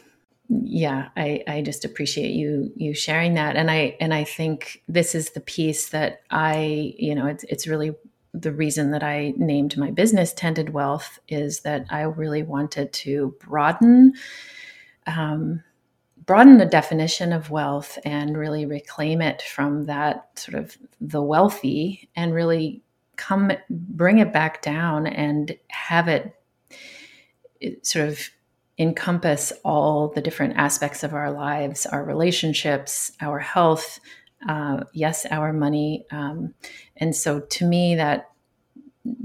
yeah 0.48 1.08
i 1.14 1.42
i 1.46 1.60
just 1.60 1.84
appreciate 1.84 2.30
you 2.30 2.72
you 2.74 2.94
sharing 2.94 3.34
that. 3.34 3.56
And 3.56 3.70
i 3.70 3.98
and 4.00 4.14
i 4.14 4.24
think 4.24 4.82
this 4.88 5.14
is 5.14 5.32
the 5.32 5.40
piece 5.40 5.90
that 5.90 6.22
i 6.30 6.94
you 6.96 7.14
know 7.14 7.26
it's 7.26 7.44
it's 7.44 7.66
really 7.66 7.94
the 8.40 8.52
reason 8.52 8.90
that 8.90 9.02
i 9.02 9.32
named 9.36 9.76
my 9.76 9.90
business 9.90 10.32
tended 10.32 10.70
wealth 10.70 11.18
is 11.28 11.60
that 11.60 11.84
i 11.90 12.02
really 12.02 12.42
wanted 12.42 12.92
to 12.92 13.34
broaden 13.40 14.12
um, 15.06 15.62
broaden 16.26 16.58
the 16.58 16.66
definition 16.66 17.32
of 17.32 17.50
wealth 17.50 17.98
and 18.04 18.36
really 18.36 18.66
reclaim 18.66 19.22
it 19.22 19.42
from 19.42 19.84
that 19.84 20.38
sort 20.38 20.58
of 20.58 20.76
the 21.00 21.22
wealthy 21.22 22.08
and 22.16 22.34
really 22.34 22.82
come 23.16 23.52
bring 23.70 24.18
it 24.18 24.32
back 24.32 24.60
down 24.60 25.06
and 25.06 25.56
have 25.68 26.08
it, 26.08 26.34
it 27.60 27.86
sort 27.86 28.08
of 28.08 28.20
encompass 28.78 29.52
all 29.64 30.08
the 30.08 30.20
different 30.20 30.54
aspects 30.56 31.02
of 31.02 31.14
our 31.14 31.32
lives 31.32 31.86
our 31.86 32.04
relationships 32.04 33.10
our 33.22 33.38
health 33.38 33.98
uh, 34.48 34.84
yes 34.92 35.26
our 35.26 35.52
money. 35.52 36.06
Um, 36.10 36.54
and 36.96 37.14
so 37.14 37.40
to 37.40 37.64
me 37.64 37.96
that 37.96 38.30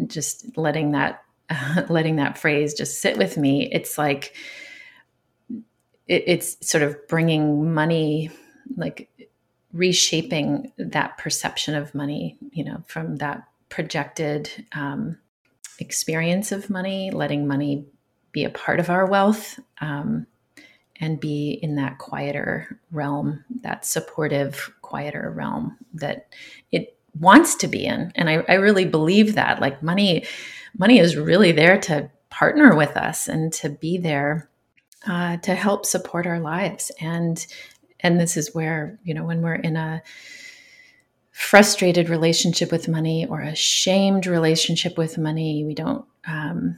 just 0.08 0.58
letting 0.58 0.92
that 0.92 1.24
uh, 1.50 1.84
letting 1.90 2.18
that 2.18 2.38
phrase 2.38 2.74
just 2.74 3.00
sit 3.00 3.18
with 3.18 3.38
me 3.38 3.70
it's 3.72 3.98
like 3.98 4.34
it, 6.08 6.24
it's 6.28 6.68
sort 6.68 6.84
of 6.84 6.96
bringing 7.08 7.74
money 7.74 8.30
like 8.78 9.10
reshaping 9.74 10.72
that 10.78 11.18
perception 11.18 11.76
of 11.76 11.96
money 11.96 12.38
you 12.52 12.64
know 12.64 12.84
from 12.88 13.18
that 13.18 13.44
projected 13.70 14.50
um, 14.74 15.18
experience 15.80 16.52
of 16.52 16.70
money 16.70 17.10
letting 17.12 17.48
money 17.48 17.86
be 18.32 18.44
a 18.44 18.50
part 18.50 18.80
of 18.80 18.90
our 18.90 19.06
wealth 19.06 19.60
um, 19.80 20.26
and 20.98 21.20
be 21.20 21.60
in 21.62 21.76
that 21.76 21.98
quieter 21.98 22.80
realm 22.92 23.44
that 23.62 23.86
supportive 23.86 24.72
quieter 24.92 25.32
realm 25.34 25.78
that 25.94 26.28
it 26.74 26.98
wants 27.18 27.56
to 27.56 27.68
be 27.68 27.86
in. 27.86 28.12
And 28.16 28.30
I, 28.30 28.44
I 28.50 28.56
really 28.56 28.84
believe 28.84 29.36
that 29.36 29.62
like 29.62 29.82
money 29.82 30.26
money 30.78 31.00
is 31.00 31.16
really 31.16 31.54
there 31.54 31.80
to 31.80 32.12
partner 32.30 32.76
with 32.76 32.98
us 32.98 33.30
and 33.30 33.54
to 33.54 33.70
be 33.70 33.98
there 33.98 34.50
uh, 35.08 35.38
to 35.38 35.56
help 35.56 35.86
support 35.86 36.28
our 36.28 36.40
lives. 36.42 36.92
And 37.00 37.46
and 38.02 38.20
this 38.20 38.36
is 38.36 38.54
where 38.54 39.00
you 39.04 39.14
know 39.14 39.24
when 39.24 39.42
we're 39.42 39.56
in 39.56 39.78
a 39.78 40.02
frustrated 41.32 42.10
relationship 42.10 42.70
with 42.70 42.90
money 42.90 43.26
or 43.26 43.40
a 43.40 43.56
shamed 43.56 44.28
relationship 44.28 44.98
with 44.98 45.18
money 45.18 45.64
we 45.66 45.74
don't 45.74 46.06
um, 46.28 46.78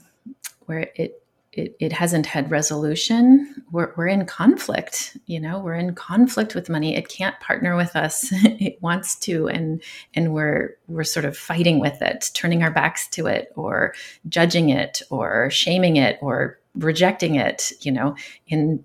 where 0.68 0.92
it 0.96 1.23
it, 1.54 1.76
it 1.80 1.94
hasn't 1.94 2.26
had 2.26 2.52
resolution. 2.52 3.64
We're, 3.72 3.94
we're 3.96 4.08
in 4.08 4.26
conflict 4.26 5.18
you 5.26 5.40
know 5.40 5.60
we're 5.60 5.76
in 5.76 5.96
conflict 5.96 6.56
with 6.56 6.70
money. 6.70 6.96
It 6.96 7.08
can't 7.08 7.40
partner 7.40 7.76
with 7.76 7.96
us. 7.96 8.32
It 8.64 8.82
wants 8.82 9.16
to 9.22 9.48
and 9.48 9.82
and 10.14 10.34
we're 10.34 10.76
we're 10.88 11.04
sort 11.04 11.26
of 11.26 11.38
fighting 11.38 11.80
with 11.80 12.02
it 12.02 12.30
turning 12.34 12.64
our 12.64 12.72
backs 12.72 13.08
to 13.10 13.28
it 13.28 13.52
or 13.56 13.94
judging 14.30 14.70
it 14.70 15.02
or 15.10 15.50
shaming 15.50 15.98
it 15.98 16.18
or 16.22 16.60
rejecting 16.76 17.36
it 17.36 17.72
you 17.82 17.92
know 17.92 18.16
in 18.48 18.84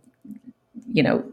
you 0.89 1.03
know 1.03 1.25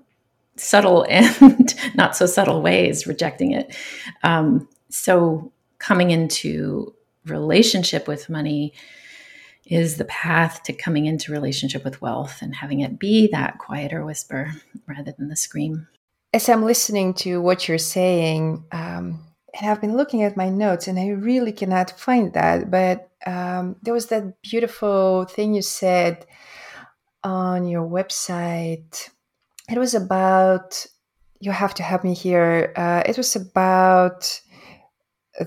subtle 0.58 1.06
and 1.10 1.76
not 1.96 2.16
so 2.16 2.26
subtle 2.26 2.62
ways 2.62 3.08
rejecting 3.08 3.52
it. 3.52 3.76
Um, 4.24 4.68
so 4.90 5.52
coming 5.80 6.12
into 6.12 6.94
relationship 7.26 8.08
with 8.08 8.30
money 8.30 8.74
is 9.66 9.98
the 9.98 10.06
path 10.06 10.64
to 10.64 10.74
coming 10.74 11.06
into 11.06 11.32
relationship 11.32 11.84
with 11.84 12.02
wealth 12.02 12.42
and 12.42 12.56
having 12.56 12.82
it 12.82 13.00
be 13.00 13.28
that 13.32 13.58
quieter 13.58 14.06
whisper 14.06 14.54
rather 14.88 15.12
than 15.18 15.28
the 15.28 15.36
scream. 15.36 15.88
As 16.34 16.50
I'm 16.50 16.64
listening 16.64 17.14
to 17.16 17.42
what 17.42 17.68
you're 17.68 17.78
saying, 17.78 18.66
um, 18.72 19.26
and 19.60 19.72
I've 19.72 19.82
been 19.82 19.98
looking 19.98 20.24
at 20.24 20.38
my 20.38 20.50
notes 20.50 20.88
and 20.88 21.00
I 21.00 21.08
really 21.10 21.52
cannot 21.52 21.98
find 22.00 22.34
that, 22.34 22.70
but 22.70 23.10
um, 23.26 23.78
there 23.82 23.94
was 23.94 24.08
that 24.08 24.42
beautiful 24.42 25.26
thing 25.26 25.56
you 25.56 25.62
said 25.62 26.26
on 27.24 27.68
your 27.68 27.88
website. 27.88 29.10
It 29.70 29.80
was 29.80 29.96
about, 29.96 30.86
you 31.40 31.52
have 31.52 31.74
to 31.76 31.84
help 31.84 32.04
me 32.04 32.14
here. 32.14 32.74
Uh, 32.76 33.02
it 33.06 33.18
was 33.18 33.36
about 33.36 34.40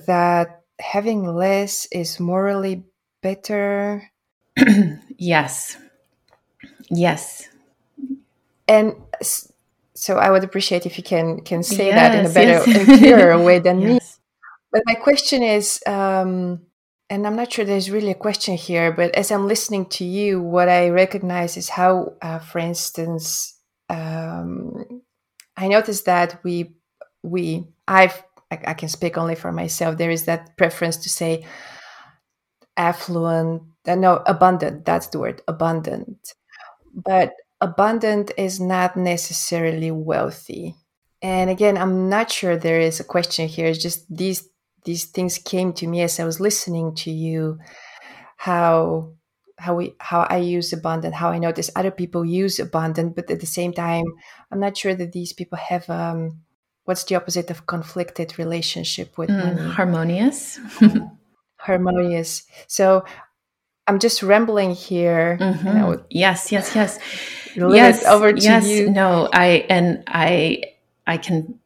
that 0.07 0.63
having 0.81 1.25
less 1.25 1.87
is 1.93 2.19
morally 2.19 2.85
better? 3.23 4.11
yes. 5.17 5.77
Yes. 6.91 7.49
And 8.67 8.95
so 9.95 10.19
I 10.19 10.31
would 10.31 10.45
appreciate 10.45 10.87
if 10.87 10.97
you 10.97 11.05
can 11.05 11.41
can 11.41 11.63
say 11.63 11.87
yes, 11.87 11.95
that 11.97 12.19
in 12.19 12.27
a 12.31 12.33
better 12.33 12.71
yes. 12.71 12.89
and 12.89 12.99
clearer 12.99 13.43
way 13.43 13.59
than 13.59 13.81
yes. 13.81 13.91
me. 13.91 14.01
But 14.71 14.83
my 14.87 14.95
question 14.95 15.43
is, 15.43 15.81
um, 15.87 16.61
and 17.11 17.27
I'm 17.27 17.37
not 17.37 17.53
sure 17.53 17.65
there's 17.65 17.91
really 17.91 18.11
a 18.11 18.15
question 18.15 18.55
here, 18.57 18.93
but 18.93 19.15
as 19.15 19.31
I'm 19.31 19.49
listening 19.49 19.87
to 19.87 20.05
you, 20.05 20.43
what 20.43 20.69
I 20.69 20.91
recognize 20.91 21.57
is 21.57 21.71
how, 21.71 22.13
uh, 22.21 22.39
for 22.39 22.59
instance, 22.59 23.59
um, 23.89 25.03
I 25.57 25.69
noticed 25.69 26.05
that 26.05 26.41
we 26.45 26.75
we 27.23 27.67
I've 27.87 28.23
I, 28.51 28.59
I 28.69 28.75
can 28.75 28.89
speak 28.89 29.17
only 29.19 29.35
for 29.35 29.53
myself. 29.53 29.97
There 29.97 30.11
is 30.11 30.25
that 30.25 30.57
preference 30.57 30.97
to 30.99 31.09
say, 31.09 31.45
affluent 32.79 33.63
uh, 33.87 33.95
no 33.95 34.23
abundant 34.27 34.85
that's 34.85 35.09
the 35.09 35.19
word 35.19 35.43
abundant. 35.49 36.35
But 36.95 37.35
abundant 37.61 38.33
is 38.37 38.61
not 38.61 38.97
necessarily 38.97 39.91
wealthy. 39.91 40.75
And 41.21 41.51
again 41.51 41.77
i'm 41.77 42.09
not 42.09 42.31
sure 42.31 42.57
there 42.57 42.81
is 42.81 43.01
a 43.01 43.05
question 43.05 43.49
here 43.49 43.67
it's 43.67 43.83
just 43.83 44.07
these 44.09 44.49
these 44.85 45.05
things 45.05 45.37
came 45.37 45.73
to 45.75 45.87
me 45.87 46.03
as 46.03 46.21
i 46.21 46.25
was 46.25 46.39
listening 46.41 46.95
to 46.95 47.11
you 47.11 47.59
how 48.37 49.13
how 49.59 49.75
we 49.75 49.95
how 49.99 50.21
i 50.31 50.37
use 50.37 50.73
abundant 50.73 51.15
how 51.15 51.31
i 51.31 51.39
notice 51.39 51.71
other 51.75 51.91
people 51.91 52.25
use 52.25 52.61
abundant 52.61 53.17
but 53.17 53.31
at 53.31 53.41
the 53.41 53.47
same 53.47 53.73
time 53.73 54.05
i'm 54.51 54.61
not 54.61 54.77
sure 54.77 54.95
that 54.95 55.13
these 55.13 55.33
people 55.33 55.59
have 55.59 55.91
um 55.91 56.41
what's 56.85 57.05
the 57.05 57.17
opposite 57.17 57.51
of 57.51 57.67
conflicted 57.67 58.39
relationship 58.39 59.19
with 59.19 59.29
mm, 59.29 59.57
money. 59.57 59.71
harmonious 59.73 60.61
harmonious. 61.59 62.45
So 62.67 63.05
I'm 63.87 63.99
just 63.99 64.23
rambling 64.23 64.73
here. 64.73 65.39
Mm-hmm. 65.41 65.67
You 65.67 65.75
know, 65.75 66.05
yes, 66.11 66.53
yes, 66.53 66.75
yes. 66.75 66.99
yes, 67.55 68.05
over 68.05 68.33
to 68.33 68.41
yes, 68.41 68.67
you. 68.67 68.91
No, 68.91 69.29
I 69.33 69.67
and 69.69 70.05
I 70.07 70.63
I 71.07 71.17
can 71.17 71.59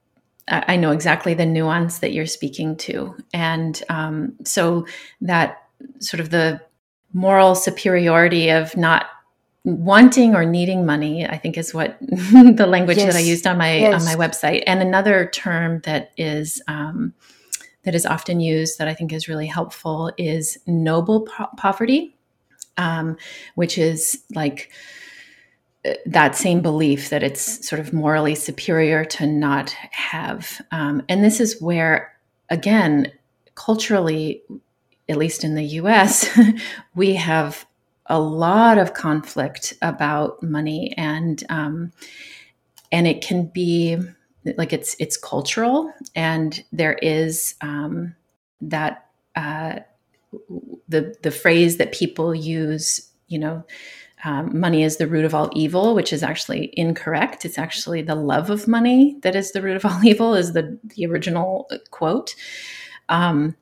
I 0.49 0.77
know 0.77 0.91
exactly 0.91 1.35
the 1.35 1.47
nuance 1.47 1.99
that 1.99 2.13
you're 2.13 2.27
speaking 2.27 2.77
to, 2.79 3.15
and 3.33 3.81
um, 3.89 4.35
so 4.45 4.87
that 5.21 5.63
sort 5.99 6.21
of 6.21 6.31
the 6.31 6.61
moral 7.13 7.55
superiority 7.55 8.51
of 8.51 8.77
not 8.77 9.07
wanting 9.65 10.35
or 10.35 10.45
needing 10.45 10.85
money 10.85 11.25
i 11.27 11.39
think 11.39 11.57
is 11.57 11.73
what 11.73 11.97
the 12.01 12.67
language 12.69 12.97
yes. 12.97 13.13
that 13.13 13.19
i 13.19 13.23
used 13.23 13.47
on 13.47 13.57
my 13.57 13.77
yes. 13.77 13.95
on 13.95 14.05
my 14.05 14.27
website 14.27 14.65
and 14.67 14.83
another 14.83 15.27
term 15.27 15.81
that 15.85 16.11
is 16.17 16.61
um, 16.67 17.15
that 17.85 17.95
is 17.95 18.07
often 18.07 18.41
used 18.41 18.79
that 18.79 18.89
I 18.89 18.95
think 18.95 19.13
is 19.13 19.29
really 19.29 19.47
helpful 19.47 20.13
is 20.17 20.59
noble 20.67 21.23
po- 21.23 21.49
poverty, 21.57 22.17
um, 22.77 23.17
which 23.55 23.79
is 23.79 24.23
like 24.35 24.71
uh, 25.85 25.95
that 26.07 26.37
same 26.37 26.61
belief 26.61 27.11
that 27.11 27.23
it's 27.23 27.67
sort 27.67 27.81
of 27.81 27.93
morally 27.93 28.35
superior 28.35 29.05
to 29.05 29.27
not 29.27 29.71
have. 29.91 30.61
Um, 30.71 31.03
and 31.09 31.25
this 31.25 31.41
is 31.41 31.61
where, 31.61 32.17
again, 32.51 33.11
culturally, 33.55 34.43
at 35.09 35.17
least 35.17 35.45
in 35.45 35.55
the 35.55 35.65
US, 35.65 36.29
we 36.95 37.15
have 37.15 37.67
a 38.07 38.21
lot 38.21 38.79
of 38.79 38.95
conflict 38.95 39.75
about 39.83 40.43
money 40.43 40.95
and 40.97 41.43
um, 41.49 41.93
and 42.91 43.07
it 43.07 43.23
can 43.23 43.47
be 43.47 43.97
like 44.57 44.73
it's 44.73 44.97
it's 44.99 45.17
cultural 45.17 45.93
and 46.15 46.65
there 46.73 46.95
is 46.95 47.55
um, 47.61 48.15
that 48.61 49.07
uh, 49.37 49.81
the 50.89 51.15
the 51.23 51.31
phrase 51.31 51.77
that 51.77 51.93
people 51.93 52.35
use 52.35 53.09
you 53.29 53.39
know 53.39 53.65
um, 54.25 54.59
money 54.59 54.85
is 54.85 54.97
the 54.97 55.07
root 55.07 55.25
of 55.25 55.35
all 55.35 55.51
evil 55.53 55.95
which 55.95 56.13
is 56.13 56.23
actually 56.23 56.73
incorrect. 56.79 57.45
It's 57.45 57.59
actually 57.59 58.03
the 58.03 58.15
love 58.15 58.51
of 58.51 58.69
money 58.69 59.17
that 59.23 59.35
is 59.37 59.53
the 59.53 59.63
root 59.63 59.77
of 59.77 59.85
all 59.85 60.05
evil 60.05 60.35
is 60.35 60.53
the 60.53 60.79
the 60.85 61.07
original 61.07 61.69
quote. 61.91 62.35
Um, 63.09 63.57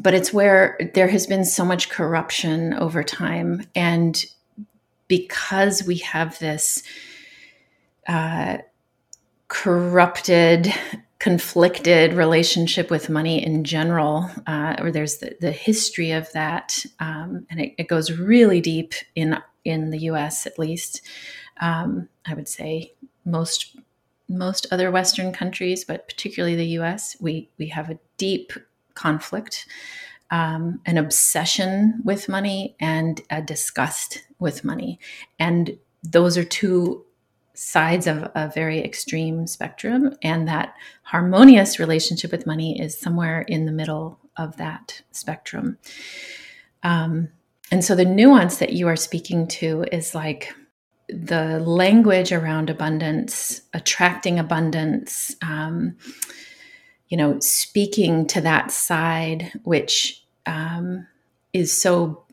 but 0.00 0.14
it's 0.14 0.32
where 0.32 0.78
there 0.94 1.08
has 1.08 1.26
been 1.26 1.44
so 1.44 1.64
much 1.64 1.90
corruption 1.90 2.72
over 2.74 3.04
time 3.04 3.66
and 3.74 4.24
because 5.06 5.84
we 5.84 5.96
have 5.98 6.38
this 6.38 6.82
uh, 8.08 8.58
corrupted, 9.52 10.72
conflicted 11.18 12.14
relationship 12.14 12.90
with 12.90 13.10
money 13.10 13.44
in 13.44 13.64
general, 13.64 14.30
uh, 14.46 14.76
or 14.80 14.90
there's 14.90 15.18
the, 15.18 15.36
the, 15.42 15.52
history 15.52 16.10
of 16.10 16.32
that, 16.32 16.86
um, 17.00 17.46
and 17.50 17.60
it, 17.60 17.74
it, 17.76 17.86
goes 17.86 18.10
really 18.10 18.62
deep 18.62 18.94
in 19.14 19.38
in 19.66 19.90
the 19.90 19.98
U.S. 20.04 20.46
at 20.46 20.58
least. 20.58 21.02
Um, 21.60 22.08
I 22.24 22.32
would 22.32 22.48
say 22.48 22.94
most 23.26 23.76
most 24.26 24.66
other 24.70 24.90
Western 24.90 25.34
countries, 25.34 25.84
but 25.84 26.08
particularly 26.08 26.56
the 26.56 26.78
U.S., 26.78 27.14
we 27.20 27.50
we 27.58 27.66
have 27.68 27.90
a 27.90 27.98
deep 28.16 28.54
conflict. 28.94 29.66
Um, 30.30 30.80
an 30.86 30.96
obsession 30.96 32.00
with 32.04 32.26
money 32.26 32.74
and 32.80 33.20
a 33.28 33.42
disgust 33.42 34.24
with 34.38 34.64
money. 34.64 34.98
And 35.38 35.76
those 36.02 36.38
are 36.38 36.44
two 36.44 37.04
sides 37.62 38.06
of 38.06 38.30
a 38.34 38.50
very 38.54 38.82
extreme 38.82 39.46
spectrum, 39.46 40.14
and 40.22 40.48
that 40.48 40.74
harmonious 41.02 41.78
relationship 41.78 42.32
with 42.32 42.46
money 42.46 42.80
is 42.80 42.98
somewhere 42.98 43.42
in 43.42 43.66
the 43.66 43.72
middle 43.72 44.18
of 44.36 44.56
that 44.56 45.02
spectrum. 45.12 45.78
Um, 46.82 47.28
and 47.70 47.84
so 47.84 47.94
the 47.94 48.04
nuance 48.04 48.58
that 48.58 48.72
you 48.72 48.88
are 48.88 48.96
speaking 48.96 49.46
to 49.48 49.84
is 49.92 50.14
like 50.14 50.52
the 51.08 51.60
language 51.60 52.32
around 52.32 52.70
abundance, 52.70 53.62
attracting 53.72 54.38
abundance, 54.38 55.36
um, 55.42 55.96
you 57.08 57.16
know, 57.16 57.38
speaking 57.40 58.26
to 58.26 58.40
that 58.40 58.70
side, 58.70 59.52
which 59.64 60.24
um, 60.46 61.06
is 61.52 61.70
so 61.70 62.24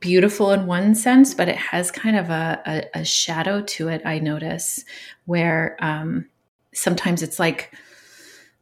beautiful 0.00 0.52
in 0.52 0.66
one 0.66 0.94
sense, 0.94 1.34
but 1.34 1.48
it 1.48 1.56
has 1.56 1.90
kind 1.90 2.16
of 2.16 2.30
a, 2.30 2.62
a, 2.66 3.00
a 3.00 3.04
shadow 3.04 3.62
to 3.62 3.88
it, 3.88 4.02
I 4.04 4.18
notice, 4.18 4.84
where 5.26 5.76
um, 5.80 6.26
sometimes 6.72 7.22
it's 7.22 7.38
like 7.38 7.72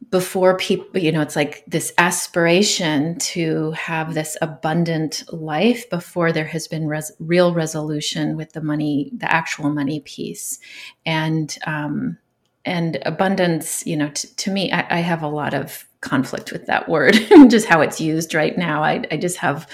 before 0.09 0.57
people, 0.57 0.99
you 0.99 1.11
know, 1.11 1.21
it's 1.21 1.35
like 1.35 1.63
this 1.67 1.91
aspiration 1.97 3.17
to 3.17 3.71
have 3.71 4.13
this 4.13 4.37
abundant 4.41 5.23
life 5.33 5.89
before 5.89 6.31
there 6.31 6.45
has 6.45 6.67
been 6.67 6.87
res- 6.87 7.11
real 7.19 7.53
resolution 7.53 8.37
with 8.37 8.53
the 8.53 8.61
money, 8.61 9.11
the 9.15 9.31
actual 9.31 9.69
money 9.69 10.01
piece. 10.01 10.59
And, 11.05 11.57
um, 11.65 12.17
and 12.63 12.99
abundance, 13.05 13.85
you 13.87 13.97
know, 13.97 14.09
t- 14.09 14.27
to 14.27 14.51
me, 14.51 14.71
I, 14.71 14.97
I 14.97 14.99
have 14.99 15.23
a 15.23 15.27
lot 15.27 15.53
of 15.53 15.87
conflict 16.01 16.51
with 16.51 16.67
that 16.67 16.87
word, 16.87 17.13
just 17.47 17.67
how 17.67 17.81
it's 17.81 17.99
used 17.99 18.33
right 18.33 18.57
now. 18.57 18.83
I, 18.83 19.03
I 19.09 19.17
just 19.17 19.37
have, 19.37 19.67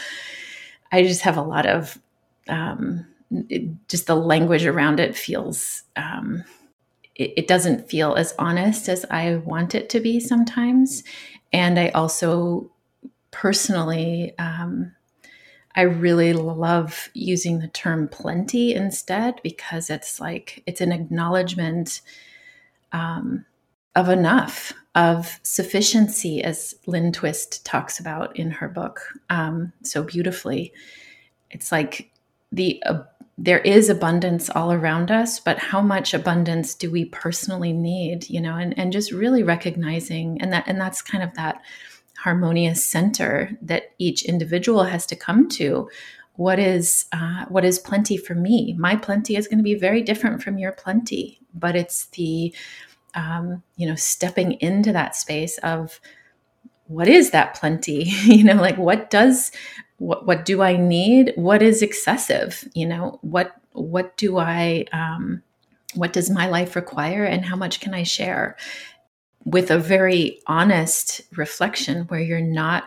I 0.93 1.01
just 1.03 1.21
have 1.21 1.37
a 1.37 1.41
lot 1.41 1.65
of 1.65 1.99
um, 2.47 3.05
it, 3.49 3.63
just 3.89 4.05
the 4.05 4.15
language 4.15 4.65
around 4.65 4.99
it 4.99 5.17
feels 5.17 5.83
um, 5.95 6.43
it, 7.15 7.33
it, 7.37 7.47
doesn't 7.47 7.89
feel 7.89 8.13
as 8.13 8.35
honest 8.37 8.87
as 8.87 9.03
I 9.09 9.35
want 9.37 9.73
it 9.73 9.89
to 9.89 9.99
be 9.99 10.19
sometimes, 10.19 11.03
and 11.51 11.79
I 11.79 11.89
also 11.89 12.71
personally 13.31 14.37
um, 14.37 14.93
I 15.75 15.81
really 15.81 16.33
love 16.33 17.09
using 17.15 17.57
the 17.57 17.69
term 17.69 18.07
plenty 18.07 18.75
instead 18.75 19.41
because 19.41 19.89
it's 19.89 20.19
like 20.19 20.61
it's 20.67 20.81
an 20.81 20.91
acknowledgement 20.91 22.01
um, 22.91 23.45
of 23.95 24.09
enough 24.09 24.73
of 24.95 25.39
sufficiency, 25.43 26.43
as 26.43 26.75
Lynn 26.85 27.11
Twist 27.11 27.65
talks 27.65 27.99
about 27.99 28.35
in 28.35 28.51
her 28.51 28.67
book 28.67 29.01
um, 29.29 29.73
so 29.83 30.03
beautifully. 30.03 30.71
It's 31.49 31.71
like 31.71 32.11
the 32.51 32.81
uh, 32.85 33.03
there 33.37 33.59
is 33.59 33.89
abundance 33.89 34.49
all 34.51 34.71
around 34.71 35.09
us, 35.09 35.39
but 35.39 35.57
how 35.57 35.81
much 35.81 36.13
abundance 36.13 36.75
do 36.75 36.91
we 36.91 37.05
personally 37.05 37.73
need? 37.73 38.29
You 38.29 38.41
know, 38.41 38.55
and 38.55 38.77
and 38.77 38.91
just 38.91 39.11
really 39.11 39.41
recognizing 39.41 40.39
and 40.41 40.53
that 40.53 40.65
and 40.67 40.79
that's 40.79 41.01
kind 41.01 41.23
of 41.23 41.33
that 41.33 41.61
harmonious 42.19 42.85
center 42.85 43.51
that 43.61 43.91
each 43.97 44.23
individual 44.23 44.83
has 44.83 45.05
to 45.07 45.15
come 45.15 45.49
to. 45.49 45.89
What 46.35 46.59
is 46.59 47.05
uh, 47.11 47.45
what 47.45 47.65
is 47.65 47.79
plenty 47.79 48.17
for 48.17 48.35
me? 48.35 48.75
My 48.77 48.95
plenty 48.95 49.35
is 49.35 49.47
going 49.47 49.57
to 49.57 49.63
be 49.63 49.75
very 49.75 50.01
different 50.01 50.43
from 50.43 50.57
your 50.59 50.71
plenty, 50.71 51.39
but 51.53 51.75
it's 51.75 52.05
the 52.07 52.53
um, 53.15 53.63
you 53.75 53.87
know, 53.87 53.95
stepping 53.95 54.53
into 54.53 54.91
that 54.93 55.15
space 55.15 55.57
of 55.59 55.99
what 56.87 57.07
is 57.07 57.31
that 57.31 57.55
plenty? 57.55 58.03
you 58.23 58.43
know, 58.43 58.55
like 58.55 58.77
what 58.77 59.09
does 59.09 59.51
what 59.97 60.25
what 60.25 60.45
do 60.45 60.61
I 60.61 60.77
need? 60.77 61.33
What 61.35 61.61
is 61.61 61.81
excessive? 61.81 62.67
You 62.73 62.87
know, 62.87 63.19
what 63.21 63.55
what 63.71 64.17
do 64.17 64.37
I 64.37 64.85
um, 64.91 65.41
what 65.95 66.13
does 66.13 66.29
my 66.29 66.47
life 66.47 66.75
require, 66.75 67.23
and 67.23 67.45
how 67.45 67.55
much 67.55 67.79
can 67.79 67.93
I 67.93 68.03
share? 68.03 68.57
With 69.45 69.71
a 69.71 69.77
very 69.77 70.39
honest 70.47 71.21
reflection, 71.35 72.03
where 72.03 72.21
you're 72.21 72.39
not 72.39 72.85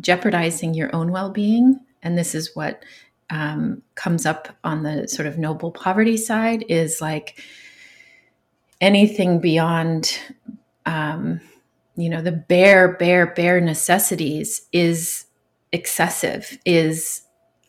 jeopardizing 0.00 0.74
your 0.74 0.94
own 0.94 1.12
well 1.12 1.30
being, 1.30 1.80
and 2.02 2.18
this 2.18 2.34
is 2.34 2.54
what 2.54 2.82
um, 3.30 3.82
comes 3.94 4.26
up 4.26 4.48
on 4.64 4.82
the 4.82 5.06
sort 5.06 5.26
of 5.26 5.38
noble 5.38 5.70
poverty 5.70 6.16
side 6.16 6.64
is 6.68 7.00
like 7.00 7.42
anything 8.80 9.40
beyond 9.40 10.18
um, 10.86 11.40
you 11.96 12.08
know 12.08 12.22
the 12.22 12.32
bare 12.32 12.94
bare 12.96 13.26
bare 13.26 13.60
necessities 13.60 14.66
is 14.72 15.26
excessive 15.72 16.58
is 16.64 17.22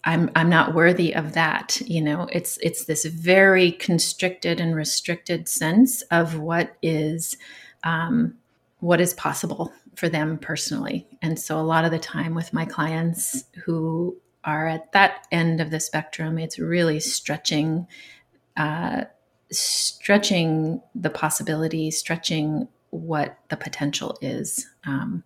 i'm 0.05 0.29
i'm 0.35 0.49
not 0.49 0.73
worthy 0.73 1.13
of 1.13 1.33
that 1.33 1.81
you 1.85 2.01
know? 2.01 2.27
It's 2.31 2.57
it's 2.57 2.85
this 2.85 3.05
very 3.05 3.71
constricted 3.71 4.59
and 4.59 4.75
restricted 4.75 5.47
sense 5.47 6.01
of 6.03 6.39
what 6.39 6.75
is 6.81 7.37
um, 7.83 8.35
what 8.79 9.01
is 9.01 9.13
possible 9.13 9.73
for 9.95 10.09
them 10.09 10.37
personally. 10.37 11.07
And 11.21 11.37
so 11.37 11.59
a 11.59 11.61
lot 11.61 11.85
of 11.85 11.91
the 11.91 11.99
time 11.99 12.33
with 12.33 12.53
my 12.53 12.65
clients 12.65 13.43
who 13.65 14.15
are 14.45 14.67
at 14.67 14.91
that 14.93 15.27
end 15.31 15.59
of 15.59 15.69
the 15.69 15.79
spectrum 15.81 16.39
it's 16.39 16.57
really 16.57 16.99
stretching 16.99 17.85
uh, 18.55 19.03
stretching 19.51 20.81
the 20.95 21.09
possibility, 21.09 21.91
stretching 21.91 22.67
what 22.91 23.37
the 23.49 23.57
potential 23.57 24.17
is 24.21 24.67
um, 24.85 25.23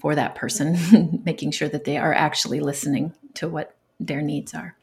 for 0.00 0.14
that 0.14 0.34
person, 0.34 1.20
making 1.24 1.50
sure 1.50 1.68
that 1.68 1.84
they 1.84 1.96
are 1.96 2.12
actually 2.12 2.60
listening 2.60 3.12
to 3.34 3.48
what 3.48 3.74
their 3.98 4.22
needs 4.22 4.54
are. 4.54 4.76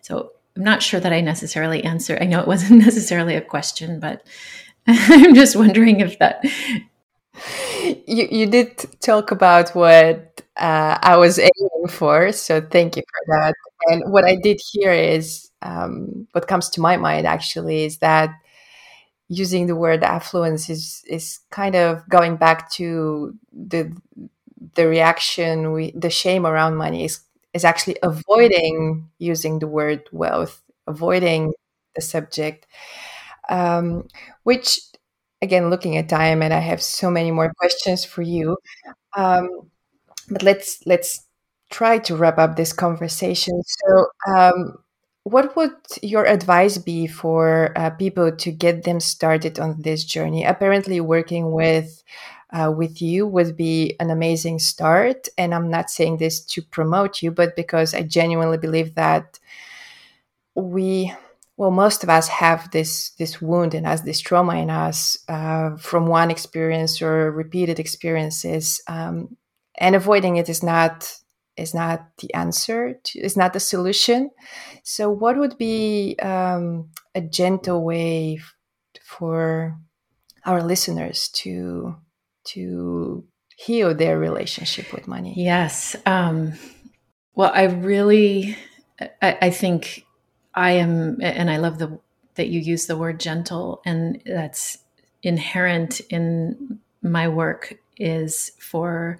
So 0.00 0.32
I'm 0.56 0.64
not 0.64 0.82
sure 0.82 1.00
that 1.00 1.12
I 1.12 1.20
necessarily 1.20 1.82
answer. 1.82 2.18
I 2.20 2.26
know 2.26 2.40
it 2.40 2.48
wasn't 2.48 2.80
necessarily 2.84 3.34
a 3.34 3.40
question, 3.40 4.00
but 4.00 4.26
I'm 4.86 5.34
just 5.34 5.56
wondering 5.56 6.00
if 6.00 6.18
that. 6.18 6.44
You, 8.06 8.28
you 8.30 8.46
did 8.46 8.78
talk 9.00 9.30
about 9.30 9.74
what 9.74 10.42
uh, 10.56 10.98
I 11.02 11.16
was 11.16 11.38
aiming 11.38 11.88
for, 11.88 12.32
so 12.32 12.60
thank 12.60 12.96
you 12.96 13.02
for 13.02 13.34
that. 13.34 13.54
And 13.86 14.12
what 14.12 14.24
I 14.24 14.36
did 14.36 14.60
here 14.72 14.92
is 14.92 15.50
um, 15.62 16.26
what 16.32 16.48
comes 16.48 16.68
to 16.70 16.80
my 16.80 16.96
mind 16.96 17.26
actually 17.26 17.84
is 17.84 17.98
that 17.98 18.30
using 19.28 19.66
the 19.66 19.76
word 19.76 20.04
affluence 20.04 20.68
is 20.68 21.02
is 21.08 21.40
kind 21.50 21.74
of 21.74 22.06
going 22.08 22.36
back 22.36 22.70
to 22.70 23.34
the 23.52 23.90
the 24.74 24.86
reaction 24.86 25.72
we 25.72 25.92
the 25.92 26.10
shame 26.10 26.46
around 26.46 26.76
money 26.76 27.04
is 27.04 27.20
is 27.54 27.64
actually 27.64 27.96
avoiding 28.02 29.08
using 29.18 29.58
the 29.60 29.66
word 29.66 30.02
wealth 30.12 30.62
avoiding 30.86 31.52
the 31.94 32.02
subject 32.02 32.66
um, 33.48 34.06
which 34.44 34.80
again 35.42 35.70
looking 35.70 35.96
at 35.96 36.08
time 36.08 36.42
and 36.42 36.54
i 36.54 36.58
have 36.58 36.82
so 36.82 37.10
many 37.10 37.30
more 37.30 37.52
questions 37.58 38.04
for 38.04 38.22
you. 38.22 38.56
Um, 39.16 39.48
but 40.30 40.42
let's 40.42 40.80
let's 40.86 41.23
try 41.74 41.98
to 41.98 42.16
wrap 42.16 42.38
up 42.38 42.56
this 42.56 42.72
conversation 42.72 43.54
so 43.66 44.06
um, 44.34 44.78
what 45.24 45.56
would 45.56 45.74
your 46.02 46.24
advice 46.26 46.78
be 46.78 47.06
for 47.06 47.72
uh, 47.76 47.90
people 47.90 48.30
to 48.36 48.52
get 48.52 48.84
them 48.84 49.00
started 49.00 49.58
on 49.58 49.80
this 49.80 50.04
journey? 50.04 50.44
Apparently, 50.44 51.00
working 51.00 51.52
with 51.52 52.04
uh, 52.52 52.70
with 52.70 53.00
you 53.02 53.26
would 53.26 53.56
be 53.56 53.96
an 53.98 54.10
amazing 54.10 54.58
start. 54.58 55.28
And 55.38 55.54
I'm 55.54 55.70
not 55.70 55.90
saying 55.90 56.18
this 56.18 56.44
to 56.52 56.62
promote 56.62 57.22
you, 57.22 57.30
but 57.32 57.56
because 57.56 57.94
I 57.94 58.02
genuinely 58.02 58.58
believe 58.58 58.94
that 58.94 59.40
we, 60.54 61.12
well, 61.56 61.70
most 61.70 62.04
of 62.04 62.10
us 62.10 62.28
have 62.28 62.70
this 62.70 63.10
this 63.18 63.40
wound 63.40 63.74
in 63.74 63.86
us, 63.86 64.02
this 64.02 64.20
trauma 64.20 64.56
in 64.56 64.70
us 64.70 65.18
uh, 65.28 65.76
from 65.76 66.06
one 66.06 66.30
experience 66.30 67.00
or 67.00 67.32
repeated 67.32 67.80
experiences, 67.80 68.82
um, 68.88 69.36
and 69.78 69.96
avoiding 69.96 70.36
it 70.36 70.48
is 70.48 70.62
not 70.62 71.10
is 71.56 71.74
not 71.74 72.08
the 72.18 72.32
answer 72.34 72.98
to, 73.04 73.18
is 73.20 73.36
not 73.36 73.52
the 73.52 73.60
solution. 73.60 74.30
So 74.82 75.10
what 75.10 75.36
would 75.36 75.56
be 75.58 76.16
um, 76.20 76.90
a 77.14 77.20
gentle 77.20 77.84
way 77.84 78.40
for 79.02 79.78
our 80.44 80.62
listeners 80.62 81.28
to 81.28 81.96
to 82.44 83.24
heal 83.56 83.94
their 83.94 84.18
relationship 84.18 84.92
with 84.92 85.08
money? 85.08 85.34
Yes 85.36 85.96
um, 86.06 86.54
well 87.34 87.50
i 87.54 87.64
really 87.64 88.56
I, 89.00 89.38
I 89.42 89.50
think 89.50 90.06
i 90.54 90.72
am 90.72 91.18
and 91.20 91.50
i 91.50 91.56
love 91.56 91.78
the 91.78 91.98
that 92.36 92.48
you 92.48 92.60
use 92.60 92.86
the 92.86 92.96
word 92.96 93.20
gentle 93.20 93.80
and 93.84 94.20
that's 94.26 94.78
inherent 95.22 96.00
in 96.10 96.80
my 97.02 97.28
work 97.28 97.74
is 97.96 98.52
for 98.58 99.18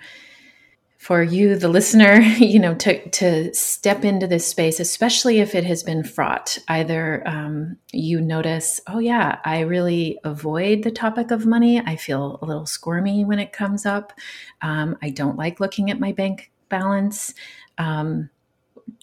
for 1.05 1.23
you, 1.23 1.55
the 1.55 1.69
listener, 1.69 2.21
you 2.39 2.59
know, 2.59 2.75
to 2.77 3.11
to 3.11 3.53
step 3.53 4.07
into 4.07 4.27
this 4.27 4.47
space, 4.47 4.81
especially 4.81 5.39
if 5.39 5.55
it 5.55 5.63
has 5.65 5.83
been 5.83 6.03
fraught. 6.03 6.57
Either 6.67 7.23
um, 7.29 7.77
you 7.93 8.23
notice, 8.23 8.81
oh 8.87 9.01
yeah, 9.01 9.39
I 9.45 9.61
really 9.61 10.19
avoid 10.25 10.83
the 10.83 10.91
topic 10.91 11.31
of 11.31 11.45
money. 11.45 11.79
I 11.79 11.97
feel 11.97 12.39
a 12.41 12.47
little 12.47 12.65
squirmy 12.65 13.23
when 13.23 13.39
it 13.39 13.53
comes 13.53 13.85
up. 13.85 14.15
Um, 14.63 14.97
I 15.03 15.11
don't 15.11 15.37
like 15.37 15.61
looking 15.61 15.91
at 15.91 16.01
my 16.01 16.13
bank 16.13 16.51
balance. 16.71 17.35
Um, 17.77 18.31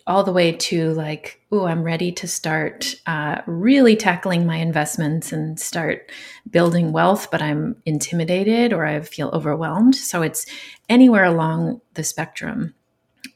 all 0.07 0.23
the 0.23 0.31
way 0.31 0.51
to 0.51 0.93
like, 0.93 1.41
oh, 1.51 1.65
I'm 1.65 1.83
ready 1.83 2.11
to 2.13 2.27
start 2.27 2.95
uh, 3.05 3.41
really 3.45 3.95
tackling 3.95 4.45
my 4.45 4.57
investments 4.57 5.31
and 5.31 5.59
start 5.59 6.11
building 6.49 6.91
wealth, 6.91 7.29
but 7.31 7.41
I'm 7.41 7.75
intimidated 7.85 8.73
or 8.73 8.85
I 8.85 8.99
feel 9.01 9.29
overwhelmed. 9.29 9.95
So 9.95 10.21
it's 10.21 10.45
anywhere 10.89 11.25
along 11.25 11.81
the 11.93 12.03
spectrum. 12.03 12.73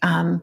Um, 0.01 0.41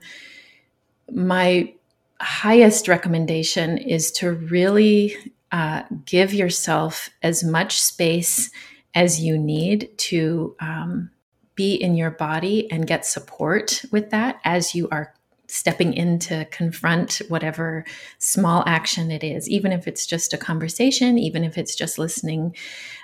my 1.10 1.74
highest 2.20 2.88
recommendation 2.88 3.78
is 3.78 4.12
to 4.12 4.32
really 4.32 5.16
uh, 5.50 5.82
give 6.06 6.32
yourself 6.32 7.10
as 7.22 7.44
much 7.44 7.80
space 7.80 8.50
as 8.94 9.20
you 9.20 9.36
need 9.38 9.90
to 9.98 10.54
um, 10.60 11.10
be 11.54 11.74
in 11.74 11.96
your 11.96 12.10
body 12.10 12.70
and 12.70 12.86
get 12.86 13.04
support 13.04 13.82
with 13.90 14.10
that 14.10 14.40
as 14.44 14.74
you 14.74 14.88
are 14.90 15.14
stepping 15.52 15.92
in 15.92 16.18
to 16.18 16.46
confront 16.46 17.20
whatever 17.28 17.84
small 18.18 18.64
action 18.66 19.10
it 19.10 19.22
is, 19.22 19.48
even 19.50 19.70
if 19.70 19.86
it's 19.86 20.06
just 20.06 20.32
a 20.32 20.38
conversation, 20.38 21.18
even 21.18 21.44
if 21.44 21.58
it's 21.58 21.74
just 21.74 21.98
listening 21.98 22.56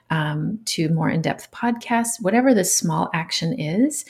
um, 0.09 0.59
to 0.65 0.89
more 0.89 1.11
in 1.11 1.21
depth 1.21 1.51
podcasts, 1.51 2.23
whatever 2.23 2.55
the 2.55 2.65
small 2.65 3.11
action 3.13 3.53
is, 3.53 4.07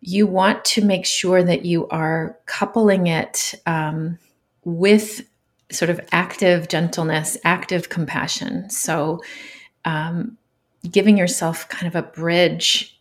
you 0.00 0.26
want 0.26 0.64
to 0.64 0.82
make 0.82 1.04
sure 1.04 1.42
that 1.42 1.66
you 1.66 1.86
are 1.88 2.38
coupling 2.46 3.06
it 3.06 3.54
um, 3.66 4.18
with 4.64 5.20
sort 5.70 5.90
of 5.90 6.00
active 6.10 6.68
gentleness, 6.68 7.36
active 7.44 7.90
compassion. 7.90 8.70
So, 8.70 9.20
um, 9.84 10.38
giving 10.90 11.18
yourself 11.18 11.68
kind 11.68 11.86
of 11.86 11.94
a 11.94 12.08
bridge. 12.08 12.98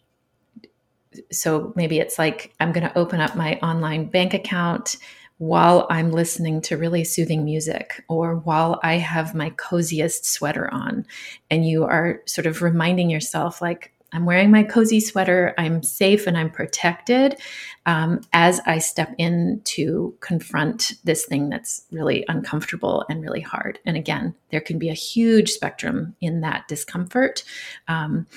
So 1.32 1.74
maybe 1.76 2.00
it's 2.00 2.18
like, 2.18 2.54
I'm 2.60 2.72
going 2.72 2.88
to 2.88 2.98
open 2.98 3.20
up 3.20 3.36
my 3.36 3.56
online 3.60 4.06
bank 4.10 4.34
account 4.34 4.96
while 5.38 5.88
I'm 5.90 6.12
listening 6.12 6.62
to 6.62 6.78
really 6.78 7.04
soothing 7.04 7.44
music 7.44 8.04
or 8.08 8.36
while 8.36 8.80
I 8.84 8.98
have 8.98 9.34
my 9.34 9.50
coziest 9.52 10.26
sweater 10.26 10.72
on. 10.72 11.06
And 11.50 11.68
you 11.68 11.84
are 11.84 12.22
sort 12.28 12.46
of 12.46 12.62
reminding 12.62 13.10
yourself, 13.10 13.62
like, 13.62 13.92
I'm 14.14 14.26
wearing 14.26 14.52
my 14.52 14.64
cozy 14.64 15.00
sweater. 15.00 15.54
I'm 15.58 15.84
safe 15.84 16.28
and 16.28 16.38
I'm 16.38 16.50
protected 16.50 17.40
um, 17.86 18.22
as 18.34 18.60
I 18.66 18.80
step 18.80 19.16
in 19.18 19.62
to 19.64 20.16
confront 20.20 20.94
this 21.06 21.26
thing 21.26 21.50
that's 21.50 21.86
really 21.92 22.26
uncomfortable 22.28 23.06
and 23.10 23.22
really 23.22 23.42
hard. 23.42 23.80
And 23.86 23.96
again, 23.96 24.36
there 24.50 24.62
can 24.62 24.78
be 24.80 24.90
a 24.90 24.94
huge 24.94 25.52
spectrum 25.52 26.16
in 26.20 26.42
that 26.42 26.68
discomfort. 26.68 27.44
Um, 27.88 28.28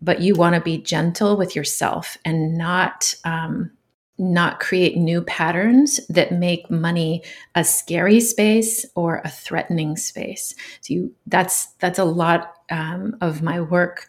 but 0.00 0.20
you 0.20 0.34
want 0.34 0.54
to 0.54 0.60
be 0.60 0.78
gentle 0.78 1.36
with 1.36 1.56
yourself 1.56 2.16
and 2.24 2.56
not 2.56 3.14
um, 3.24 3.70
not 4.18 4.60
create 4.60 4.96
new 4.96 5.20
patterns 5.22 6.00
that 6.08 6.32
make 6.32 6.70
money 6.70 7.22
a 7.54 7.62
scary 7.62 8.20
space 8.20 8.86
or 8.94 9.20
a 9.24 9.28
threatening 9.28 9.96
space. 9.96 10.54
So 10.80 10.94
you 10.94 11.14
that's 11.26 11.66
that's 11.78 11.98
a 11.98 12.04
lot 12.04 12.54
um, 12.70 13.16
of 13.20 13.42
my 13.42 13.60
work 13.60 14.06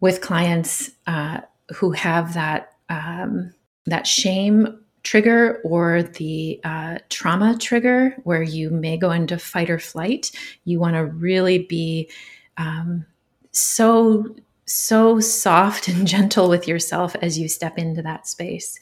with 0.00 0.20
clients 0.20 0.90
uh, 1.06 1.40
who 1.74 1.92
have 1.92 2.34
that 2.34 2.74
um, 2.88 3.52
that 3.86 4.06
shame 4.06 4.78
trigger 5.02 5.60
or 5.64 6.02
the 6.02 6.60
uh, 6.64 6.98
trauma 7.08 7.56
trigger 7.58 8.16
where 8.24 8.42
you 8.42 8.70
may 8.70 8.96
go 8.96 9.10
into 9.10 9.36
fight 9.36 9.68
or 9.68 9.78
flight 9.78 10.30
you 10.64 10.78
want 10.78 10.94
to 10.94 11.04
really 11.04 11.58
be 11.58 12.08
um, 12.56 13.04
so 13.50 14.34
so 14.74 15.20
soft 15.20 15.88
and 15.88 16.06
gentle 16.06 16.48
with 16.48 16.66
yourself 16.68 17.14
as 17.22 17.38
you 17.38 17.48
step 17.48 17.78
into 17.78 18.02
that 18.02 18.26
space. 18.26 18.78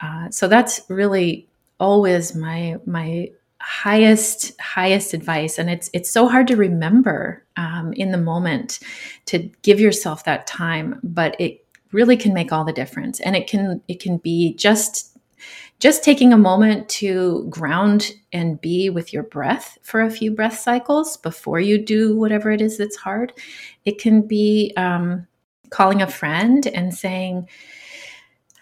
Uh, 0.00 0.30
so 0.30 0.48
that's 0.48 0.80
really 0.88 1.46
always 1.80 2.34
my 2.34 2.76
my 2.86 3.30
highest 3.60 4.58
highest 4.60 5.14
advice. 5.14 5.58
And 5.58 5.70
it's 5.70 5.88
it's 5.92 6.10
so 6.10 6.28
hard 6.28 6.46
to 6.48 6.56
remember 6.56 7.42
um, 7.56 7.92
in 7.94 8.10
the 8.10 8.18
moment 8.18 8.80
to 9.26 9.50
give 9.62 9.80
yourself 9.80 10.24
that 10.24 10.46
time 10.46 11.00
but 11.02 11.34
it 11.40 11.64
really 11.92 12.16
can 12.16 12.34
make 12.34 12.52
all 12.52 12.64
the 12.64 12.72
difference. 12.72 13.20
And 13.20 13.34
it 13.36 13.46
can 13.46 13.80
it 13.88 14.00
can 14.00 14.18
be 14.18 14.54
just 14.54 15.16
just 15.80 16.04
taking 16.04 16.32
a 16.32 16.38
moment 16.38 16.88
to 16.88 17.46
ground 17.50 18.12
and 18.32 18.60
be 18.60 18.90
with 18.90 19.12
your 19.12 19.22
breath 19.22 19.76
for 19.82 20.02
a 20.02 20.10
few 20.10 20.30
breath 20.30 20.58
cycles 20.58 21.16
before 21.16 21.60
you 21.60 21.78
do 21.78 22.16
whatever 22.16 22.50
it 22.50 22.60
is 22.60 22.78
that's 22.78 22.96
hard. 22.96 23.32
It 23.84 23.98
can 23.98 24.22
be 24.22 24.72
um, 24.76 25.26
calling 25.74 26.00
a 26.00 26.06
friend 26.06 26.66
and 26.68 26.94
saying 26.94 27.48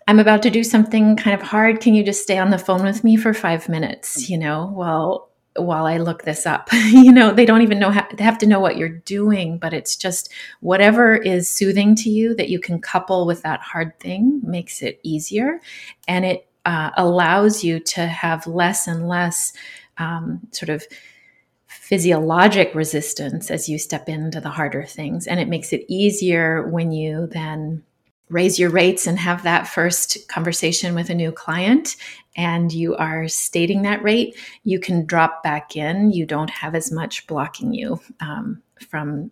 I'm 0.09 0.19
about 0.19 0.43
to 0.43 0.51
do 0.51 0.65
something 0.65 1.15
kind 1.17 1.39
of 1.39 1.47
hard. 1.47 1.81
Can 1.81 1.95
you 1.95 2.03
just 2.03 2.23
stay 2.23 2.39
on 2.39 2.51
the 2.51 2.59
phone 2.59 2.83
with 2.83 3.05
me 3.05 3.17
for 3.17 3.35
five 3.35 3.69
minutes? 3.69 4.29
You 4.29 4.39
know, 4.39 4.73
well, 4.75 5.29
while 5.57 5.85
I 5.85 5.99
look 5.99 6.23
this 6.23 6.47
up. 6.47 6.71
you 6.73 7.13
know, 7.13 7.33
they 7.33 7.45
don't 7.45 7.63
even 7.63 7.79
know 7.79 7.91
how 7.91 8.07
they 8.17 8.25
have 8.25 8.39
to 8.39 8.47
know 8.47 8.59
what 8.59 8.79
you're 8.79 8.89
doing, 8.89 9.59
but 9.59 9.75
it's 9.75 9.95
just 9.97 10.33
whatever 10.61 11.15
is 11.15 11.49
soothing 11.49 11.95
to 11.97 12.11
you 12.11 12.35
that 12.37 12.49
you 12.49 12.59
can 12.59 12.81
couple 12.81 13.27
with 13.27 13.43
that 13.43 13.61
hard 13.61 13.99
thing 14.01 14.41
makes 14.43 14.83
it 14.83 14.99
easier. 15.03 15.61
And 16.09 16.25
it 16.25 16.49
uh, 16.65 16.91
allows 16.97 17.63
you 17.63 17.79
to 17.81 18.07
have 18.07 18.47
less 18.47 18.87
and 18.87 19.07
less 19.07 19.53
um, 19.99 20.41
sort 20.53 20.71
of 20.71 20.85
physiologic 21.93 22.75
resistance 22.75 23.51
as 23.51 23.69
you 23.69 23.79
step 23.79 24.09
into 24.09 24.41
the 24.41 24.49
harder 24.49 24.83
things. 24.83 25.27
And 25.27 25.39
it 25.39 25.47
makes 25.47 25.75
it 25.75 25.85
easier 25.89 26.67
when 26.71 26.91
you 26.91 27.27
then 27.27 27.83
raise 28.31 28.59
your 28.59 28.71
rates 28.71 29.07
and 29.07 29.19
have 29.19 29.43
that 29.43 29.69
first 29.69 30.27
conversation 30.27 30.95
with 30.95 31.11
a 31.11 31.15
new 31.15 31.31
client 31.31 31.97
and 32.35 32.73
you 32.73 32.97
are 32.97 33.29
stating 33.29 33.83
that 33.83 34.03
rate, 34.03 34.35
you 34.65 34.81
can 34.81 35.05
drop 35.05 35.43
back 35.43 35.77
in. 35.77 36.13
You 36.13 36.25
don't 36.25 36.49
have 36.49 36.75
as 36.75 36.91
much 36.91 37.27
blocking 37.27 37.75
you 37.75 38.01
um, 38.21 38.63
from 38.89 39.31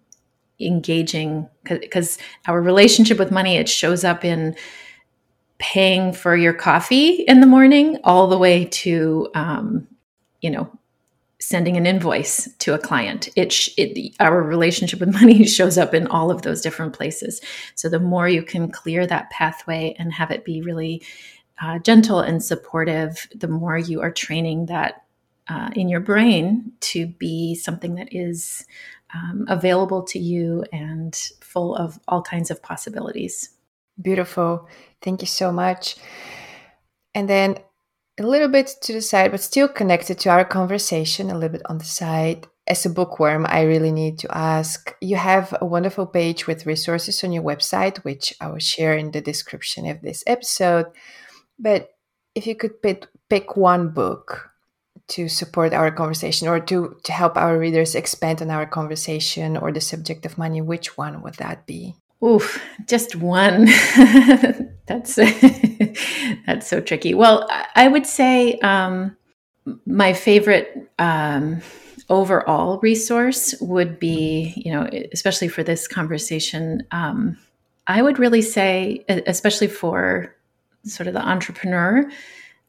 engaging 0.61 1.49
because 1.65 2.19
our 2.47 2.61
relationship 2.61 3.19
with 3.19 3.31
money 3.31 3.57
it 3.57 3.71
shows 3.71 4.05
up 4.05 4.23
in 4.23 4.55
paying 5.57 6.13
for 6.13 6.37
your 6.37 6.53
coffee 6.53 7.25
in 7.27 7.41
the 7.41 7.47
morning 7.47 7.97
all 8.05 8.27
the 8.27 8.37
way 8.37 8.67
to 8.67 9.31
um, 9.35 9.89
you 10.43 10.51
know 10.51 10.71
sending 11.41 11.77
an 11.77 11.87
invoice 11.87 12.49
to 12.59 12.75
a 12.75 12.79
client. 12.79 13.29
It, 13.35 13.69
it, 13.77 14.15
our 14.21 14.43
relationship 14.43 15.01
with 15.01 15.13
money 15.21 15.45
shows 15.45 15.79
up 15.79 15.95
in 15.95 16.07
all 16.07 16.31
of 16.31 16.43
those 16.43 16.61
different 16.61 16.93
places. 16.93 17.41
So 17.75 17.89
the 17.89 17.99
more 17.99 18.29
you 18.29 18.43
can 18.43 18.71
clear 18.71 19.07
that 19.07 19.31
pathway 19.31 19.97
and 19.99 20.13
have 20.13 20.31
it 20.31 20.45
be 20.45 20.63
really 20.63 21.03
uh, 21.61 21.79
gentle 21.79 22.21
and 22.21 22.43
supportive, 22.43 23.29
the 23.35 23.49
more 23.49 23.77
you 23.77 24.01
are 24.01 24.11
training 24.11 24.67
that 24.67 25.05
uh, 25.49 25.71
in 25.75 25.89
your 25.89 26.01
brain 26.01 26.73
to 26.81 27.07
be 27.07 27.55
something 27.55 27.97
that 27.97 28.15
is 28.15 28.65
um, 29.15 29.45
available 29.49 30.03
to 30.05 30.19
you 30.19 30.65
and 30.73 31.15
full 31.41 31.75
of 31.75 31.99
all 32.07 32.23
kinds 32.23 32.51
of 32.51 32.63
possibilities. 32.63 33.51
Beautiful. 34.01 34.69
Thank 35.03 35.21
you 35.21 35.27
so 35.27 35.51
much. 35.51 35.97
And 37.15 37.29
then 37.29 37.57
a 38.21 38.27
little 38.27 38.49
bit 38.49 38.71
to 38.83 38.93
the 38.93 39.01
side, 39.01 39.31
but 39.31 39.41
still 39.41 39.69
connected 39.69 40.19
to 40.19 40.29
our 40.29 40.45
conversation, 40.45 41.31
a 41.31 41.35
little 41.35 41.49
bit 41.49 41.63
on 41.65 41.79
the 41.79 41.85
side. 41.85 42.47
As 42.67 42.87
a 42.87 42.91
bookworm, 42.91 43.47
I 43.49 43.63
really 43.63 43.91
need 43.91 44.19
to 44.21 44.37
ask 44.37 44.95
you 45.01 45.17
have 45.17 45.57
a 45.61 45.67
wonderful 45.67 46.07
page 46.07 46.47
with 46.47 46.67
resources 46.67 47.25
on 47.25 47.33
your 47.33 47.43
website, 47.43 47.99
which 48.05 48.35
I 48.41 48.49
will 48.49 48.59
share 48.59 48.95
in 48.97 49.11
the 49.11 49.21
description 49.21 49.87
of 49.87 50.03
this 50.03 50.23
episode. 50.27 50.87
But 51.59 51.91
if 52.35 52.47
you 52.47 52.55
could 52.55 52.81
pick, 52.83 53.07
one 53.57 53.91
book 53.91 54.51
to 55.09 55.29
support 55.29 55.73
our 55.73 55.91
conversation 55.91 56.47
or 56.47 56.61
to, 56.61 56.97
to 57.05 57.13
help 57.13 57.37
our 57.37 57.59
readers 57.59 57.95
expand 57.95 58.43
on 58.43 58.51
our 58.51 58.67
conversation 58.67 59.57
or 59.57 59.73
the 59.73 59.81
subject 59.81 60.27
of 60.27 60.39
money, 60.39 60.61
which 60.61 60.97
one 60.97 61.23
would 61.23 61.35
that 61.35 61.67
be? 61.67 61.95
Oof, 62.23 62.63
just 62.87 63.17
one. 63.17 63.67
that's 64.87 65.15
that's 66.47 66.67
so 66.67 66.81
tricky. 66.81 67.15
Well, 67.15 67.49
I 67.75 67.89
would 67.89 68.07
say 68.07 68.59
um, 68.59 69.17
my 69.87 70.13
favorite 70.13 70.91
um, 70.99 71.63
overall 72.11 72.79
resource 72.83 73.55
would 73.61 73.99
be, 73.99 74.53
you 74.57 74.73
know, 74.73 74.89
especially 75.13 75.49
for 75.49 75.63
this 75.63 75.89
conversation. 75.89 76.83
Um, 76.91 77.39
I 77.87 78.03
would 78.03 78.19
really 78.19 78.43
say, 78.43 79.05
especially 79.09 79.69
for 79.69 80.37
sort 80.85 81.07
of 81.07 81.15
the 81.15 81.27
entrepreneur, 81.27 82.09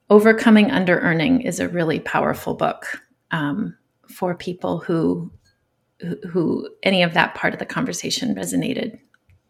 overcoming 0.10 0.72
under 0.72 1.00
earning 1.00 1.42
is 1.42 1.60
a 1.60 1.68
really 1.68 2.00
powerful 2.00 2.54
book 2.54 3.02
um, 3.32 3.76
for 4.08 4.34
people 4.34 4.80
who 4.80 5.32
who 6.30 6.68
any 6.82 7.04
of 7.04 7.14
that 7.14 7.36
part 7.36 7.54
of 7.54 7.60
the 7.60 7.66
conversation 7.66 8.34
resonated 8.34 9.00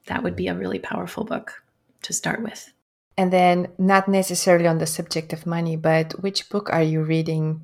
that 0.08 0.24
would 0.24 0.36
be 0.36 0.48
a 0.48 0.56
really 0.56 0.80
powerful 0.80 1.24
book 1.24 1.64
to 2.04 2.14
start 2.14 2.42
with. 2.42 2.74
And 3.18 3.32
then, 3.32 3.68
not 3.78 4.08
necessarily 4.08 4.68
on 4.68 4.78
the 4.78 4.88
subject 4.88 5.34
of 5.34 5.46
money, 5.46 5.76
but 5.76 6.22
which 6.22 6.50
book 6.50 6.70
are 6.72 6.82
you 6.82 7.04
reading 7.04 7.62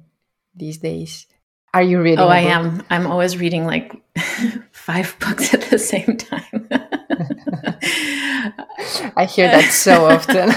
these 0.55 0.77
days? 0.77 1.25
Are 1.73 1.81
you 1.81 2.01
reading? 2.01 2.19
Oh, 2.19 2.27
I 2.27 2.39
am. 2.39 2.83
I'm 2.89 3.07
always 3.07 3.37
reading 3.37 3.65
like 3.65 3.95
five 4.71 5.15
books 5.19 5.53
at 5.53 5.61
the 5.63 5.79
same 5.79 6.17
time. 6.17 6.67
I 9.15 9.25
hear 9.25 9.47
that 9.47 9.71
so 9.71 10.05
often. 10.05 10.51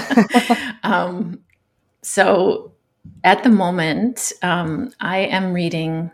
um, 0.83 1.39
so, 2.01 2.73
at 3.23 3.43
the 3.43 3.49
moment, 3.49 4.33
um, 4.41 4.91
I 4.99 5.19
am 5.19 5.53
reading. 5.53 6.11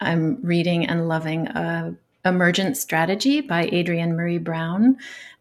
I'm 0.00 0.38
reading 0.42 0.86
and 0.86 1.08
loving 1.08 1.46
a 1.48 1.94
Emergent 2.24 2.76
Strategy 2.76 3.40
by 3.40 3.66
Adrienne 3.68 4.12
Maree 4.12 4.42
Brown. 4.42 4.96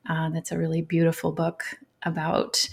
Uh, 0.09 0.30
that's 0.30 0.51
a 0.51 0.57
really 0.57 0.82
beautiful 0.82 1.32
book 1.32 1.63
about 2.03 2.67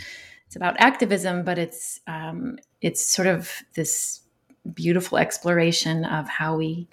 it's 0.46 0.57
about 0.57 0.76
activism, 0.78 1.44
but 1.44 1.59
it's 1.59 2.00
um, 2.07 2.59
it's 2.80 3.04
sort 3.04 3.28
of 3.28 3.62
this 3.74 4.20
beautiful 4.74 5.18
exploration 5.18 6.04
of 6.04 6.28
how 6.28 6.57
we 6.57 6.88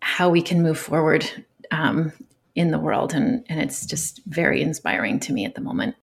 how 0.00 0.28
we 0.28 0.42
can 0.42 0.62
move 0.62 0.78
forward 0.78 1.28
um, 1.70 2.12
in 2.54 2.70
the 2.70 2.78
world, 2.78 3.14
and 3.14 3.44
and 3.48 3.60
it's 3.60 3.86
just 3.86 4.20
very 4.26 4.60
inspiring 4.60 5.18
to 5.20 5.32
me 5.32 5.44
at 5.44 5.54
the 5.54 5.60
moment. 5.60 5.96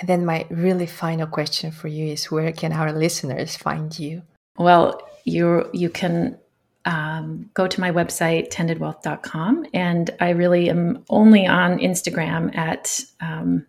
And 0.00 0.08
then 0.08 0.24
my 0.24 0.46
really 0.48 0.86
final 0.86 1.26
question 1.26 1.72
for 1.72 1.88
you 1.88 2.06
is 2.12 2.30
where 2.30 2.52
can 2.52 2.72
our 2.72 2.92
listeners 2.92 3.56
find 3.56 3.98
you? 3.98 4.22
Well, 4.56 5.02
you 5.24 5.68
you 5.72 5.90
can 5.90 6.38
um, 6.84 7.50
go 7.54 7.66
to 7.66 7.80
my 7.80 7.90
website 7.90 8.50
tendedwealth.com 8.50 9.66
and 9.74 10.10
i 10.20 10.30
really 10.30 10.70
am 10.70 11.04
only 11.10 11.46
on 11.46 11.78
instagram 11.78 12.56
at 12.56 13.00
um, 13.20 13.66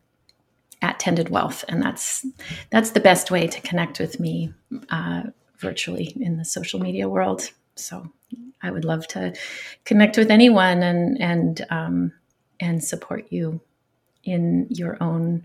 at 0.82 1.00
tended 1.00 1.30
wealth 1.30 1.66
and 1.68 1.82
that's 1.82 2.26
that's 2.70 2.92
the 2.92 3.00
best 3.00 3.32
way 3.32 3.48
to 3.48 3.60
connect 3.62 4.00
with 4.00 4.20
me 4.20 4.54
uh, 4.90 5.24
virtually 5.60 6.16
in 6.20 6.38
the 6.38 6.46
social 6.46 6.80
media 6.80 7.08
world. 7.08 7.52
So 7.76 8.12
i 8.62 8.72
would 8.72 8.84
love 8.84 9.08
to 9.08 9.34
connect 9.86 10.18
with 10.18 10.30
anyone 10.30 10.84
and 10.84 11.22
and 11.22 11.66
um, 11.70 12.12
and 12.60 12.84
support 12.84 13.28
you 13.30 13.62
in 14.24 14.68
your 14.70 14.98
own 15.02 15.44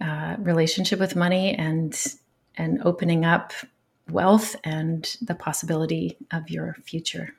uh, 0.00 0.36
relationship 0.38 0.98
with 0.98 1.16
money 1.16 1.54
and 1.54 2.16
and 2.56 2.82
opening 2.84 3.24
up 3.24 3.52
wealth 4.10 4.56
and 4.64 5.16
the 5.20 5.34
possibility 5.34 6.16
of 6.32 6.50
your 6.50 6.76
future. 6.84 7.34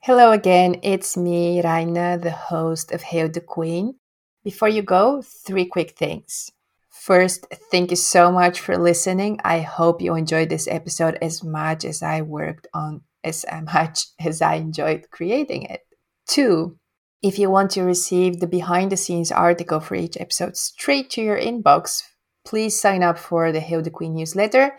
Hello 0.00 0.32
again, 0.32 0.80
it's 0.82 1.16
me, 1.16 1.60
Raina, 1.62 2.20
the 2.20 2.30
host 2.30 2.90
of 2.92 3.02
Hail 3.02 3.28
the 3.28 3.40
Queen. 3.40 3.96
Before 4.42 4.68
you 4.68 4.82
go, 4.82 5.22
three 5.22 5.66
quick 5.66 5.90
things. 5.98 6.50
First, 6.88 7.46
thank 7.70 7.90
you 7.90 7.96
so 7.96 8.32
much 8.32 8.60
for 8.60 8.76
listening. 8.76 9.40
I 9.44 9.60
hope 9.60 10.02
you 10.02 10.14
enjoyed 10.14 10.48
this 10.48 10.68
episode 10.68 11.18
as 11.22 11.44
much 11.44 11.84
as 11.84 12.02
I 12.02 12.22
worked 12.22 12.66
on 12.74 13.02
as 13.22 13.44
much 13.74 14.06
as 14.18 14.42
I 14.42 14.54
enjoyed 14.54 15.10
creating 15.10 15.62
it. 15.64 15.82
Two, 16.26 16.78
if 17.22 17.38
you 17.38 17.50
want 17.50 17.70
to 17.72 17.82
receive 17.82 18.40
the 18.40 18.46
behind 18.46 18.92
the 18.92 18.96
scenes 18.96 19.30
article 19.30 19.80
for 19.80 19.94
each 19.94 20.16
episode 20.18 20.56
straight 20.56 21.10
to 21.10 21.22
your 21.22 21.38
inbox, 21.38 22.02
please 22.50 22.78
sign 22.78 23.02
up 23.04 23.16
for 23.16 23.52
the 23.52 23.60
Hail 23.60 23.80
the 23.80 23.90
Queen 23.90 24.14
newsletter. 24.16 24.76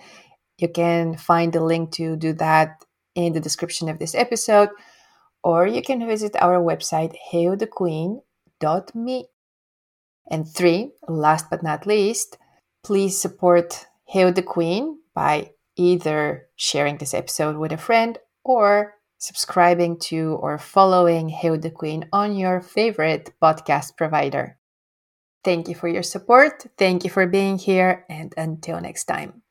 You 0.57 0.67
can 0.67 1.15
find 1.15 1.53
the 1.53 1.63
link 1.63 1.91
to 1.93 2.17
do 2.17 2.34
that 2.34 2.84
in 3.15 3.32
the 3.32 3.39
description 3.39 3.88
of 3.88 3.97
this 3.97 4.13
episode, 4.13 4.69
or 5.41 5.65
you 5.65 5.82
can 5.82 6.05
visit 6.05 6.36
our 6.36 6.59
website, 6.59 7.15
hailthequeen.me. 7.32 9.26
And 10.30 10.47
three, 10.47 10.91
last 11.07 11.49
but 11.49 11.63
not 11.63 11.88
least, 11.88 12.38
please 12.84 13.19
support 13.19 13.88
Hail 14.05 14.34
the 14.34 14.43
Queen 14.43 14.99
by 15.15 15.51
either 15.78 16.47
sharing 16.57 16.97
this 16.97 17.13
episode 17.13 17.55
with 17.55 17.72
a 17.72 17.78
friend 17.78 18.19
or 18.43 18.95
subscribing 19.17 19.97
to 19.99 20.38
or 20.41 20.57
following 20.57 21.30
Hail 21.30 21.57
the 21.57 21.72
Queen 21.72 22.09
on 22.11 22.36
your 22.36 22.59
favorite 22.59 23.34
podcast 23.41 23.95
provider. 23.95 24.57
Thank 25.44 25.68
you 25.70 25.76
for 25.76 25.88
your 25.88 26.04
support. 26.04 26.66
Thank 26.78 27.04
you 27.04 27.10
for 27.10 27.28
being 27.28 27.58
here. 27.58 28.06
And 28.10 28.34
until 28.38 28.80
next 28.82 29.06
time. 29.06 29.42